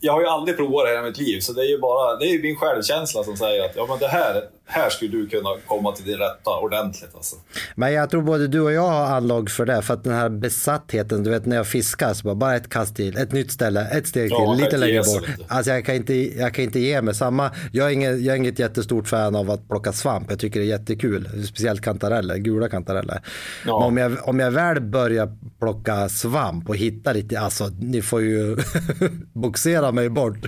jag 0.00 0.12
har 0.12 0.20
ju 0.20 0.26
aldrig 0.26 0.56
provat 0.56 0.86
det 0.86 0.98
i 0.98 1.02
mitt 1.02 1.18
liv, 1.18 1.40
så 1.40 1.52
det 1.52 1.60
är 1.60 1.68
ju 1.68 1.78
bara 1.78 2.16
det 2.16 2.24
är 2.26 2.32
ju 2.32 2.42
min 2.42 2.56
självkänsla 2.56 3.24
som 3.24 3.36
säger 3.36 3.64
att 3.64 3.76
ja, 3.76 3.86
men 3.88 3.98
det 3.98 4.08
här, 4.08 4.44
här 4.66 4.90
skulle 4.90 5.10
du 5.10 5.28
kunna 5.28 5.48
komma 5.66 5.92
till 5.92 6.04
din 6.04 6.16
rätta 6.18 6.50
ordentligt. 6.62 7.10
Alltså. 7.14 7.36
Men 7.74 7.92
jag 7.92 8.10
tror 8.10 8.22
både 8.22 8.46
du 8.48 8.60
och 8.60 8.72
jag 8.72 8.88
har 8.88 9.16
anlag 9.16 9.50
för 9.50 9.66
det. 9.66 9.82
För 9.82 9.94
att 9.94 10.04
den 10.04 10.12
här 10.14 10.28
besattheten, 10.28 11.22
du 11.22 11.30
vet 11.30 11.46
när 11.46 11.56
jag 11.56 11.66
fiskar 11.66 12.14
så 12.14 12.24
bara, 12.24 12.34
bara 12.34 12.56
ett 12.56 12.68
kast 12.70 12.96
till, 12.96 13.16
ett 13.16 13.32
nytt 13.32 13.52
ställe, 13.52 13.88
ett 13.88 14.06
steg 14.06 14.30
Ja, 14.30 14.36
till, 14.38 14.46
kan 14.46 14.56
lite 14.56 14.76
längre 14.76 14.98
bort. 15.02 15.28
lite. 15.28 15.44
Alltså 15.48 15.70
jag 15.72 15.84
kan, 15.84 15.94
inte, 15.94 16.14
jag 16.38 16.54
kan 16.54 16.64
inte 16.64 16.80
ge 16.80 17.02
mig 17.02 17.14
samma. 17.14 17.50
Jag 17.72 17.86
är, 17.86 17.90
ingen, 17.92 18.24
jag 18.24 18.32
är 18.32 18.36
inget 18.38 18.58
jättestort 18.58 19.08
fan 19.08 19.36
av 19.36 19.50
att 19.50 19.68
plocka 19.68 19.92
svamp. 19.92 20.30
Jag 20.30 20.38
tycker 20.38 20.60
det 20.60 20.66
är 20.66 20.68
jättekul, 20.78 21.46
speciellt 21.46 21.80
kantareller, 21.80 22.36
gula 22.36 22.68
kantareller. 22.68 23.20
Ja. 23.66 23.78
Men 23.78 23.86
om 23.88 23.96
jag, 24.12 24.28
om 24.28 24.40
jag 24.40 24.50
väl 24.50 24.80
börjar 24.80 25.36
plocka 25.60 26.08
svamp 26.08 26.68
och 26.68 26.76
hitta 26.76 27.12
lite, 27.12 27.40
alltså 27.40 27.68
ni 27.80 28.02
får 28.02 28.22
ju 28.22 28.56
boxera 29.32 29.92
mig 29.92 30.08
bort. 30.08 30.38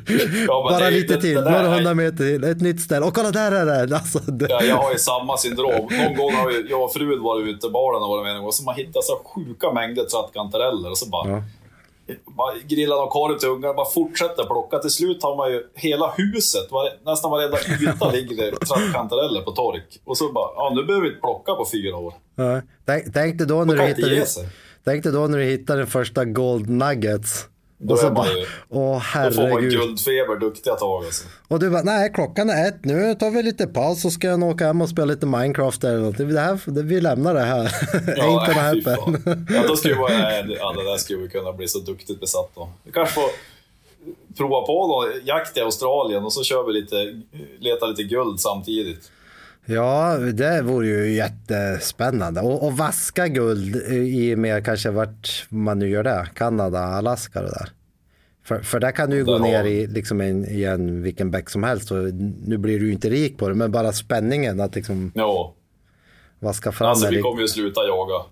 Ja, 0.46 0.68
bara 0.70 0.90
lite 0.90 1.14
det- 1.14 1.20
till, 1.20 1.34
några 1.34 1.68
hundra 1.74 1.94
meter 1.94 2.16
till, 2.16 2.44
ett 2.44 2.60
nytt 2.60 2.80
ställe. 2.80 3.06
Och 3.06 3.14
kolla 3.14 3.30
där 3.30 3.52
är 3.52 3.86
det! 3.86 4.00
Alltså, 4.04 4.32
det... 4.32 4.46
Ja, 4.50 4.62
jag 4.62 4.76
har 4.76 4.92
ju 4.92 4.98
samma 4.98 5.36
syndrom. 5.36 5.88
Någon 5.90 6.16
gång 6.16 6.34
har 6.34 6.70
jag 6.70 6.82
och 6.82 6.92
frun 6.92 7.22
varit 7.22 7.46
ute 7.46 7.68
baren 7.68 8.02
och 8.02 8.08
varit 8.08 8.24
med 8.24 8.44
och 8.44 8.54
så 8.54 8.62
man 8.64 8.74
hittar 8.74 9.00
så 9.00 9.20
sjuka 9.24 9.72
mängder 9.72 10.04
trattkantareller 10.04 10.90
och 10.90 10.98
så 10.98 11.08
bara... 11.08 11.28
Ja. 11.28 11.42
Bara 12.24 12.54
grillar 12.68 12.96
någon 12.96 13.08
korv 13.08 13.38
till 13.38 13.48
ungarna, 13.48 13.74
bara 13.74 13.90
fortsätter 13.90 14.44
plocka. 14.44 14.78
Till 14.78 14.90
slut 14.90 15.22
har 15.22 15.36
man 15.36 15.52
ju 15.52 15.62
hela 15.74 16.10
huset, 16.16 16.70
var, 16.70 16.88
nästan 17.04 17.30
varenda 17.30 17.58
yta 17.82 18.10
ligger 18.10 18.36
det 18.36 18.56
trattkantareller 18.66 19.40
på 19.40 19.50
tork. 19.50 20.00
Och 20.04 20.18
så 20.18 20.32
bara, 20.32 20.48
ja 20.56 20.72
nu 20.76 20.84
behöver 20.84 21.02
vi 21.02 21.08
inte 21.08 21.20
plocka 21.20 21.54
på 21.54 21.66
fyra 21.72 21.96
år. 21.96 22.14
Ja. 22.34 22.60
Tänk, 22.84 23.14
tänk 23.14 23.38
dig 23.38 23.46
då 23.46 23.64
när 23.64 23.76
du 23.76 23.82
hittar... 23.82 24.26
Tänk 24.84 25.04
dig 25.04 25.12
då 25.12 25.26
när 25.26 25.38
du 25.38 25.44
hittar 25.44 25.76
den 25.76 25.86
första 25.86 26.24
Gold 26.24 26.68
Nuggets. 26.68 27.48
Då 27.78 27.92
och 27.94 27.98
så 28.00 28.10
bara, 28.10 28.26
ju- 28.26 28.46
åh 28.68 28.94
Då 28.94 29.30
får 29.30 29.42
man 29.42 29.50
herregud. 29.50 29.72
guldfeber 29.72 30.40
duktiga 30.40 30.74
tag 30.74 31.04
alltså. 31.04 31.24
Och 31.48 31.58
du 31.60 31.70
bara, 31.70 31.82
nej 31.82 32.12
klockan 32.14 32.50
är 32.50 32.68
ett, 32.68 32.84
nu 32.84 33.14
tar 33.14 33.30
vi 33.30 33.42
lite 33.42 33.66
paus 33.66 34.02
så 34.02 34.10
ska 34.10 34.26
jag 34.26 34.40
nog 34.40 34.50
åka 34.50 34.66
hem 34.66 34.80
och 34.80 34.88
spela 34.88 35.04
lite 35.04 35.26
Minecraft 35.26 35.84
eller 35.84 35.98
något. 35.98 36.18
Det 36.18 36.40
här, 36.40 36.60
det, 36.70 36.82
vi 36.82 37.00
lämnar 37.00 37.34
det 37.34 37.40
här. 37.40 37.64
Ain't 37.66 38.46
gonna 38.46 38.72
nej, 38.72 38.82
happen. 38.84 39.46
Ja, 39.50 39.62
då 39.68 39.76
skulle 39.76 39.94
man, 39.96 40.12
ja, 40.12 40.72
det 40.72 40.84
där 40.84 40.96
skulle 40.96 41.18
vi 41.18 41.28
kunna 41.28 41.52
bli 41.52 41.68
så 41.68 41.78
duktigt 41.78 42.20
besatt 42.20 42.50
då. 42.54 42.68
Vi 42.84 42.92
kanske 42.92 43.14
får 43.14 43.30
prova 44.36 44.66
på 44.66 44.86
då, 44.88 45.18
jakt 45.24 45.56
i 45.56 45.60
Australien 45.60 46.24
och 46.24 46.32
så 46.32 46.42
kör 46.44 46.66
vi 46.66 46.72
lite, 46.72 46.96
letar 47.60 47.88
lite 47.88 48.02
guld 48.02 48.40
samtidigt. 48.40 49.10
Ja, 49.66 50.16
det 50.18 50.62
vore 50.62 50.86
ju 50.86 51.12
jättespännande. 51.12 52.40
Och, 52.40 52.66
och 52.66 52.76
vaska 52.76 53.28
guld 53.28 53.76
i 53.92 54.36
med 54.36 54.64
kanske 54.64 54.90
vart 54.90 55.46
man 55.48 55.78
nu 55.78 55.88
gör 55.88 56.02
det. 56.04 56.28
Kanada, 56.34 56.78
Alaska 56.78 57.40
och 57.40 57.46
där. 57.50 57.68
För, 58.44 58.60
för 58.60 58.80
där 58.80 58.90
kan 58.92 59.10
du 59.10 59.16
ju 59.16 59.24
gå 59.24 59.38
ner 59.38 59.64
i, 59.64 59.86
liksom 59.86 60.20
en, 60.20 60.44
i 60.48 60.64
en 60.64 61.02
vilken 61.02 61.30
bäck 61.30 61.50
som 61.50 61.62
helst. 61.62 61.90
Och 61.90 61.98
nu 62.46 62.56
blir 62.58 62.80
du 62.80 62.86
ju 62.86 62.92
inte 62.92 63.10
rik 63.10 63.38
på 63.38 63.48
det, 63.48 63.54
men 63.54 63.70
bara 63.72 63.92
spänningen 63.92 64.60
att 64.60 64.74
liksom 64.74 65.12
Ja, 65.14 65.54
vaska 66.38 66.72
fram. 66.72 66.88
alltså 66.88 67.08
vi 67.10 67.20
kommer 67.22 67.40
ju 67.42 67.48
sluta 67.48 67.80
jaga. 67.86 68.24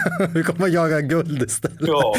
vi 0.34 0.42
kommer 0.42 0.68
jaga 0.68 1.00
guld 1.00 1.42
istället. 1.42 1.78
Ja, 1.80 2.14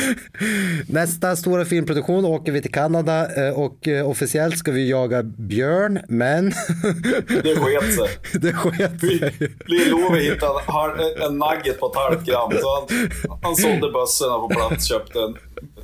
Nästa 0.88 1.36
stora 1.36 1.66
filmproduktion 1.66 2.26
åker 2.26 2.52
vi 2.52 2.62
till 2.62 2.72
Kanada 2.72 3.48
eh, 3.48 3.60
och 3.60 3.88
eh, 3.88 4.10
officiellt 4.10 4.58
ska 4.58 4.72
vi 4.72 4.90
jaga 4.90 5.24
björn, 5.24 6.00
men 6.08 6.50
det 7.44 7.56
sket 7.56 7.94
sig. 7.94 8.10
det 8.42 8.54
sket 8.54 9.00
sig. 9.00 9.34
Lill-Ove 9.66 10.20
hittade 10.20 11.26
en 11.26 11.40
nugget 11.40 11.80
på 11.80 11.86
ett 11.86 11.96
halvt 11.96 12.26
gram. 12.26 12.52
Så 12.52 12.76
han, 12.76 13.40
han 13.42 13.56
sålde 13.56 13.92
bössorna 13.92 14.40
på 14.40 14.50
plats, 14.50 14.86
köpte 14.86 15.20
en 15.20 15.36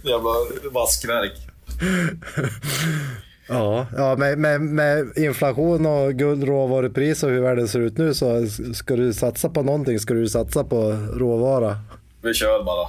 jävla 0.04 0.32
vaskverk. 0.71 1.34
Ja, 3.49 3.88
ja 3.97 4.15
med, 4.15 4.38
med, 4.38 4.62
med 4.62 5.17
inflation 5.17 5.85
och 5.85 6.13
guldråvarupris 6.13 7.23
och 7.23 7.29
hur 7.29 7.41
världen 7.41 7.67
ser 7.67 7.79
ut 7.79 7.97
nu 7.97 8.13
så 8.13 8.47
ska 8.73 8.95
du 8.95 9.13
satsa 9.13 9.49
på 9.49 9.63
någonting 9.63 9.99
ska 9.99 10.13
du 10.13 10.27
satsa 10.29 10.63
på 10.63 10.91
råvara. 11.13 11.77
Vi 12.21 12.33
kör 12.33 12.63
bara. 12.63 12.88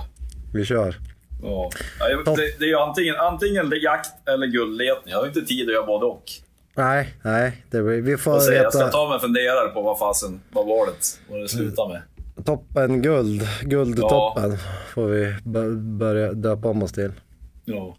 Vi 0.55 0.64
kör. 0.64 0.96
Ja. 1.42 1.70
Ja, 1.99 2.33
Det, 2.37 2.59
det 2.59 2.64
är 2.64 2.68
ju 2.68 2.77
antingen, 2.79 3.16
antingen 3.16 3.73
jakt 3.83 4.29
eller 4.29 4.46
guldletning. 4.46 5.12
Jag 5.12 5.18
har 5.18 5.27
inte 5.27 5.42
tid 5.42 5.68
att 5.68 5.75
göra 5.75 5.87
både 5.87 6.07
och. 6.07 6.23
Nej, 6.77 7.14
nej, 7.23 7.64
det 7.70 7.83
blir, 7.83 8.01
vi 8.01 8.16
får 8.16 8.35
Och 8.35 8.42
se, 8.42 8.55
jag 8.55 8.73
ska 8.73 8.88
ta 8.88 9.09
mig 9.09 9.14
en 9.14 9.20
funderare 9.20 9.68
på 9.68 9.83
vad 9.83 9.99
fasen, 9.99 10.40
vad 10.53 10.66
valet, 10.66 11.20
vad 11.31 11.40
det 11.40 11.49
slutar 11.49 11.88
med. 11.88 12.03
toppen 12.44 13.03
guld, 13.03 13.49
guldtoppen 13.62 14.57
får 14.94 15.07
vi 15.07 15.35
börja 15.99 16.33
döpa 16.33 16.68
om 16.68 16.83
oss 16.83 16.92
till. 16.92 17.12
Ja, 17.64 17.96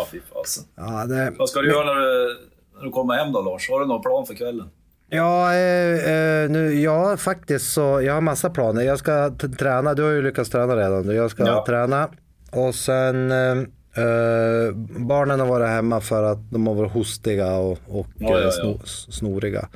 ja 0.00 0.06
fy 0.12 0.20
fasen. 0.34 0.64
Ja, 0.76 1.04
det, 1.06 1.32
Vad 1.38 1.48
ska 1.48 1.60
du 1.60 1.68
göra 1.70 1.84
när 1.84 1.94
du, 1.94 2.36
när 2.76 2.84
du 2.84 2.90
kommer 2.90 3.14
hem 3.14 3.32
då 3.32 3.42
Lars? 3.42 3.70
Har 3.70 3.80
du 3.80 3.86
någon 3.86 4.02
plan 4.02 4.26
för 4.26 4.34
kvällen? 4.34 4.68
Ja, 5.10 5.54
eh, 5.54 6.10
eh, 6.12 6.50
nu, 6.50 6.80
ja, 6.80 7.16
faktiskt 7.16 7.72
så 7.72 8.00
jag 8.02 8.14
har 8.14 8.20
massa 8.20 8.50
planer. 8.50 8.82
Jag 8.82 8.98
ska 8.98 9.30
träna, 9.58 9.94
du 9.94 10.02
har 10.02 10.10
ju 10.10 10.22
lyckats 10.22 10.50
träna 10.50 10.76
redan. 10.76 11.14
Jag 11.16 11.30
ska 11.30 11.46
Ja. 11.46 11.64
träna 11.66 12.08
och 12.52 12.74
sen 12.74 13.30
eh, 13.32 13.58
eh, 14.04 14.72
barnen 14.98 15.40
har 15.40 15.46
varit 15.46 15.68
hemma 15.68 16.00
för 16.00 16.22
att 16.22 16.50
de 16.50 16.66
har 16.66 16.74
varit 16.74 16.92
hostiga 16.92 17.52
och, 17.54 17.78
och 17.86 18.06
Ja, 18.16 18.28
ja, 18.30 18.38
eh, 18.38 18.44
ja. 18.44 18.50
sno, 18.50 18.78
snoriga. 19.10 19.68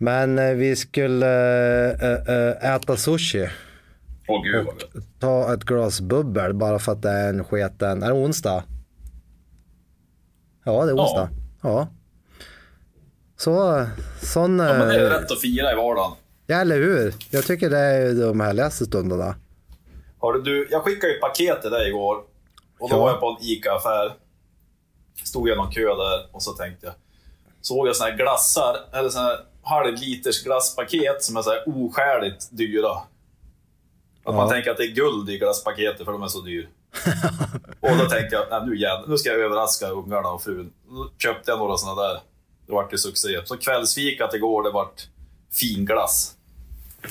Men 0.00 0.58
vi 0.58 0.76
skulle 0.76 1.26
äta 2.62 2.96
sushi. 2.96 3.48
Åh 4.28 4.42
gud 4.42 4.54
gött. 4.66 5.04
Ta 5.20 5.54
ett 5.54 5.64
glas 5.64 6.00
bubbel 6.00 6.54
bara 6.54 6.78
för 6.78 6.92
att 6.92 7.02
det 7.02 7.10
är 7.10 7.28
en 7.28 7.44
sketen, 7.44 8.02
är 8.02 8.06
det 8.06 8.12
onsdag? 8.12 8.62
Ja, 10.72 10.84
det 10.84 10.90
är 10.90 10.96
onsdag. 10.96 11.28
Ja. 11.62 11.88
Så, 13.36 13.86
sån... 14.22 14.58
Ja, 14.58 14.72
men 14.78 14.88
det 14.88 14.94
är 14.94 15.04
eh, 15.04 15.10
rätt 15.20 15.30
att 15.30 15.40
fira 15.40 15.72
i 15.72 15.74
vardagen. 15.74 16.12
Ja, 16.46 16.56
eller 16.56 16.76
hur? 16.76 17.14
Jag 17.30 17.44
tycker 17.46 17.70
det 17.70 17.78
är 17.78 18.14
de 18.14 18.40
härligaste 18.40 18.84
stunderna. 18.84 19.34
Hörru, 20.22 20.42
du, 20.42 20.68
jag 20.70 20.82
skickade 20.84 21.12
ju 21.12 21.14
ett 21.16 21.20
paket 21.22 21.62
till 21.62 21.70
dig 21.70 21.88
igår. 21.88 22.16
Och 22.78 22.90
då 22.90 22.96
Ja. 22.96 23.00
var 23.00 23.10
jag 23.10 23.20
på 23.20 23.26
en 23.40 23.46
ICA-affär. 23.46 24.14
Stod 25.24 25.48
jag 25.48 25.54
i 25.54 25.56
någon 25.56 25.70
kö 25.72 25.80
där 25.94 26.26
och 26.32 26.42
så 26.42 26.52
tänkte 26.52 26.86
jag. 26.86 26.94
Såg 27.60 27.88
jag 27.88 27.96
såna 27.96 28.10
här 28.10 28.16
glassar, 28.16 28.76
eller 28.92 29.08
såna 29.08 29.24
här 29.24 29.38
halvliters 29.62 30.44
glasspaket 30.44 31.22
som 31.22 31.36
är 31.36 31.42
så 31.42 31.50
här 31.50 31.62
oskäligt 31.66 32.48
dyra. 32.50 32.90
Att 34.24 34.34
man 34.34 34.46
Ja. 34.46 34.50
tänker 34.50 34.70
att 34.70 34.76
det 34.76 34.84
är 34.84 34.94
guld 34.94 35.30
i 35.30 35.38
glasspaketet 35.38 36.04
för 36.04 36.12
de 36.12 36.22
är 36.22 36.28
så 36.28 36.40
dyra. 36.40 36.66
Och 37.80 37.96
då 37.98 38.04
tänkte 38.04 38.36
jag, 38.36 38.46
nej, 38.50 38.62
nu, 38.66 38.78
jävlar, 38.78 39.08
nu 39.08 39.16
ska 39.16 39.28
jag 39.28 39.40
överraska 39.40 39.88
ungarna 39.88 40.28
och 40.28 40.42
frun. 40.42 40.72
Då 40.88 41.10
köpte 41.18 41.50
jag 41.50 41.58
några 41.58 41.76
såna 41.76 42.02
där. 42.02 42.20
Det 42.66 42.72
vart 42.72 42.92
ju 42.92 42.98
succé. 42.98 43.28
Så 43.44 43.56
kvällsfikat 43.56 44.34
igår, 44.34 44.62
det 44.62 44.70
vart 44.70 45.08
finglass. 45.52 46.34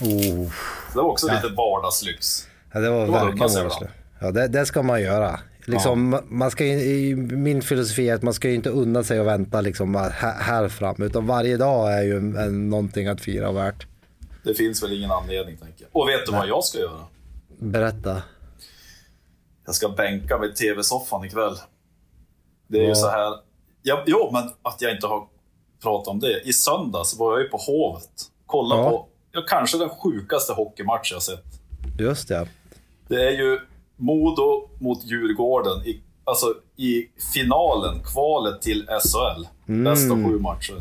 Oh. 0.01 0.51
Det 0.93 0.97
var 0.97 1.03
också 1.03 1.27
lite 1.27 1.47
vardagslyx. 1.47 2.47
Ja, 2.73 2.79
det 2.79 2.89
var 2.89 3.05
verkligen 3.05 3.53
världsligt. 3.53 3.93
Ja, 4.19 4.31
det, 4.31 4.47
det 4.47 4.65
ska 4.65 4.81
man 4.83 5.01
göra. 5.01 5.39
Liksom, 5.65 6.21
man 6.27 6.51
ska, 6.51 6.63
min 6.63 7.61
filosofi 7.61 8.09
är 8.09 8.15
att 8.15 8.21
man 8.21 8.33
ska 8.33 8.49
ju 8.49 8.55
inte 8.55 8.69
unna 8.69 9.03
sig 9.03 9.19
och 9.19 9.27
vänta 9.27 9.61
liksom 9.61 9.95
här, 9.95 10.33
här 10.39 10.67
fram. 10.67 11.01
Utan 11.01 11.27
varje 11.27 11.57
dag 11.57 11.93
är 11.93 12.03
ju 12.03 12.17
en, 12.17 12.37
en, 12.37 12.69
någonting 12.69 13.07
att 13.07 13.21
fira 13.21 13.51
värt. 13.51 13.87
Det 14.43 14.53
finns 14.53 14.83
väl 14.83 14.93
ingen 14.93 15.11
anledning, 15.11 15.57
tänker 15.57 15.81
jag. 15.81 16.01
Och 16.01 16.09
vet 16.09 16.25
du 16.25 16.31
vad 16.31 16.47
jag 16.47 16.63
ska 16.63 16.79
göra? 16.79 16.99
Berätta. 17.59 18.21
Jag 19.67 19.75
ska 19.75 19.89
bänka 19.89 20.37
mig 20.37 20.49
i 20.49 20.53
tv-soffan 20.53 21.25
ikväll. 21.25 21.55
Det 22.67 22.77
är 22.77 22.81
ju 22.83 22.87
Ja. 22.89 22.95
så 22.95 23.07
här... 23.07 23.33
Ja, 23.81 24.03
jo, 24.07 24.29
men 24.33 24.43
att 24.61 24.81
jag 24.81 24.91
inte 24.91 25.07
har 25.07 25.27
pratat 25.81 26.07
om 26.07 26.19
det. 26.19 26.41
I 26.41 26.53
söndags 26.53 27.19
var 27.19 27.31
jag 27.33 27.41
ju 27.41 27.49
på 27.49 27.57
Hovet. 27.57 28.09
Kolla 28.45 28.75
Ja. 28.75 28.89
på 28.89 29.07
ja, 29.31 29.41
kanske 29.47 29.77
den 29.77 29.89
sjukaste 29.89 30.53
hockeymatch 30.53 31.11
jag 31.11 31.21
sett. 31.21 31.43
Just 31.99 32.27
det. 32.27 32.47
Det 33.07 33.27
är 33.27 33.31
ju 33.31 33.59
Modo 33.95 34.69
mot 34.79 35.03
Djurgården. 35.05 35.85
I, 35.85 36.01
alltså 36.23 36.53
i 36.75 37.07
finalen, 37.33 37.99
kvalet 38.13 38.61
till 38.61 38.87
SHL. 38.87 39.45
Bästa 39.83 40.09
sju 40.15 40.39
matcher. 40.39 40.75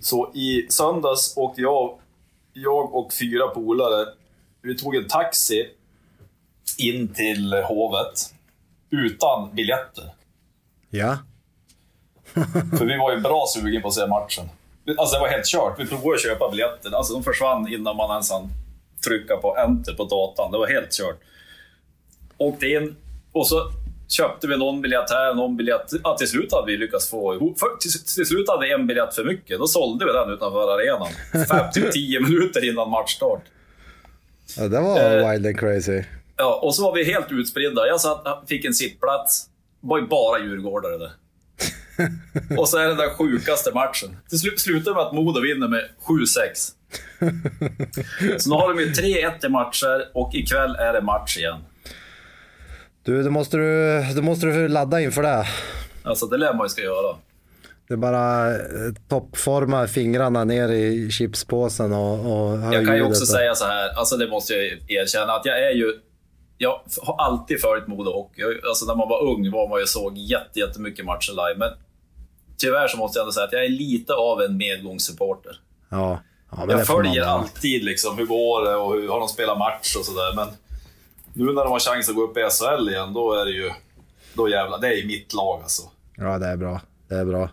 Så 0.00 0.30
i 0.34 0.66
söndags 0.70 1.36
åkte 1.36 1.60
jag, 1.62 1.98
jag 2.52 2.94
och 2.94 3.12
fyra 3.12 3.46
polare, 3.48 4.06
vi 4.62 4.76
tog 4.76 4.94
en 4.96 5.08
taxi 5.08 5.66
in 6.78 7.08
till 7.14 7.52
Hovet 7.54 8.32
utan 8.90 9.54
biljetter. 9.54 10.04
Ja. 10.90 11.18
För 12.78 12.84
vi 12.84 12.96
var 12.98 13.12
ju 13.14 13.20
bra 13.20 13.44
sugen 13.54 13.82
på 13.82 13.88
att 13.88 13.94
se 13.94 14.06
matchen. 14.06 14.48
Alltså 14.98 15.14
det 15.16 15.20
var 15.20 15.28
helt 15.28 15.46
kört. 15.46 15.74
Vi 15.80 15.86
provade 15.86 16.14
att 16.14 16.22
köpa 16.22 16.50
biljetter. 16.50 16.96
Alltså 16.96 17.12
de 17.14 17.22
försvann 17.24 17.68
innan 17.68 17.96
man 17.96 18.10
ens 18.10 18.30
hann 18.30 18.48
trycka 19.06 19.36
på 19.36 19.56
enter 19.58 19.94
på 19.94 20.04
datan. 20.04 20.52
Det 20.52 20.58
var 20.58 20.66
helt 20.66 20.92
kört. 20.92 21.18
Åkte 22.38 22.66
in 22.66 22.96
och 23.32 23.46
så 23.48 23.70
köpte 24.08 24.46
vi 24.46 24.56
någon 24.56 24.82
biljett 24.82 25.10
här, 25.10 25.34
någon 25.34 25.56
biljett. 25.56 25.90
Ja, 26.04 26.16
till 26.16 26.28
slut 26.28 26.52
hade 26.52 26.66
vi 26.72 26.76
lyckats 26.78 27.10
få 27.10 27.34
ihop... 27.34 27.58
För, 27.58 27.66
till, 27.80 27.90
till 27.92 28.26
slut 28.26 28.48
hade 28.48 28.66
vi 28.66 28.72
en 28.72 28.86
biljett 28.86 29.14
för 29.14 29.24
mycket. 29.24 29.58
Då 29.58 29.66
sålde 29.66 30.04
vi 30.06 30.12
den 30.12 30.30
utanför 30.30 30.74
arenan. 30.74 31.08
Fem 31.48 31.70
till 31.72 31.90
tio 31.92 32.20
minuter 32.20 32.68
innan 32.70 32.90
matchstart. 32.90 33.42
ja 34.56 34.68
det 34.68 34.80
var 34.80 35.00
Eh. 35.00 35.30
wild 35.32 35.46
and 35.46 35.58
crazy. 35.58 36.02
Ja, 36.36 36.60
och 36.62 36.74
så 36.74 36.82
var 36.82 36.94
vi 36.94 37.04
helt 37.04 37.32
utspridda. 37.32 37.86
Jag 37.86 38.00
satt, 38.00 38.44
fick 38.48 38.64
en 38.64 38.74
sittplats. 38.74 39.46
Det 39.80 39.88
var 39.88 39.98
ju 40.00 40.06
bara 40.06 40.38
djurgårdare 40.38 40.98
där. 40.98 41.10
och 42.58 42.68
så 42.68 42.78
är 42.78 42.82
det 42.82 42.88
den 42.88 42.96
där 42.96 43.14
sjukaste 43.14 43.72
matchen. 43.74 44.16
Till 44.28 44.38
slut 44.38 44.60
slutar 44.60 44.94
med 44.94 45.02
att 45.02 45.14
Modo 45.14 45.40
vinner 45.40 45.68
med 45.68 45.88
7-6. 46.06 46.72
så 48.38 48.50
nu 48.50 48.56
har 48.56 48.74
de 48.74 48.80
ju 48.80 48.86
3-1 48.90 49.46
i 49.46 49.48
matcher 49.48 50.08
och 50.14 50.34
ikväll 50.34 50.76
är 50.76 50.92
det 50.92 51.00
match 51.00 51.36
igen. 51.38 51.58
Du, 53.02 53.22
då 53.22 53.30
måste 53.30 53.56
du, 53.56 54.02
då 54.16 54.22
måste 54.22 54.46
du 54.46 54.68
ladda 54.68 55.00
inför 55.00 55.22
det. 55.22 55.46
Alltså 56.02 56.26
det 56.26 56.36
lär 56.36 56.54
man 56.54 56.64
ju 56.64 56.68
ska 56.68 56.82
göra. 56.82 57.16
Det 57.88 57.94
är 57.94 57.98
bara 57.98 58.50
eh, 58.54 58.60
toppforma 59.08 59.86
fingrarna 59.86 60.44
ner 60.44 60.68
i 60.68 61.10
chipspåsen 61.10 61.92
och, 61.92 62.18
och 62.52 62.74
Jag 62.74 62.86
kan 62.86 62.96
ju 62.96 63.02
också 63.02 63.22
och- 63.22 63.28
säga 63.28 63.54
så 63.54 63.64
här, 63.64 63.98
alltså 63.98 64.16
det 64.16 64.28
måste 64.28 64.54
jag 64.54 64.90
erkänna, 64.90 65.32
att 65.32 65.44
jag 65.46 65.62
är 65.62 65.70
ju... 65.70 65.92
Jag 66.58 66.80
har 67.02 67.16
alltid 67.24 67.60
följt 67.60 67.86
Modo 67.86 68.12
Hockey. 68.12 68.42
Alltså 68.68 68.86
när 68.86 68.94
man 68.94 69.08
var 69.08 69.22
ung 69.22 69.50
var 69.50 69.68
man 69.68 69.80
ju 69.80 69.86
såg 69.86 70.18
jätte, 70.18 70.58
jättemycket 70.58 71.04
matcher 71.04 71.30
live. 71.30 71.58
Men 71.58 71.68
tyvärr 72.56 72.88
så 72.88 72.96
måste 72.98 73.18
jag 73.18 73.24
ändå 73.24 73.32
säga 73.32 73.46
att 73.46 73.52
jag 73.52 73.64
är 73.64 73.68
lite 73.68 74.14
av 74.14 74.42
en 74.42 74.56
medgångssupporter. 74.56 75.60
Ja. 75.88 76.20
ja 76.56 76.66
det 76.66 76.72
Jag 76.72 76.86
följer 76.86 77.24
alltid 77.24 77.84
liksom, 77.84 78.18
hur 78.18 78.26
går 78.26 78.64
det 78.64 78.76
och 78.76 78.94
hur 78.94 79.08
har 79.08 79.18
de 79.20 79.28
spelat 79.28 79.58
match 79.58 79.96
och 79.98 80.04
sådär. 80.04 80.32
Men 80.36 80.48
nu 81.32 81.44
när 81.44 81.62
de 81.64 81.68
har 81.72 81.78
chans 81.80 82.08
att 82.08 82.14
gå 82.14 82.22
upp 82.22 82.36
i 82.36 82.40
SHL 82.40 82.88
igen, 82.88 83.12
då 83.12 83.32
är 83.32 83.44
det 83.44 83.50
ju... 83.50 83.70
Då 84.34 84.48
jävlar, 84.48 84.78
det 84.78 84.86
är 84.86 84.96
ju 84.96 85.06
mitt 85.06 85.34
lag 85.34 85.60
alltså. 85.62 85.82
Ja, 86.16 86.38
det 86.38 86.46
är 86.46 86.56
bra. 86.56 86.80
Det 87.08 87.14
är 87.14 87.24
bra. 87.24 87.48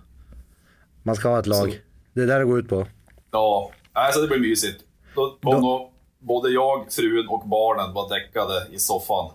Man 1.03 1.15
ska 1.15 1.29
ha 1.29 1.39
ett 1.39 1.47
lag. 1.47 1.71
Så- 1.71 1.77
Det 2.13 2.21
är 2.21 2.27
där 2.27 2.39
det 2.39 2.45
går 2.45 2.59
ut 2.59 2.69
på. 2.69 2.87
Ja, 3.31 3.71
alltså 3.93 4.21
det 4.21 4.27
blir 4.27 4.39
mysigt. 4.39 4.83
Då 5.15 5.37
kommer 5.41 5.59
nog 5.59 5.92
både 6.23 6.49
jag, 6.49 6.85
frun 6.91 7.27
och 7.29 7.47
barnen 7.47 7.93
vara 7.93 8.07
däckade 8.07 8.67
i 8.71 8.79
soffan. 8.79 9.31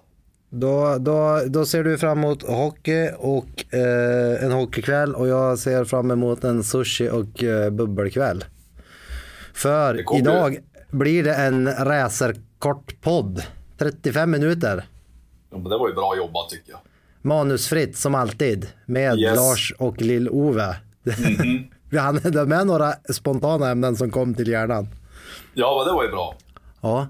Då, 0.51 0.97
då, 0.99 1.41
då 1.47 1.67
ser 1.67 1.85
du 1.85 1.99
fram 1.99 2.19
emot 2.19 2.43
hockey 2.49 3.11
och 3.19 3.75
eh, 3.75 4.45
en 4.45 4.53
hockeykväll 4.53 5.15
och 5.15 5.29
jag 5.29 5.59
ser 5.59 5.85
fram 5.85 6.11
emot 6.11 6.45
en 6.45 6.65
sushi 6.65 7.09
och 7.11 7.45
eh, 7.45 7.71
bubbelkväll. 7.71 8.45
För 9.55 10.17
idag 10.19 10.59
blir 10.91 11.25
det 11.25 11.35
en 11.35 11.69
racerkort 11.69 13.01
podd. 13.01 13.43
35 13.79 14.31
minuter. 14.31 14.85
Ja, 15.51 15.59
men 15.59 15.71
det 15.71 15.79
var 15.79 15.89
ju 15.89 15.95
bra 15.95 16.17
jobbat 16.17 16.49
tycker 16.49 16.71
jag. 16.71 16.81
Manusfritt 17.23 17.97
som 17.97 18.15
alltid 18.15 18.67
med 18.87 19.19
Yes. 19.19 19.37
Lars 19.37 19.75
och 19.79 19.97
Lill-Ove. 20.03 20.75
Vi 21.91 21.99
hade 21.99 22.47
med 22.47 22.67
några 22.67 22.93
spontana 23.13 23.71
ämnen 23.71 23.97
som 23.97 24.11
kom 24.11 24.35
till 24.35 24.49
hjärnan. 24.49 24.89
Ja, 25.55 25.77
men 25.79 25.87
det 25.87 25.93
var 25.93 26.05
ju 26.05 26.11
bra. 26.11 26.35
Ja. 26.81 27.07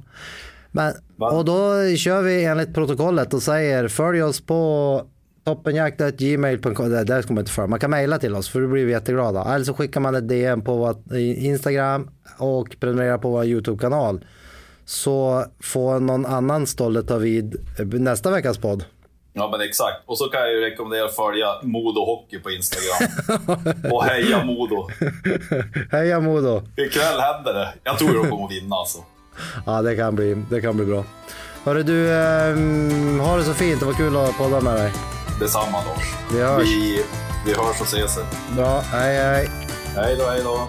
Men, 0.71 0.95
Va? 1.17 1.31
och 1.31 1.45
då 1.45 1.73
kör 1.97 2.23
vi 2.23 2.45
enligt 2.45 2.75
protokollet 2.75 3.35
och 3.35 3.43
säger 3.43 3.89
följ 3.89 4.23
oss 4.23 4.41
på 4.41 5.03
toppenjakt.gmail.com. 5.45 6.91
Det 6.91 7.05
där 7.05 7.23
ska 7.23 7.33
man 7.33 7.41
inte 7.41 7.53
för. 7.53 7.67
Man 7.67 7.81
kan 7.81 7.91
mejla 7.91 8.19
till 8.19 8.35
oss 8.35 8.49
för 8.49 8.61
då 8.61 8.69
blir 8.69 8.85
vi 8.85 8.93
jätteglada. 8.93 9.55
Eller 9.55 9.65
så 9.65 9.75
skickar 9.75 10.01
man 10.01 10.15
ett 10.15 10.29
DM 10.29 10.63
på 10.63 10.77
vår 10.77 11.17
Instagram 11.19 12.11
och 12.39 12.77
prenumererar 12.81 13.19
på 13.19 13.31
vår 13.31 13.45
YouTube-kanal. 13.45 14.25
Så 14.85 15.45
får 15.61 16.01
någon 16.01 16.27
annan 16.27 16.67
stolle 16.67 17.03
ta 17.03 17.17
vid 17.17 17.57
nästa 17.79 18.31
veckas 18.31 18.59
podd. 18.59 18.85
Ja, 19.33 19.49
men 19.51 19.61
exakt. 19.61 19.97
Och 20.07 20.19
så 20.19 20.25
kan 20.25 20.41
jag 20.41 20.53
ju 20.53 20.61
rekommendera 20.61 21.05
att 21.05 21.17
följa 21.17 21.47
Modo 21.63 22.05
Hockey 22.05 22.39
på 22.39 22.51
Instagram. 22.51 23.11
och 23.93 24.05
heja 24.05 24.45
Modo. 24.45 24.89
Heja 25.91 26.21
Modo! 26.21 26.63
Ikväll 26.77 27.21
händer 27.21 27.55
det. 27.55 27.75
Jag 27.85 27.99
tror 27.99 28.15
de 28.15 28.31
kommer 28.31 28.45
att 28.45 28.53
vinna 28.53 28.77
alltså. 28.77 28.99
Ja, 29.67 29.83
det 29.83 29.97
kan 29.97 30.15
bli, 30.15 30.35
det 30.51 30.61
kan 30.61 30.77
bli 30.77 30.87
bra. 30.87 31.05
Hörru 31.65 31.83
du, 31.83 32.13
ehm, 32.15 33.21
ha 33.21 33.37
det 33.37 33.45
så 33.45 33.55
fint. 33.55 33.81
Det 33.81 33.87
var 33.87 33.93
kul 33.93 34.17
att 34.17 34.39
podda 34.39 34.61
med 34.61 34.75
dig. 34.75 34.93
Detsamma 35.41 35.79
Lars. 35.85 36.15
Vi 36.33 36.41
hörs. 36.41 36.63
Vi, 36.63 37.05
vi 37.47 37.51
hörs 37.53 37.81
och 37.81 37.87
ses. 37.87 38.19
Bra, 38.57 38.81
hej 38.81 39.17
hej. 39.17 39.51
Hej 39.97 40.17
då, 40.19 40.27
hej 40.27 40.41
då. 40.45 40.69